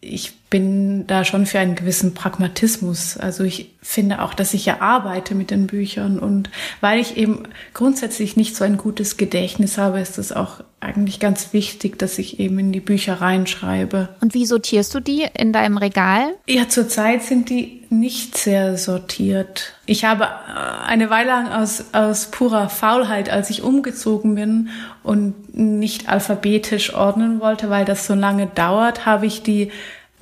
ich 0.00 0.34
bin 0.52 1.06
da 1.06 1.24
schon 1.24 1.46
für 1.46 1.60
einen 1.60 1.76
gewissen 1.76 2.12
Pragmatismus. 2.12 3.16
Also 3.16 3.42
ich 3.42 3.70
finde 3.80 4.20
auch, 4.20 4.34
dass 4.34 4.52
ich 4.52 4.66
ja 4.66 4.82
arbeite 4.82 5.34
mit 5.34 5.50
den 5.50 5.66
Büchern 5.66 6.18
und 6.18 6.50
weil 6.82 7.00
ich 7.00 7.16
eben 7.16 7.44
grundsätzlich 7.72 8.36
nicht 8.36 8.54
so 8.54 8.62
ein 8.62 8.76
gutes 8.76 9.16
Gedächtnis 9.16 9.78
habe, 9.78 9.98
ist 9.98 10.18
es 10.18 10.30
auch 10.30 10.62
eigentlich 10.78 11.20
ganz 11.20 11.54
wichtig, 11.54 11.98
dass 11.98 12.18
ich 12.18 12.38
eben 12.38 12.58
in 12.58 12.70
die 12.70 12.80
Bücher 12.80 13.22
reinschreibe. 13.22 14.10
Und 14.20 14.34
wie 14.34 14.44
sortierst 14.44 14.94
du 14.94 15.00
die 15.00 15.26
in 15.32 15.54
deinem 15.54 15.78
Regal? 15.78 16.34
Ja, 16.46 16.68
zurzeit 16.68 17.22
sind 17.22 17.48
die 17.48 17.84
nicht 17.88 18.36
sehr 18.36 18.76
sortiert. 18.76 19.72
Ich 19.86 20.04
habe 20.04 20.24
äh, 20.24 20.86
eine 20.86 21.08
Weile 21.08 21.28
lang 21.28 21.48
aus, 21.48 21.86
aus 21.92 22.26
purer 22.26 22.68
Faulheit, 22.68 23.30
als 23.30 23.48
ich 23.48 23.62
umgezogen 23.62 24.34
bin 24.34 24.68
und 25.02 25.56
nicht 25.56 26.10
alphabetisch 26.10 26.92
ordnen 26.92 27.40
wollte, 27.40 27.70
weil 27.70 27.86
das 27.86 28.06
so 28.06 28.14
lange 28.14 28.48
dauert, 28.48 29.06
habe 29.06 29.24
ich 29.24 29.42
die 29.42 29.70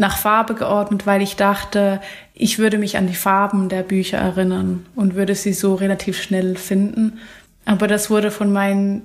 nach 0.00 0.16
Farbe 0.16 0.54
geordnet, 0.54 1.06
weil 1.06 1.20
ich 1.20 1.36
dachte, 1.36 2.00
ich 2.32 2.58
würde 2.58 2.78
mich 2.78 2.96
an 2.96 3.06
die 3.06 3.14
Farben 3.14 3.68
der 3.68 3.82
Bücher 3.82 4.16
erinnern 4.16 4.86
und 4.94 5.14
würde 5.14 5.34
sie 5.34 5.52
so 5.52 5.74
relativ 5.74 6.22
schnell 6.22 6.56
finden. 6.56 7.18
Aber 7.66 7.86
das 7.86 8.08
wurde 8.08 8.30
von 8.30 8.50
meinen 8.50 9.02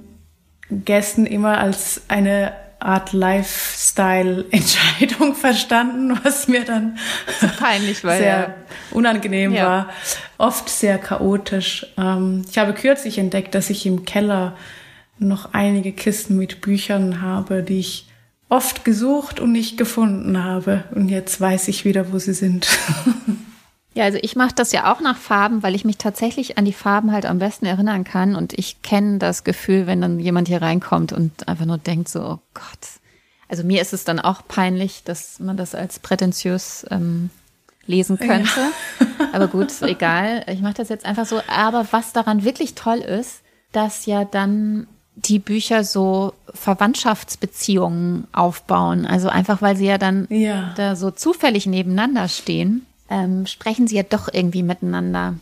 Gästen 0.70 1.26
immer 1.26 1.58
als 1.58 2.04
eine 2.08 2.54
Art 2.80 3.12
Lifestyle-Entscheidung 3.12 5.36
verstanden, 5.36 6.18
was 6.24 6.48
mir 6.48 6.64
dann 6.64 6.98
peinlich 7.60 8.06
war, 8.06 8.16
sehr 8.16 8.40
ja. 8.40 8.54
unangenehm 8.92 9.54
ja. 9.54 9.68
war, 9.68 9.90
oft 10.38 10.70
sehr 10.70 10.98
chaotisch. 10.98 11.88
Ähm, 11.98 12.46
ich 12.50 12.58
habe 12.58 12.74
kürzlich 12.74 13.18
entdeckt, 13.18 13.54
dass 13.54 13.70
ich 13.70 13.86
im 13.86 14.06
Keller 14.06 14.56
noch 15.20 15.54
einige 15.54 15.92
Kisten 15.92 16.38
mit 16.38 16.62
Büchern 16.62 17.22
habe, 17.22 17.64
die 17.64 17.80
ich 17.80 18.08
oft 18.50 18.86
gesucht 18.86 19.40
und 19.40 19.52
nicht 19.52 19.78
gefunden 19.78 20.44
habe. 20.44 20.84
Und 20.94 21.10
jetzt 21.10 21.40
weiß 21.40 21.68
ich 21.68 21.86
wieder, 21.86 22.12
wo 22.12 22.20
sie 22.20 22.34
sind. 22.34 22.68
Ja, 23.98 24.04
also 24.04 24.20
ich 24.22 24.36
mache 24.36 24.54
das 24.54 24.74
ja 24.74 24.92
auch 24.92 25.00
nach 25.00 25.18
Farben, 25.18 25.64
weil 25.64 25.74
ich 25.74 25.86
mich 25.86 25.98
tatsächlich 25.98 26.58
an 26.58 26.66
die 26.66 26.74
Farben 26.74 27.14
halt 27.14 27.26
am 27.26 27.40
besten 27.40 27.66
erinnern 27.66 28.04
kann. 28.04 28.36
Und 28.36 28.52
ich 28.52 28.82
kenne 28.82 29.20
das 29.20 29.46
Gefühl, 29.46 29.88
wenn 29.88 30.02
dann 30.02 30.20
jemand 30.20 30.50
hier 30.50 30.62
reinkommt 30.62 31.14
und 31.14 31.48
einfach 31.48 31.66
nur 31.66 31.78
denkt 31.78 32.10
so, 32.10 32.20
oh 32.20 32.40
Gott. 32.54 33.00
Also 33.48 33.64
mir 33.64 33.82
ist 33.82 33.94
es 33.94 34.04
dann 34.04 34.20
auch 34.20 34.42
peinlich, 34.48 35.04
dass 35.06 35.40
man 35.40 35.56
das 35.56 35.76
als 35.76 36.00
prätentiös 36.00 36.86
ähm, 36.92 37.30
lesen 37.86 38.18
könnte. 38.18 38.60
Ja. 39.00 39.28
Aber 39.32 39.48
gut, 39.48 39.72
egal. 39.82 40.44
Ich 40.52 40.62
mache 40.62 40.74
das 40.74 40.90
jetzt 40.90 41.06
einfach 41.06 41.26
so. 41.26 41.42
Aber 41.48 41.88
was 41.92 42.12
daran 42.12 42.44
wirklich 42.44 42.76
toll 42.76 42.98
ist, 42.98 43.44
dass 43.72 44.06
ja 44.06 44.26
dann 44.26 44.88
die 45.16 45.40
Bücher 45.40 45.84
so 45.84 46.34
Verwandtschaftsbeziehungen 46.54 48.28
aufbauen. 48.32 49.06
Also 49.06 49.30
einfach, 49.30 49.62
weil 49.62 49.76
sie 49.76 49.86
ja 49.86 49.98
dann 49.98 50.28
ja. 50.30 50.74
da 50.76 50.96
so 50.96 51.12
zufällig 51.12 51.66
nebeneinander 51.66 52.28
stehen 52.28 52.86
ähm, 53.10 53.46
sprechen 53.46 53.88
sie 53.88 53.96
ja 53.96 54.04
doch 54.04 54.30
irgendwie 54.32 54.64
miteinander. 54.64 55.36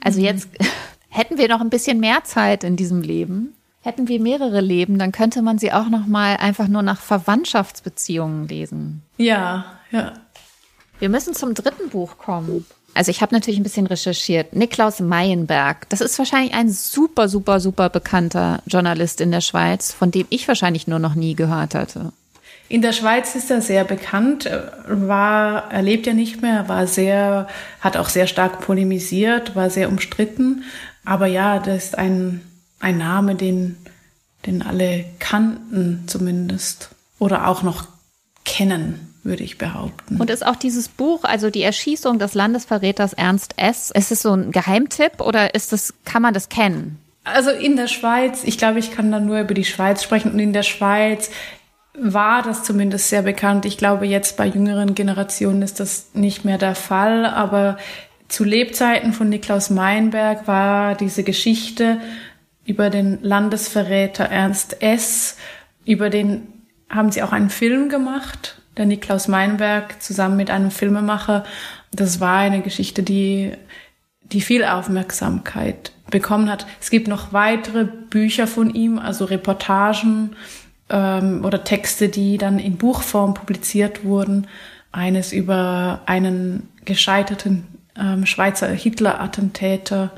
Also 0.00 0.18
mhm. 0.18 0.26
jetzt 0.26 0.48
hätten 1.08 1.38
wir 1.38 1.48
noch 1.48 1.60
ein 1.60 1.70
bisschen 1.70 2.00
mehr 2.00 2.24
Zeit 2.24 2.64
in 2.64 2.76
diesem 2.76 3.02
Leben, 3.02 3.54
hätten 3.82 4.08
wir 4.08 4.20
mehrere 4.20 4.60
Leben, 4.60 4.98
dann 4.98 5.12
könnte 5.12 5.42
man 5.42 5.58
sie 5.58 5.72
auch 5.72 5.88
noch 5.88 6.06
mal 6.06 6.36
einfach 6.36 6.68
nur 6.68 6.82
nach 6.82 7.00
Verwandtschaftsbeziehungen 7.00 8.48
lesen. 8.48 9.02
Ja, 9.16 9.64
ja. 9.90 10.14
Wir 10.98 11.08
müssen 11.08 11.34
zum 11.34 11.54
dritten 11.54 11.88
Buch 11.88 12.16
kommen. 12.16 12.64
Also 12.94 13.10
ich 13.10 13.22
habe 13.22 13.34
natürlich 13.34 13.58
ein 13.58 13.62
bisschen 13.62 13.86
recherchiert. 13.86 14.54
Niklaus 14.54 15.00
Meyenberg, 15.00 15.88
das 15.88 16.00
ist 16.00 16.18
wahrscheinlich 16.18 16.54
ein 16.54 16.70
super, 16.70 17.28
super, 17.28 17.58
super 17.58 17.88
bekannter 17.88 18.62
Journalist 18.66 19.20
in 19.20 19.30
der 19.30 19.40
Schweiz, 19.40 19.92
von 19.92 20.10
dem 20.10 20.26
ich 20.30 20.46
wahrscheinlich 20.46 20.86
nur 20.86 20.98
noch 20.98 21.14
nie 21.14 21.34
gehört 21.34 21.74
hatte. 21.74 22.12
In 22.68 22.80
der 22.80 22.92
Schweiz 22.92 23.34
ist 23.34 23.50
er 23.50 23.60
sehr 23.60 23.84
bekannt, 23.84 24.48
war, 24.86 25.70
er 25.70 25.82
lebt 25.82 26.06
ja 26.06 26.14
nicht 26.14 26.40
mehr, 26.40 26.68
war 26.68 26.86
sehr, 26.86 27.46
hat 27.80 27.96
auch 27.96 28.08
sehr 28.08 28.26
stark 28.26 28.60
polemisiert, 28.60 29.54
war 29.54 29.68
sehr 29.68 29.88
umstritten. 29.88 30.64
Aber 31.04 31.26
ja, 31.26 31.58
das 31.58 31.84
ist 31.84 31.98
ein, 31.98 32.40
ein 32.80 32.96
Name, 32.98 33.34
den, 33.34 33.76
den 34.46 34.62
alle 34.62 35.04
kannten 35.18 36.04
zumindest. 36.06 36.90
Oder 37.18 37.46
auch 37.46 37.62
noch 37.62 37.84
kennen, 38.44 39.11
würde 39.24 39.44
ich 39.44 39.58
behaupten. 39.58 40.20
Und 40.20 40.30
ist 40.30 40.44
auch 40.44 40.56
dieses 40.56 40.88
Buch, 40.88 41.24
also 41.24 41.50
die 41.50 41.62
Erschießung 41.62 42.18
des 42.18 42.34
Landesverräters 42.34 43.12
Ernst 43.12 43.54
S., 43.56 43.90
ist 43.90 44.12
es 44.12 44.22
so 44.22 44.32
ein 44.32 44.50
Geheimtipp 44.50 45.20
oder 45.20 45.54
ist 45.54 45.72
das, 45.72 45.94
kann 46.04 46.22
man 46.22 46.34
das 46.34 46.48
kennen? 46.48 46.98
Also 47.24 47.50
in 47.50 47.76
der 47.76 47.86
Schweiz, 47.86 48.42
ich 48.44 48.58
glaube, 48.58 48.80
ich 48.80 48.90
kann 48.90 49.12
da 49.12 49.20
nur 49.20 49.40
über 49.40 49.54
die 49.54 49.64
Schweiz 49.64 50.02
sprechen. 50.02 50.32
Und 50.32 50.40
in 50.40 50.52
der 50.52 50.64
Schweiz 50.64 51.30
war 51.94 52.42
das 52.42 52.64
zumindest 52.64 53.08
sehr 53.08 53.22
bekannt. 53.22 53.64
Ich 53.64 53.78
glaube, 53.78 54.06
jetzt 54.06 54.36
bei 54.36 54.46
jüngeren 54.46 54.94
Generationen 54.94 55.62
ist 55.62 55.78
das 55.78 56.06
nicht 56.14 56.44
mehr 56.44 56.58
der 56.58 56.74
Fall, 56.74 57.26
aber 57.26 57.76
zu 58.28 58.44
Lebzeiten 58.44 59.12
von 59.12 59.28
Niklaus 59.28 59.68
Meinberg 59.68 60.48
war 60.48 60.94
diese 60.94 61.22
Geschichte 61.22 62.00
über 62.64 62.90
den 62.90 63.22
Landesverräter 63.22 64.24
Ernst 64.24 64.82
S., 64.82 65.36
über 65.84 66.10
den 66.10 66.46
haben 66.88 67.10
sie 67.10 67.22
auch 67.22 67.32
einen 67.32 67.50
Film 67.50 67.88
gemacht, 67.88 68.61
der 68.76 68.86
Niklaus 68.86 69.28
Meinberg 69.28 70.02
zusammen 70.02 70.36
mit 70.36 70.50
einem 70.50 70.70
Filmemacher. 70.70 71.44
Das 71.92 72.20
war 72.20 72.38
eine 72.38 72.62
Geschichte, 72.62 73.02
die, 73.02 73.52
die 74.22 74.40
viel 74.40 74.64
Aufmerksamkeit 74.64 75.92
bekommen 76.10 76.50
hat. 76.50 76.66
Es 76.80 76.90
gibt 76.90 77.08
noch 77.08 77.32
weitere 77.32 77.84
Bücher 77.84 78.46
von 78.46 78.74
ihm, 78.74 78.98
also 78.98 79.24
Reportagen, 79.24 80.36
ähm, 80.92 81.44
oder 81.44 81.64
Texte, 81.64 82.08
die 82.08 82.38
dann 82.38 82.58
in 82.58 82.76
Buchform 82.76 83.34
publiziert 83.34 84.04
wurden. 84.04 84.46
Eines 84.92 85.32
über 85.32 86.02
einen 86.06 86.68
gescheiterten 86.84 87.66
ähm, 87.98 88.26
Schweizer 88.26 88.68
Hitler-Attentäter, 88.68 90.12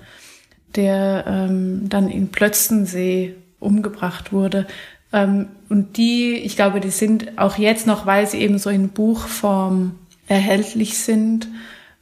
der 0.74 1.24
ähm, 1.26 1.88
dann 1.88 2.08
in 2.08 2.28
Plötzensee 2.30 3.36
umgebracht 3.60 4.32
wurde. 4.32 4.66
Ähm, 5.14 5.48
und 5.68 5.96
die, 5.96 6.34
ich 6.34 6.56
glaube, 6.56 6.80
die 6.80 6.90
sind 6.90 7.38
auch 7.38 7.56
jetzt 7.56 7.86
noch, 7.86 8.04
weil 8.04 8.26
sie 8.26 8.40
eben 8.40 8.58
so 8.58 8.68
in 8.68 8.88
Buchform 8.88 9.96
erhältlich 10.26 10.98
sind, 10.98 11.46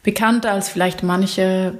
bekannter 0.03 0.53
als 0.53 0.71
vielleicht 0.71 1.03
manche 1.03 1.79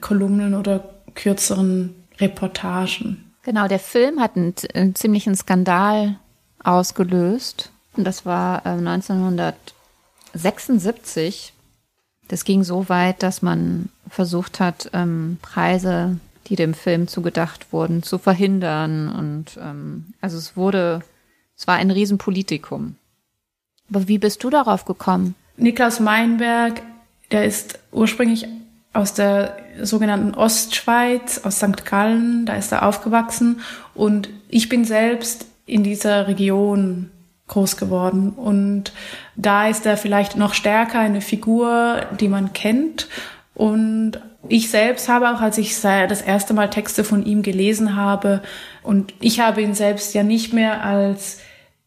Kolumnen 0.00 0.54
oder 0.54 0.88
kürzeren 1.14 1.94
Reportagen. 2.18 3.30
Genau, 3.42 3.68
der 3.68 3.78
Film 3.78 4.20
hat 4.20 4.36
einen, 4.36 4.54
einen 4.72 4.94
ziemlichen 4.94 5.36
Skandal 5.36 6.16
ausgelöst. 6.62 7.70
Und 7.94 8.04
das 8.04 8.24
war 8.24 8.64
äh, 8.64 8.70
1976. 8.70 11.52
Das 12.28 12.44
ging 12.44 12.62
so 12.64 12.88
weit, 12.88 13.22
dass 13.22 13.42
man 13.42 13.90
versucht 14.08 14.60
hat, 14.60 14.88
ähm, 14.94 15.36
Preise, 15.42 16.16
die 16.46 16.56
dem 16.56 16.74
Film 16.74 17.08
zugedacht 17.08 17.72
wurden, 17.72 18.02
zu 18.02 18.18
verhindern. 18.18 19.08
Und 19.08 19.58
ähm, 19.60 20.06
also 20.20 20.38
es 20.38 20.56
wurde, 20.56 21.00
es 21.56 21.66
war 21.66 21.76
ein 21.76 21.90
Riesenpolitikum. 21.90 22.96
Aber 23.90 24.08
wie 24.08 24.18
bist 24.18 24.42
du 24.44 24.50
darauf 24.50 24.84
gekommen? 24.84 25.34
Niklas 25.56 26.00
Meinberg, 26.00 26.82
der 27.30 27.44
ist 27.44 27.78
ursprünglich 27.92 28.46
aus 28.92 29.12
der 29.14 29.56
sogenannten 29.82 30.34
Ostschweiz, 30.34 31.40
aus 31.44 31.56
St. 31.56 31.84
Gallen, 31.84 32.46
da 32.46 32.54
ist 32.54 32.72
er 32.72 32.86
aufgewachsen 32.86 33.60
und 33.94 34.30
ich 34.48 34.68
bin 34.68 34.84
selbst 34.84 35.46
in 35.66 35.82
dieser 35.82 36.28
Region 36.28 37.10
groß 37.48 37.76
geworden 37.76 38.30
und 38.30 38.92
da 39.36 39.68
ist 39.68 39.84
er 39.84 39.96
vielleicht 39.96 40.36
noch 40.36 40.54
stärker 40.54 41.00
eine 41.00 41.20
Figur, 41.20 42.06
die 42.20 42.28
man 42.28 42.52
kennt 42.52 43.08
und 43.54 44.12
ich 44.48 44.70
selbst 44.70 45.08
habe 45.08 45.30
auch, 45.30 45.40
als 45.40 45.58
ich 45.58 45.80
das 45.80 46.20
erste 46.20 46.54
Mal 46.54 46.68
Texte 46.68 47.04
von 47.04 47.24
ihm 47.24 47.42
gelesen 47.42 47.96
habe 47.96 48.42
und 48.82 49.14
ich 49.20 49.40
habe 49.40 49.62
ihn 49.62 49.74
selbst 49.74 50.14
ja 50.14 50.22
nicht 50.22 50.52
mehr 50.52 50.84
als 50.84 51.38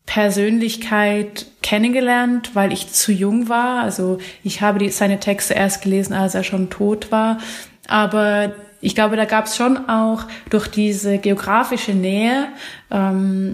Persönlichkeit 0.08 1.46
kennengelernt, 1.62 2.52
weil 2.56 2.72
ich 2.72 2.92
zu 2.92 3.12
jung 3.12 3.50
war. 3.50 3.84
Also 3.84 4.20
ich 4.44 4.62
habe 4.62 4.80
die, 4.80 4.90
seine 4.90 5.20
Texte 5.20 5.54
erst 5.54 5.84
gelesen, 5.84 6.14
als 6.14 6.34
er 6.34 6.44
schon 6.44 6.70
tot 6.70 7.12
war. 7.12 7.40
Aber 7.88 8.54
ich 8.80 8.96
glaube, 8.96 9.18
da 9.18 9.26
gab 9.26 9.46
es 9.46 9.58
schon 9.58 9.90
auch 9.90 10.24
durch 10.50 10.68
diese 10.68 11.18
geografische 11.18 11.94
Nähe 11.94 12.48
ähm, 12.90 13.54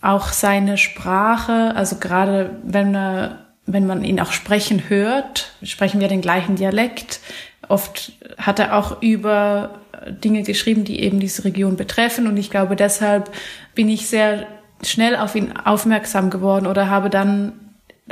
auch 0.00 0.28
seine 0.28 0.78
Sprache, 0.78 1.74
also 1.74 1.96
gerade 1.96 2.58
wenn, 2.62 2.94
er, 2.94 3.49
wenn 3.66 3.86
man 3.86 4.04
ihn 4.04 4.20
auch 4.20 4.32
sprechen 4.32 4.88
hört, 4.88 5.52
sprechen 5.62 6.00
wir 6.00 6.08
den 6.08 6.20
gleichen 6.22 6.56
Dialekt. 6.56 7.20
Oft 7.68 8.12
hat 8.36 8.58
er 8.58 8.76
auch 8.76 9.00
über 9.02 9.80
Dinge 10.08 10.42
geschrieben, 10.42 10.84
die 10.84 11.00
eben 11.00 11.20
diese 11.20 11.44
Region 11.44 11.76
betreffen. 11.76 12.26
Und 12.26 12.36
ich 12.36 12.50
glaube, 12.50 12.76
deshalb 12.76 13.30
bin 13.74 13.88
ich 13.88 14.08
sehr 14.08 14.46
schnell 14.82 15.16
auf 15.16 15.34
ihn 15.34 15.56
aufmerksam 15.56 16.30
geworden 16.30 16.66
oder 16.66 16.88
habe 16.88 17.10
dann 17.10 17.52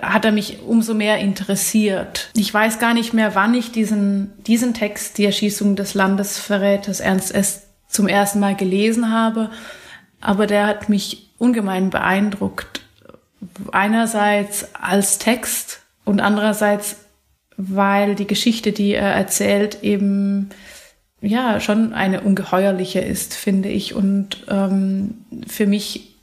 hat 0.00 0.24
er 0.24 0.32
mich 0.32 0.60
umso 0.62 0.94
mehr 0.94 1.18
interessiert. 1.18 2.30
Ich 2.36 2.52
weiß 2.52 2.78
gar 2.78 2.94
nicht 2.94 3.14
mehr, 3.14 3.34
wann 3.34 3.54
ich 3.54 3.72
diesen, 3.72 4.32
diesen 4.44 4.74
Text, 4.74 5.18
die 5.18 5.24
Erschießung 5.24 5.74
des 5.74 5.94
Landesverräters 5.94 7.00
Ernst 7.00 7.34
S. 7.34 7.68
zum 7.88 8.06
ersten 8.06 8.38
Mal 8.38 8.54
gelesen 8.54 9.10
habe, 9.12 9.50
aber 10.20 10.46
der 10.46 10.66
hat 10.66 10.88
mich 10.88 11.30
ungemein 11.38 11.90
beeindruckt. 11.90 12.82
Einerseits 13.72 14.66
als 14.74 15.18
Text 15.18 15.80
und 16.04 16.20
andererseits, 16.20 16.96
weil 17.56 18.14
die 18.14 18.26
Geschichte, 18.26 18.72
die 18.72 18.94
er 18.94 19.12
erzählt, 19.12 19.82
eben 19.82 20.50
ja 21.20 21.60
schon 21.60 21.92
eine 21.92 22.20
ungeheuerliche 22.20 23.00
ist, 23.00 23.34
finde 23.34 23.68
ich, 23.68 23.94
und 23.94 24.44
ähm, 24.48 25.24
für 25.46 25.66
mich 25.66 26.14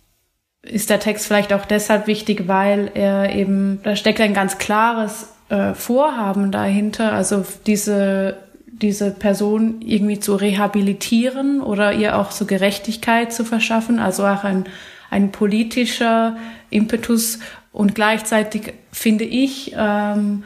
ist 0.61 0.89
der 0.89 0.99
Text 0.99 1.28
vielleicht 1.28 1.53
auch 1.53 1.66
deshalb 1.66 2.07
wichtig, 2.07 2.47
weil 2.47 2.89
er 2.93 3.36
eben, 3.36 3.80
da 3.84 3.95
steckt 3.95 4.20
ein 4.20 4.34
ganz 4.34 4.57
klares 4.57 5.30
äh, 5.49 5.74
Vorhaben 5.74 6.51
dahinter, 6.51 7.13
also 7.13 7.45
diese, 7.68 8.38
diese 8.66 9.11
Person 9.11 9.82
irgendwie 9.82 10.20
zu 10.20 10.36
rehabilitieren 10.36 11.61
oder 11.61 11.93
ihr 11.93 12.18
auch 12.18 12.32
so 12.32 12.45
Gerechtigkeit 12.45 13.32
zu 13.32 13.45
verschaffen, 13.45 13.99
also 13.99 14.26
auch 14.26 14.43
ein, 14.43 14.66
ein 15.16 15.32
politischer 15.32 16.36
Impetus 16.70 17.39
und 17.72 17.95
gleichzeitig 17.95 18.74
finde 18.91 19.24
ich 19.24 19.74
ähm, 19.74 20.43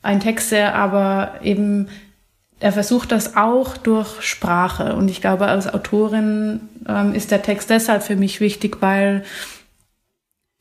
ein 0.00 0.20
Text, 0.20 0.50
der 0.50 0.76
aber 0.76 1.34
eben 1.42 1.88
er 2.58 2.72
versucht 2.72 3.12
das 3.12 3.36
auch 3.36 3.76
durch 3.76 4.22
Sprache. 4.22 4.94
Und 4.94 5.10
ich 5.10 5.20
glaube, 5.20 5.46
als 5.46 5.72
Autorin 5.72 6.68
ähm, 6.88 7.14
ist 7.14 7.30
der 7.30 7.42
Text 7.42 7.68
deshalb 7.68 8.02
für 8.02 8.16
mich 8.16 8.40
wichtig, 8.40 8.78
weil 8.80 9.24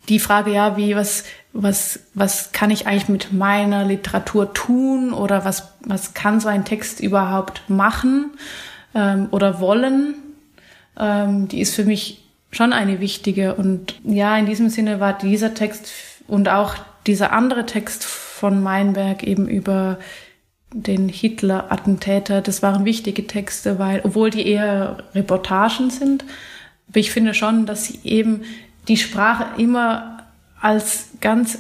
die 0.10 0.20
Frage, 0.20 0.52
ja, 0.52 0.76
wie, 0.76 0.96
was, 0.96 1.24
was, 1.54 2.02
was 2.14 2.52
kann 2.52 2.70
ich 2.70 2.86
eigentlich 2.86 3.10
mit 3.10 3.32
meiner 3.32 3.86
Literatur 3.86 4.54
tun 4.54 5.14
oder 5.14 5.46
was, 5.46 5.74
was 5.86 6.14
kann 6.14 6.42
so 6.42 6.50
ein 6.50 6.66
Text 6.66 7.00
überhaupt 7.00 7.70
machen 7.70 8.32
ähm, 8.94 9.28
oder 9.32 9.62
wollen, 9.62 10.16
ähm, 10.98 11.48
die 11.48 11.62
ist 11.62 11.76
für 11.76 11.86
mich 11.86 12.29
schon 12.52 12.74
eine 12.74 13.00
wichtige. 13.00 13.56
Und 13.56 14.00
ja, 14.04 14.38
in 14.38 14.46
diesem 14.46 14.70
Sinne 14.70 15.00
war 15.00 15.18
dieser 15.18 15.54
Text 15.54 15.92
und 16.28 16.50
auch 16.50 16.76
dieser 17.08 17.32
andere 17.32 17.66
Text 17.66 18.06
von 18.06 18.62
Meinberg 18.62 19.24
eben 19.24 19.48
über 19.48 20.00
den 20.72 21.10
Hitler-Attentäter, 21.10 22.42
das 22.42 22.62
waren 22.62 22.86
wichtige 22.86 23.26
Texte, 23.26 23.80
weil, 23.80 24.02
obwohl 24.04 24.30
die 24.30 24.46
eher 24.48 25.04
Reportagen 25.16 25.90
sind, 25.90 26.24
aber 26.90 27.00
ich 27.00 27.12
finde 27.12 27.34
schon, 27.34 27.66
dass 27.66 27.86
sie 27.86 28.00
eben 28.04 28.44
die 28.88 28.98
Sprache 28.98 29.60
immer 29.60 30.24
als 30.60 31.10
ganz 31.22 31.60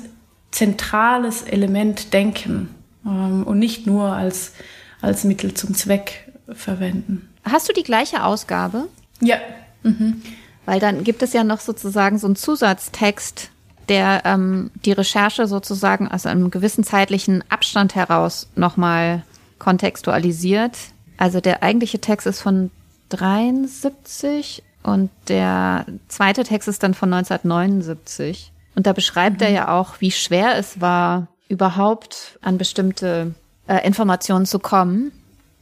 zentrales 0.52 1.44
Element 1.44 2.14
denken 2.14 2.70
ähm, 3.06 3.44
und 3.44 3.60
nicht 3.60 3.86
nur 3.88 4.14
als, 4.14 4.54
als 5.02 5.24
Mittel 5.24 5.54
zum 5.54 5.76
Zweck 5.76 6.32
verwenden. 6.52 7.30
Hast 7.44 7.70
du 7.70 7.74
die 7.74 7.84
gleiche 7.84 8.24
Ausgabe? 8.24 8.88
Ja. 9.22 9.38
Mhm. 9.84 10.22
Weil 10.70 10.80
dann 10.80 11.03
gibt 11.03 11.24
es 11.24 11.34
ja 11.34 11.43
noch 11.43 11.61
sozusagen 11.61 12.20
so 12.20 12.28
einen 12.28 12.36
Zusatztext, 12.36 13.49
der 13.88 14.22
ähm, 14.24 14.70
die 14.86 14.91
Recherche 14.91 15.47
sozusagen 15.47 16.07
aus 16.07 16.28
einem 16.28 16.51
gewissen 16.51 16.84
zeitlichen 16.84 17.43
Abstand 17.49 17.95
heraus 17.95 18.47
nochmal 18.53 19.24
kontextualisiert. 19.57 20.78
Also 21.17 21.41
der 21.41 21.63
eigentliche 21.63 21.97
Text 21.97 22.28
ist 22.28 22.41
von 22.41 22.70
73 23.09 24.61
und 24.84 25.09
der 25.28 25.88
zweite 26.07 26.43
Text 26.43 26.67
ist 26.67 26.84
dann 26.84 26.93
von 26.93 27.11
1979. 27.11 28.51
Und 28.76 28.86
da 28.86 28.93
beschreibt 28.93 29.39
mhm. 29.39 29.47
er 29.47 29.51
ja 29.51 29.76
auch, 29.76 29.95
wie 30.01 30.11
schwer 30.11 30.55
es 30.55 30.80
war, 30.80 31.30
überhaupt 31.47 32.38
an 32.43 32.59
bestimmte 32.59 33.34
äh, 33.67 33.84
Informationen 33.88 34.45
zu 34.45 34.59
kommen 34.59 35.13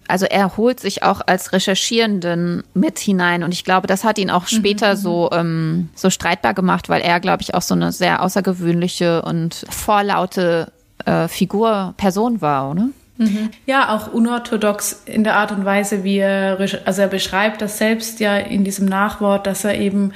also 0.07 0.25
er 0.25 0.57
holt 0.57 0.79
sich 0.79 1.03
auch 1.03 1.21
als 1.25 1.53
Recherchierenden 1.53 2.63
mit 2.73 2.99
hinein 2.99 3.43
und 3.43 3.53
ich 3.53 3.63
glaube, 3.63 3.87
das 3.87 4.03
hat 4.03 4.17
ihn 4.17 4.29
auch 4.29 4.47
später 4.47 4.95
mhm. 4.95 4.97
so 4.97 5.29
ähm, 5.31 5.89
so 5.95 6.09
streitbar 6.09 6.53
gemacht, 6.53 6.89
weil 6.89 7.01
er, 7.01 7.19
glaube 7.19 7.41
ich, 7.41 7.53
auch 7.53 7.61
so 7.61 7.75
eine 7.75 7.91
sehr 7.91 8.21
außergewöhnliche 8.21 9.21
und 9.21 9.65
vorlaute 9.69 10.71
äh, 11.05 11.27
Figur 11.27 11.93
Person 11.97 12.41
war, 12.41 12.71
oder? 12.71 12.89
Mhm. 13.17 13.49
Ja, 13.65 13.95
auch 13.95 14.13
unorthodox 14.13 15.03
in 15.05 15.23
der 15.23 15.35
Art 15.35 15.51
und 15.51 15.65
Weise, 15.65 16.03
wie 16.03 16.17
er, 16.19 16.59
also 16.85 17.01
er 17.01 17.07
beschreibt 17.07 17.61
das 17.61 17.77
selbst 17.77 18.19
ja 18.19 18.37
in 18.37 18.63
diesem 18.63 18.85
Nachwort, 18.85 19.47
dass 19.47 19.63
er 19.63 19.79
eben 19.79 20.13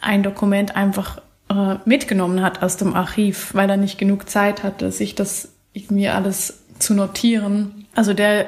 ein 0.00 0.22
Dokument 0.22 0.76
einfach 0.76 1.18
äh, 1.48 1.76
mitgenommen 1.84 2.42
hat 2.42 2.62
aus 2.62 2.76
dem 2.76 2.94
Archiv, 2.94 3.54
weil 3.54 3.70
er 3.70 3.76
nicht 3.76 3.98
genug 3.98 4.28
Zeit 4.28 4.62
hatte, 4.62 4.92
sich 4.92 5.14
das 5.14 5.48
irgendwie 5.72 6.08
alles 6.08 6.58
zu 6.78 6.94
notieren. 6.94 7.86
Also 7.94 8.12
der 8.12 8.46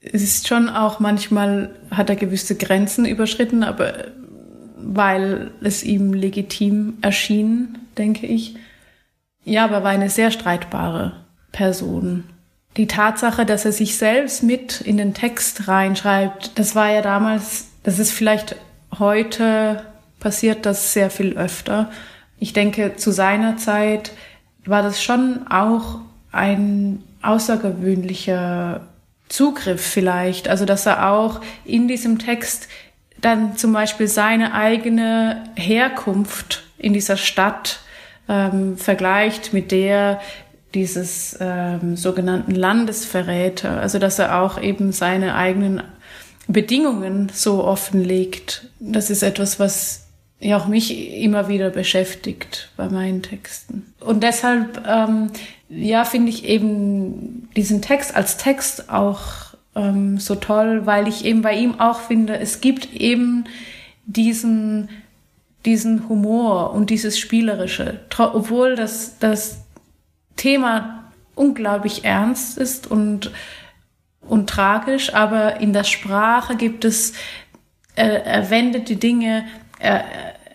es 0.00 0.22
ist 0.22 0.48
schon 0.48 0.68
auch 0.68 0.98
manchmal 0.98 1.74
hat 1.90 2.08
er 2.08 2.16
gewisse 2.16 2.56
Grenzen 2.56 3.04
überschritten, 3.04 3.62
aber 3.62 4.06
weil 4.76 5.50
es 5.60 5.82
ihm 5.82 6.14
legitim 6.14 6.98
erschien, 7.02 7.78
denke 7.98 8.26
ich. 8.26 8.56
Ja, 9.44 9.64
aber 9.64 9.82
war 9.82 9.90
eine 9.90 10.10
sehr 10.10 10.30
streitbare 10.30 11.24
Person. 11.52 12.24
Die 12.76 12.86
Tatsache, 12.86 13.44
dass 13.44 13.64
er 13.64 13.72
sich 13.72 13.98
selbst 13.98 14.42
mit 14.42 14.80
in 14.80 14.96
den 14.96 15.12
Text 15.12 15.68
reinschreibt, 15.68 16.58
das 16.58 16.74
war 16.74 16.90
ja 16.90 17.02
damals, 17.02 17.68
das 17.82 17.98
ist 17.98 18.12
vielleicht 18.12 18.56
heute 18.98 19.84
passiert 20.18 20.66
das 20.66 20.92
sehr 20.92 21.10
viel 21.10 21.36
öfter. 21.36 21.90
Ich 22.38 22.52
denke, 22.52 22.96
zu 22.96 23.10
seiner 23.10 23.56
Zeit 23.56 24.12
war 24.64 24.82
das 24.82 25.02
schon 25.02 25.46
auch 25.48 25.98
ein 26.32 27.02
außergewöhnlicher 27.22 28.86
Zugriff 29.30 29.80
vielleicht. 29.80 30.48
Also 30.48 30.66
dass 30.66 30.84
er 30.84 31.10
auch 31.10 31.40
in 31.64 31.88
diesem 31.88 32.18
Text 32.18 32.68
dann 33.20 33.56
zum 33.56 33.72
Beispiel 33.72 34.08
seine 34.08 34.54
eigene 34.54 35.44
Herkunft 35.56 36.64
in 36.78 36.92
dieser 36.92 37.16
Stadt 37.16 37.80
ähm, 38.28 38.76
vergleicht 38.76 39.52
mit 39.52 39.72
der 39.72 40.20
dieses 40.74 41.36
ähm, 41.40 41.96
sogenannten 41.96 42.54
Landesverräter. 42.54 43.80
Also 43.80 43.98
dass 43.98 44.18
er 44.18 44.40
auch 44.40 44.60
eben 44.60 44.92
seine 44.92 45.34
eigenen 45.34 45.82
Bedingungen 46.46 47.30
so 47.32 47.64
offenlegt. 47.64 48.68
Das 48.80 49.10
ist 49.10 49.22
etwas, 49.22 49.60
was 49.60 50.06
ja 50.40 50.56
auch 50.56 50.66
mich 50.66 51.20
immer 51.22 51.48
wieder 51.48 51.70
beschäftigt 51.70 52.70
bei 52.76 52.88
meinen 52.88 53.22
Texten. 53.22 53.92
Und 54.00 54.22
deshalb 54.22 54.82
ähm, 54.88 55.30
ja, 55.68 56.04
finde 56.04 56.30
ich 56.30 56.44
eben 56.44 57.39
diesen 57.56 57.82
Text 57.82 58.14
als 58.14 58.36
Text 58.36 58.90
auch 58.90 59.54
ähm, 59.74 60.18
so 60.18 60.34
toll, 60.34 60.86
weil 60.86 61.08
ich 61.08 61.24
eben 61.24 61.42
bei 61.42 61.54
ihm 61.54 61.80
auch 61.80 62.00
finde, 62.00 62.38
es 62.38 62.60
gibt 62.60 62.92
eben 62.94 63.44
diesen, 64.06 64.88
diesen 65.64 66.08
Humor 66.08 66.72
und 66.72 66.90
dieses 66.90 67.18
Spielerische, 67.18 68.00
obwohl 68.18 68.76
das, 68.76 69.18
das 69.18 69.62
Thema 70.36 71.04
unglaublich 71.34 72.04
ernst 72.04 72.58
ist 72.58 72.90
und, 72.90 73.30
und 74.20 74.48
tragisch, 74.48 75.14
aber 75.14 75.60
in 75.60 75.72
der 75.72 75.84
Sprache 75.84 76.56
gibt 76.56 76.84
es, 76.84 77.12
äh, 77.94 78.22
er 78.24 78.50
wendet 78.50 78.88
die 78.88 78.98
Dinge, 78.98 79.44
er, 79.78 80.04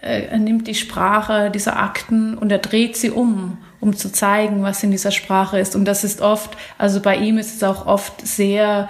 er 0.01 0.37
nimmt 0.37 0.67
die 0.67 0.75
Sprache 0.75 1.49
dieser 1.49 1.77
Akten 1.77 2.37
und 2.37 2.51
er 2.51 2.59
dreht 2.59 2.95
sie 2.95 3.09
um 3.09 3.57
um 3.79 3.95
zu 3.95 4.11
zeigen, 4.11 4.63
was 4.63 4.83
in 4.83 4.91
dieser 4.91 5.11
Sprache 5.11 5.59
ist. 5.59 5.75
Und 5.75 5.85
das 5.85 6.03
ist 6.03 6.21
oft, 6.21 6.57
also 6.77 7.01
bei 7.01 7.17
ihm 7.17 7.37
ist 7.37 7.55
es 7.55 7.63
auch 7.63 7.85
oft 7.85 8.25
sehr 8.25 8.89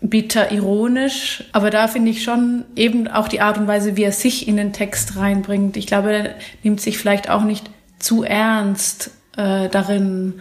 bitter 0.00 0.52
ironisch, 0.52 1.44
aber 1.52 1.70
da 1.70 1.88
finde 1.88 2.10
ich 2.10 2.22
schon 2.22 2.64
eben 2.76 3.08
auch 3.08 3.28
die 3.28 3.40
Art 3.40 3.58
und 3.58 3.66
Weise, 3.66 3.96
wie 3.96 4.04
er 4.04 4.12
sich 4.12 4.46
in 4.46 4.56
den 4.56 4.72
Text 4.72 5.16
reinbringt. 5.16 5.76
Ich 5.76 5.86
glaube, 5.86 6.12
er 6.12 6.34
nimmt 6.62 6.80
sich 6.80 6.98
vielleicht 6.98 7.30
auch 7.30 7.42
nicht 7.42 7.70
zu 7.98 8.22
ernst 8.22 9.10
äh, 9.36 9.68
darin. 9.68 10.34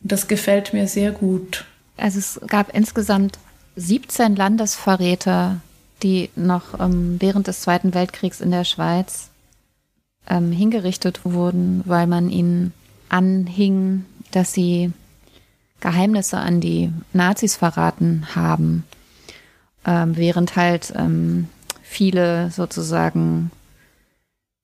Das 0.00 0.28
gefällt 0.28 0.72
mir 0.72 0.88
sehr 0.88 1.12
gut. 1.12 1.64
Also 1.96 2.18
es 2.18 2.40
gab 2.46 2.74
insgesamt 2.74 3.38
17 3.76 4.36
Landesverräter, 4.36 5.60
die 6.02 6.30
noch 6.36 6.78
ähm, 6.78 7.16
während 7.20 7.46
des 7.46 7.60
Zweiten 7.60 7.94
Weltkriegs 7.94 8.40
in 8.40 8.50
der 8.50 8.64
Schweiz 8.64 9.30
ähm, 10.28 10.52
hingerichtet 10.52 11.20
wurden, 11.24 11.82
weil 11.84 12.06
man 12.06 12.30
ihnen 12.30 12.72
anhing, 13.08 14.04
dass 14.30 14.52
sie 14.52 14.92
Geheimnisse 15.80 16.38
an 16.38 16.60
die 16.60 16.92
Nazis 17.12 17.56
verraten 17.56 18.34
haben, 18.34 18.84
ähm, 19.84 20.16
während 20.16 20.56
halt 20.56 20.92
ähm, 20.96 21.48
viele 21.82 22.50
sozusagen 22.50 23.50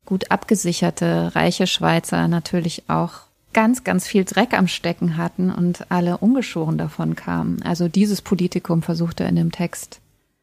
gut 0.05 0.31
abgesicherte 0.31 1.35
reiche 1.35 1.67
Schweizer 1.67 2.29
natürlich 2.29 2.85
auch 2.89 3.21
ganz, 3.53 3.85
ganz 3.85 4.07
viel 4.07 4.25
Dreck 4.25 4.55
am 4.55 4.67
Stecken 4.67 5.17
hatten 5.17 5.51
und 5.51 5.91
alle 5.91 6.19
ungeschoren 6.19 6.79
davon 6.79 7.17
kamen. 7.17 7.63
Also 7.63 7.89
dieses 7.89 8.23
Politikum 8.23 8.83
versucht 8.83 9.21
er 9.21 9.29
in 9.29 9.37
dem 9.37 9.53
Text 9.53 10.01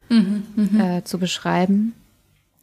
mhm, 0.08 0.44
mhm, 0.56 0.80
äh, 0.80 1.04
zu 1.04 1.18
beschreiben 1.18 1.94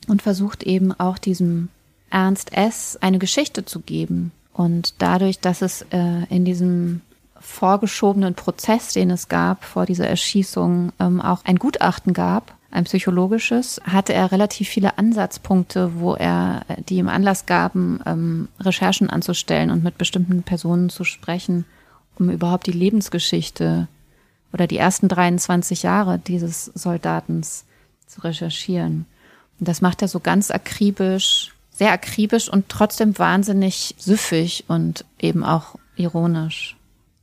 und 0.07 0.21
versucht 0.21 0.63
eben 0.63 0.93
auch 0.93 1.17
diesem 1.17 1.69
Ernst 2.09 2.53
S. 2.53 2.97
eine 3.01 3.19
Geschichte 3.19 3.65
zu 3.65 3.81
geben. 3.81 4.31
Und 4.57 4.95
dadurch, 5.03 5.39
dass 5.39 5.61
es 5.61 5.83
äh, 5.91 6.25
in 6.29 6.43
diesem 6.43 7.01
vorgeschobenen 7.39 8.33
Prozess, 8.33 8.91
den 8.91 9.11
es 9.11 9.29
gab 9.29 9.63
vor 9.63 9.85
dieser 9.85 10.07
Erschießung, 10.07 10.91
ähm, 10.99 11.21
auch 11.21 11.45
ein 11.45 11.57
Gutachten 11.57 12.11
gab, 12.13 12.55
ein 12.71 12.85
psychologisches, 12.85 13.79
hatte 13.83 14.13
er 14.13 14.31
relativ 14.31 14.67
viele 14.67 14.97
Ansatzpunkte, 14.97 15.99
wo 15.99 16.15
er, 16.15 16.65
die 16.89 16.97
ihm 16.97 17.07
Anlass 17.07 17.45
gaben, 17.45 17.99
ähm, 18.07 18.47
Recherchen 18.59 19.11
anzustellen 19.11 19.69
und 19.69 19.83
mit 19.83 19.99
bestimmten 19.99 20.41
Personen 20.41 20.89
zu 20.89 21.03
sprechen, 21.03 21.65
um 22.17 22.31
überhaupt 22.31 22.65
die 22.65 22.71
Lebensgeschichte 22.71 23.87
oder 24.53 24.65
die 24.65 24.77
ersten 24.77 25.07
23 25.07 25.83
Jahre 25.83 26.17
dieses 26.17 26.65
Soldatens 26.65 27.63
zu 28.07 28.21
recherchieren. 28.21 29.05
Und 29.59 29.67
das 29.67 29.81
macht 29.81 30.01
er 30.01 30.07
so 30.07 30.19
ganz 30.19 30.49
akribisch 30.49 31.53
sehr 31.77 31.91
akribisch 31.91 32.49
und 32.49 32.69
trotzdem 32.69 33.17
wahnsinnig 33.19 33.95
süffig 33.97 34.65
und 34.67 35.05
eben 35.19 35.43
auch 35.43 35.75
ironisch. 35.95 36.75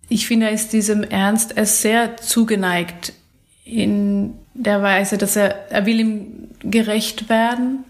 ich 0.09 0.27
finde, 0.27 0.47
er 0.47 0.53
ist 0.53 0.73
diesem 0.73 1.03
Ernst 1.03 1.57
es 1.57 1.83
sehr 1.83 2.17
zugeneigt 2.17 3.13
in 3.65 4.35
der 4.55 4.83
Weise, 4.83 5.19
dass 5.19 5.37
er, 5.37 5.71
er 5.73 5.87
will 5.87 6.01
ihm 6.01 6.49
gerecht 6.61 7.29
werden 7.29 7.85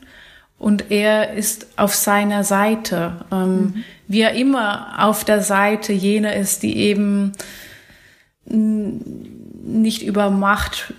und 0.58 0.90
er 0.90 1.34
ist 1.34 1.66
auf 1.76 1.94
seiner 1.94 2.44
Seite. 2.44 3.24
Ähm, 3.30 3.56
mhm. 3.56 3.84
Wie 4.08 4.20
er 4.20 4.32
immer 4.32 5.04
auf 5.04 5.24
der 5.24 5.42
Seite 5.42 5.92
jener 5.92 6.34
ist, 6.34 6.62
die 6.62 6.76
eben 6.76 7.32
nicht 8.46 10.02
über 10.02 10.30
Macht 10.30 10.94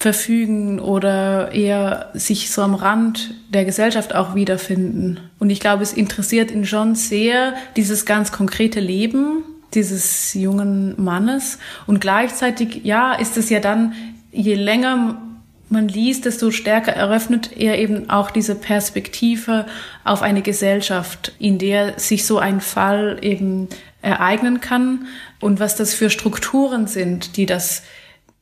verfügen 0.00 0.80
oder 0.80 1.52
eher 1.52 2.10
sich 2.14 2.50
so 2.50 2.62
am 2.62 2.74
Rand 2.74 3.34
der 3.50 3.64
Gesellschaft 3.64 4.14
auch 4.14 4.34
wiederfinden. 4.34 5.20
Und 5.38 5.50
ich 5.50 5.60
glaube, 5.60 5.82
es 5.82 5.92
interessiert 5.92 6.50
ihn 6.50 6.66
schon 6.66 6.94
sehr 6.94 7.54
dieses 7.76 8.06
ganz 8.06 8.32
konkrete 8.32 8.80
Leben 8.80 9.44
dieses 9.74 10.34
jungen 10.34 11.00
Mannes. 11.02 11.58
Und 11.86 12.00
gleichzeitig, 12.00 12.80
ja, 12.84 13.12
ist 13.14 13.36
es 13.36 13.50
ja 13.50 13.60
dann, 13.60 13.94
je 14.32 14.54
länger 14.54 15.20
man 15.68 15.86
liest, 15.86 16.24
desto 16.24 16.50
stärker 16.50 16.92
eröffnet 16.92 17.56
er 17.56 17.78
eben 17.78 18.10
auch 18.10 18.32
diese 18.32 18.56
Perspektive 18.56 19.66
auf 20.02 20.22
eine 20.22 20.42
Gesellschaft, 20.42 21.32
in 21.38 21.58
der 21.58 21.98
sich 21.98 22.26
so 22.26 22.38
ein 22.38 22.60
Fall 22.60 23.18
eben 23.22 23.68
ereignen 24.02 24.60
kann 24.60 25.06
und 25.38 25.60
was 25.60 25.76
das 25.76 25.94
für 25.94 26.10
Strukturen 26.10 26.88
sind, 26.88 27.36
die 27.36 27.46
das, 27.46 27.84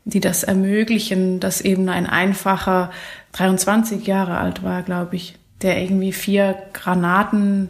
die 0.08 0.20
das 0.20 0.42
ermöglichen, 0.42 1.38
dass 1.38 1.60
eben 1.60 1.88
ein 1.88 2.06
einfacher 2.06 2.90
23 3.32 4.06
Jahre 4.06 4.38
alt 4.38 4.62
war, 4.62 4.82
glaube 4.82 5.16
ich, 5.16 5.34
der 5.60 5.80
irgendwie 5.82 6.12
vier 6.12 6.56
Granaten 6.72 7.68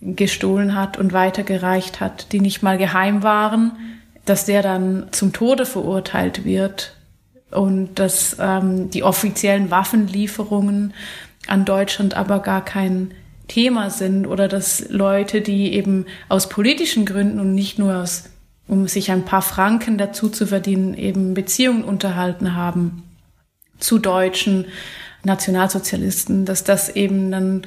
gestohlen 0.00 0.76
hat 0.76 0.98
und 0.98 1.12
weitergereicht 1.12 2.00
hat, 2.00 2.32
die 2.32 2.40
nicht 2.40 2.62
mal 2.62 2.78
geheim 2.78 3.22
waren, 3.22 3.72
dass 4.24 4.46
der 4.46 4.62
dann 4.62 5.08
zum 5.10 5.32
Tode 5.32 5.66
verurteilt 5.66 6.44
wird 6.44 6.96
und 7.50 7.98
dass 7.98 8.36
ähm, 8.38 8.90
die 8.90 9.02
offiziellen 9.02 9.70
Waffenlieferungen 9.70 10.94
an 11.48 11.64
Deutschland 11.64 12.14
aber 12.14 12.38
gar 12.38 12.64
kein 12.64 13.10
Thema 13.48 13.90
sind 13.90 14.26
oder 14.26 14.46
dass 14.46 14.88
Leute, 14.90 15.40
die 15.40 15.74
eben 15.74 16.06
aus 16.28 16.48
politischen 16.48 17.04
Gründen 17.04 17.40
und 17.40 17.52
nicht 17.52 17.80
nur 17.80 17.96
aus, 17.96 18.29
um 18.70 18.86
sich 18.86 19.10
ein 19.10 19.24
paar 19.24 19.42
Franken 19.42 19.98
dazu 19.98 20.28
zu 20.28 20.46
verdienen, 20.46 20.94
eben 20.94 21.34
Beziehungen 21.34 21.82
unterhalten 21.82 22.54
haben 22.54 23.02
zu 23.80 23.98
deutschen 23.98 24.66
Nationalsozialisten, 25.24 26.44
dass 26.44 26.62
das 26.62 26.88
eben 26.88 27.32
dann 27.32 27.62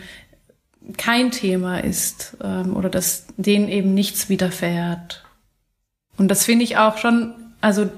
kein 0.97 1.31
Thema 1.31 1.79
ist 1.79 2.37
ähm, 2.41 2.73
oder 2.75 2.89
dass 2.89 3.27
denen 3.35 3.67
eben 3.67 3.93
nichts 3.93 4.29
widerfährt. 4.29 5.25
Und 6.17 6.29
das 6.29 6.45
finde 6.45 6.63
ich 6.63 6.77
auch 6.77 6.97
schon, 6.97 7.33
also 7.59 7.89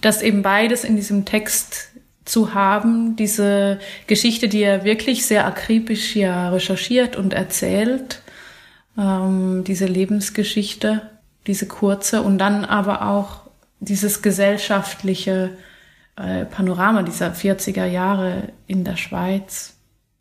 dass 0.00 0.22
eben 0.22 0.40
beides 0.40 0.84
in 0.84 0.96
diesem 0.96 1.26
Text 1.26 1.90
zu 2.24 2.54
haben, 2.54 3.14
diese 3.14 3.78
Geschichte, 4.06 4.48
die 4.48 4.62
er 4.62 4.84
wirklich 4.84 5.26
sehr 5.26 5.46
akribisch 5.46 6.16
ja 6.16 6.48
recherchiert 6.48 7.16
und 7.16 7.34
erzählt, 7.34 8.22
ähm, 8.96 9.64
diese 9.66 9.86
Lebensgeschichte, 9.86 11.11
diese 11.46 11.66
kurze 11.66 12.22
und 12.22 12.38
dann 12.38 12.64
aber 12.64 13.08
auch 13.08 13.42
dieses 13.80 14.22
gesellschaftliche 14.22 15.50
äh, 16.16 16.44
Panorama 16.44 17.02
dieser 17.02 17.32
40er 17.32 17.86
Jahre 17.86 18.48
in 18.66 18.84
der 18.84 18.96
Schweiz 18.96 19.74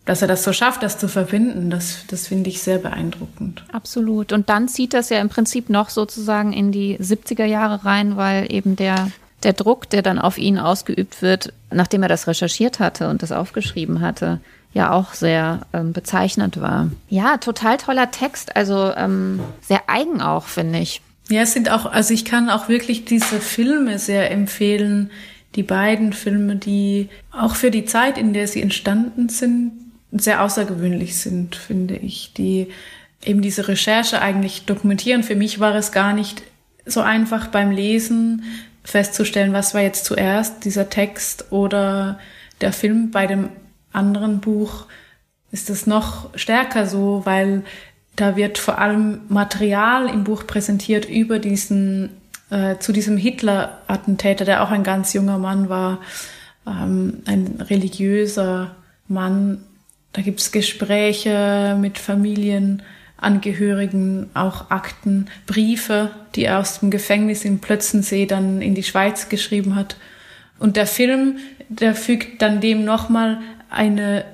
dass 0.06 0.22
er 0.22 0.28
das 0.28 0.44
so 0.44 0.52
schafft, 0.52 0.82
das 0.84 0.98
zu 0.98 1.08
verbinden, 1.08 1.70
das, 1.70 2.06
das 2.08 2.28
finde 2.28 2.50
ich 2.50 2.62
sehr 2.62 2.80
beeindruckend. 2.80 3.64
Absolut. 3.72 4.34
Und 4.34 4.50
dann 4.50 4.68
zieht 4.68 4.94
das 4.94 5.10
ja 5.10 5.20
im 5.20 5.30
Prinzip 5.30 5.70
noch 5.70 5.90
sozusagen 5.90 6.54
in 6.54 6.72
die 6.72 6.98
70er 6.98 7.46
Jahre 7.46 7.86
rein, 7.86 8.18
weil 8.18 8.52
eben 8.52 8.76
der, 8.76 9.12
der 9.44 9.54
Druck, 9.54 9.90
der 9.90 10.02
dann 10.02 10.18
auf 10.18 10.38
ihn 10.38 10.58
ausgeübt 10.58 11.22
wird, 11.22 11.54
nachdem 11.70 12.02
er 12.02 12.10
das 12.10 12.28
recherchiert 12.28 12.80
hatte 12.80 13.10
und 13.10 13.22
das 13.22 13.32
aufgeschrieben 13.32 14.02
hatte, 14.02 14.40
ja 14.74 14.92
auch 14.92 15.14
sehr 15.14 15.62
ähm, 15.72 15.94
bezeichnend 15.94 16.60
war. 16.60 16.90
Ja, 17.10 17.38
total 17.38 17.78
toller 17.78 18.10
Text, 18.10 18.56
also 18.56 18.92
ähm, 18.96 19.40
sehr 19.62 19.82
eigen 19.88 20.22
auch, 20.22 20.46
finde 20.46 20.80
ich. 20.80 21.02
Ja, 21.32 21.44
es 21.44 21.54
sind 21.54 21.72
auch, 21.72 21.86
also 21.86 22.14
ich 22.14 22.26
kann 22.26 22.50
auch 22.50 22.68
wirklich 22.68 23.06
diese 23.06 23.40
Filme 23.40 24.00
sehr 24.00 24.32
empfehlen, 24.32 25.12
die 25.56 25.64
beiden 25.64 26.12
Filme, 26.12 26.58
die 26.58 27.08
auch 27.32 27.56
für 27.56 27.72
die 27.72 27.86
Zeit, 27.86 28.18
in 28.18 28.34
der 28.34 28.50
sie 28.50 28.62
entstanden 28.62 29.30
sind, 29.30 29.72
sehr 30.12 30.44
außergewöhnlich 30.44 31.18
sind, 31.18 31.56
finde 31.56 31.96
ich, 31.96 32.34
die 32.34 32.68
eben 33.24 33.42
diese 33.42 33.70
Recherche 33.70 34.22
eigentlich 34.22 34.66
dokumentieren. 34.66 35.24
Für 35.24 35.38
mich 35.38 35.62
war 35.62 35.74
es 35.76 35.94
gar 35.94 36.12
nicht 36.12 36.44
so 36.86 37.00
einfach 37.00 37.48
beim 37.48 37.72
Lesen 37.72 38.44
festzustellen, 38.84 39.54
was 39.54 39.74
war 39.74 39.82
jetzt 39.82 40.04
zuerst, 40.04 40.66
dieser 40.66 40.90
Text 40.90 41.46
oder 41.54 42.20
der 42.60 42.74
Film. 42.74 43.12
Bei 43.12 43.26
dem 43.26 43.48
anderen 43.94 44.42
Buch 44.42 44.86
ist 45.54 45.70
es 45.70 45.88
noch 45.88 46.38
stärker 46.38 46.88
so, 46.88 47.22
weil 47.24 47.64
da 48.16 48.36
wird 48.36 48.58
vor 48.58 48.80
allem 48.80 49.22
Material 49.30 50.10
im 50.10 50.24
Buch 50.24 50.46
präsentiert 50.46 51.10
über 51.10 51.40
diesen, 51.40 52.10
äh, 52.50 52.78
zu 52.78 52.92
diesem 52.92 53.18
Hitler-Attentäter, 53.18 54.46
der 54.46 54.64
auch 54.64 54.72
ein 54.72 54.84
ganz 54.84 55.14
junger 55.14 55.38
Mann 55.38 55.70
war, 55.70 56.00
ähm, 56.68 57.24
ein 57.26 57.62
religiöser 57.62 58.76
Mann, 59.08 59.64
da 60.14 60.22
gibt's 60.22 60.52
Gespräche 60.52 61.78
mit 61.80 61.98
Familienangehörigen, 61.98 64.30
auch 64.34 64.70
Akten, 64.70 65.28
Briefe, 65.48 66.12
die 66.36 66.44
er 66.46 66.60
aus 66.60 66.82
dem 66.82 66.92
Gefängnis 66.92 67.46
in 67.46 67.60
Plötzensee 67.60 68.26
dann 68.26 68.62
in 68.62 68.76
die 68.76 68.84
Schweiz 68.84 69.30
geschrieben 69.30 69.76
hat. 69.76 69.96
Und 70.60 70.76
der 70.76 70.86
Film, 70.86 71.38
der 71.70 71.96
fügt 71.96 72.42
dann 72.42 72.60
dem 72.60 72.84
nochmal 72.84 73.40
eine 73.70 74.26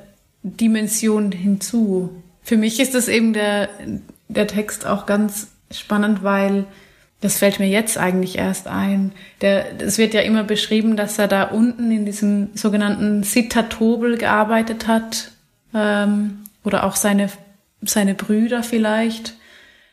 Dimension 0.42 1.32
hinzu. 1.32 2.24
Für 2.48 2.56
mich 2.56 2.80
ist 2.80 2.96
das 2.96 3.10
eben 3.10 3.34
der, 3.34 3.68
der 4.30 4.48
Text 4.48 4.86
auch 4.86 5.06
ganz 5.06 5.50
spannend, 5.70 6.24
weil 6.24 6.64
das 7.20 7.40
fällt 7.40 7.60
mir 7.60 7.68
jetzt 7.68 7.98
eigentlich 7.98 8.38
erst 8.38 8.68
ein. 8.70 9.12
Der, 9.42 9.82
es 9.82 9.98
wird 9.98 10.14
ja 10.14 10.22
immer 10.22 10.46
beschrieben, 10.46 10.96
dass 10.96 11.20
er 11.20 11.28
da 11.28 11.44
unten 11.44 11.92
in 11.92 12.06
diesem 12.06 12.56
sogenannten 12.56 13.24
Sitatobel 13.24 14.18
gearbeitet 14.18 14.88
hat, 14.88 15.32
ähm, 15.74 16.46
oder 16.64 16.86
auch 16.86 16.96
seine, 16.96 17.30
seine 17.82 18.14
Brüder 18.14 18.64
vielleicht. 18.64 19.34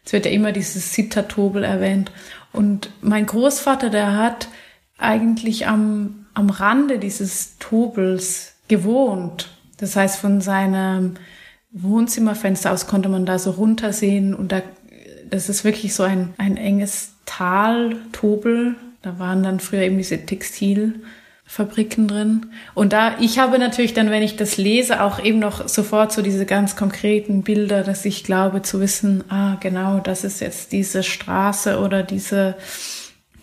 Es 0.05 0.13
wird 0.13 0.25
ja 0.25 0.31
immer 0.31 0.53
dieses 0.53 0.95
Sittertobel 0.95 1.65
erwähnt. 1.65 2.13
Und 2.53 2.89
mein 3.01 3.27
Großvater, 3.27 3.91
der 3.91 4.17
hat 4.17 4.47
eigentlich 4.97 5.67
am, 5.67 6.27
am 6.35 6.51
Rande 6.51 7.01
dieses 7.01 7.59
Tobels 7.59 8.55
gewohnt. 8.69 9.49
Das 9.79 9.97
heißt, 9.97 10.21
von 10.21 10.41
seinem 10.41 11.17
Wohnzimmerfenster 11.75 12.73
aus 12.73 12.87
konnte 12.87 13.09
man 13.09 13.27
da 13.27 13.39
so 13.39 13.51
runtersehen 13.51 14.33
und 14.33 14.53
da, 14.53 14.63
das 15.29 15.49
ist 15.49 15.65
wirklich 15.65 15.93
so 15.95 16.05
ein, 16.05 16.33
ein 16.39 16.57
enges 16.57 17.11
Tal, 17.27 17.97
Tobel. 18.13 18.77
Da 19.03 19.19
waren 19.19 19.43
dann 19.43 19.61
früher 19.61 19.83
eben 19.83 19.99
diese 19.99 20.25
Textil, 20.25 21.03
Fabriken 21.45 22.09
drin. 22.09 22.47
Und 22.75 22.93
da, 22.93 23.19
ich 23.19 23.39
habe 23.39 23.59
natürlich 23.59 23.93
dann, 23.93 24.11
wenn 24.11 24.23
ich 24.23 24.37
das 24.37 24.57
lese, 24.57 25.03
auch 25.03 25.23
eben 25.23 25.41
noch 25.41 25.69
sofort 25.69 26.13
so 26.13 26.23
diese 26.23 26.47
ganz 26.47 26.77
konkreten 26.77 27.43
Bilder, 27.43 27.83
dass 27.83 28.05
ich 28.05 28.25
glaube 28.25 28.63
zu 28.63 28.81
wissen, 28.81 29.25
ah, 29.29 29.57
genau, 29.61 29.99
das 29.99 30.25
ist 30.25 30.41
jetzt 30.41 30.73
diese 30.73 31.03
Straße 31.03 31.81
oder 31.81 32.03
diese, 32.03 32.57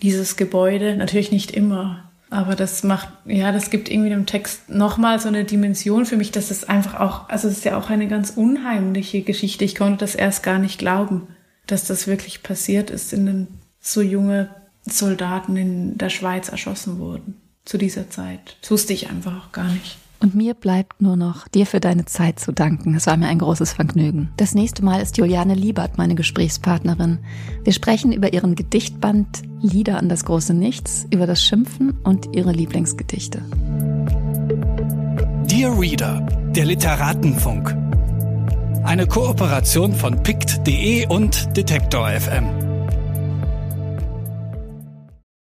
dieses 0.00 0.36
Gebäude. 0.36 0.96
Natürlich 0.96 1.30
nicht 1.30 1.52
immer. 1.52 2.11
Aber 2.32 2.56
das 2.56 2.82
macht, 2.82 3.08
ja, 3.26 3.52
das 3.52 3.68
gibt 3.68 3.90
irgendwie 3.90 4.08
dem 4.08 4.24
Text 4.24 4.70
nochmal 4.70 5.20
so 5.20 5.28
eine 5.28 5.44
Dimension 5.44 6.06
für 6.06 6.16
mich, 6.16 6.32
dass 6.32 6.50
es 6.50 6.64
einfach 6.64 6.98
auch, 6.98 7.28
also 7.28 7.46
es 7.46 7.58
ist 7.58 7.64
ja 7.66 7.76
auch 7.76 7.90
eine 7.90 8.08
ganz 8.08 8.30
unheimliche 8.30 9.20
Geschichte. 9.20 9.66
Ich 9.66 9.74
konnte 9.74 9.98
das 9.98 10.14
erst 10.14 10.42
gar 10.42 10.58
nicht 10.58 10.78
glauben, 10.78 11.28
dass 11.66 11.84
das 11.84 12.06
wirklich 12.06 12.42
passiert 12.42 12.88
ist, 12.88 13.12
in 13.12 13.26
den 13.26 13.48
so 13.80 14.00
junge 14.00 14.48
Soldaten 14.86 15.58
in 15.58 15.98
der 15.98 16.08
Schweiz 16.08 16.48
erschossen 16.48 16.98
wurden 16.98 17.36
zu 17.66 17.76
dieser 17.76 18.08
Zeit. 18.08 18.56
Das 18.62 18.70
wusste 18.70 18.94
ich 18.94 19.10
einfach 19.10 19.36
auch 19.36 19.52
gar 19.52 19.68
nicht. 19.68 19.98
Und 20.22 20.36
mir 20.36 20.54
bleibt 20.54 21.02
nur 21.02 21.16
noch, 21.16 21.48
dir 21.48 21.66
für 21.66 21.80
deine 21.80 22.04
Zeit 22.04 22.38
zu 22.38 22.52
danken. 22.52 22.94
Es 22.94 23.08
war 23.08 23.16
mir 23.16 23.26
ein 23.26 23.40
großes 23.40 23.72
Vergnügen. 23.72 24.30
Das 24.36 24.54
nächste 24.54 24.84
Mal 24.84 25.02
ist 25.02 25.18
Juliane 25.18 25.54
Liebert 25.54 25.98
meine 25.98 26.14
Gesprächspartnerin. 26.14 27.18
Wir 27.64 27.72
sprechen 27.72 28.12
über 28.12 28.32
ihren 28.32 28.54
Gedichtband 28.54 29.42
Lieder 29.60 29.98
an 29.98 30.08
das 30.08 30.24
große 30.24 30.54
Nichts, 30.54 31.06
über 31.10 31.26
das 31.26 31.42
Schimpfen 31.42 31.98
und 32.04 32.36
ihre 32.36 32.52
Lieblingsgedichte. 32.52 33.42
Dear 35.50 35.78
Reader, 35.78 36.24
der 36.54 36.66
Literatenfunk. 36.66 37.76
Eine 38.84 39.08
Kooperation 39.08 39.92
von 39.92 40.22
pict.de 40.22 41.06
und 41.08 41.56
Detektor 41.56 42.08
FM. 42.08 42.71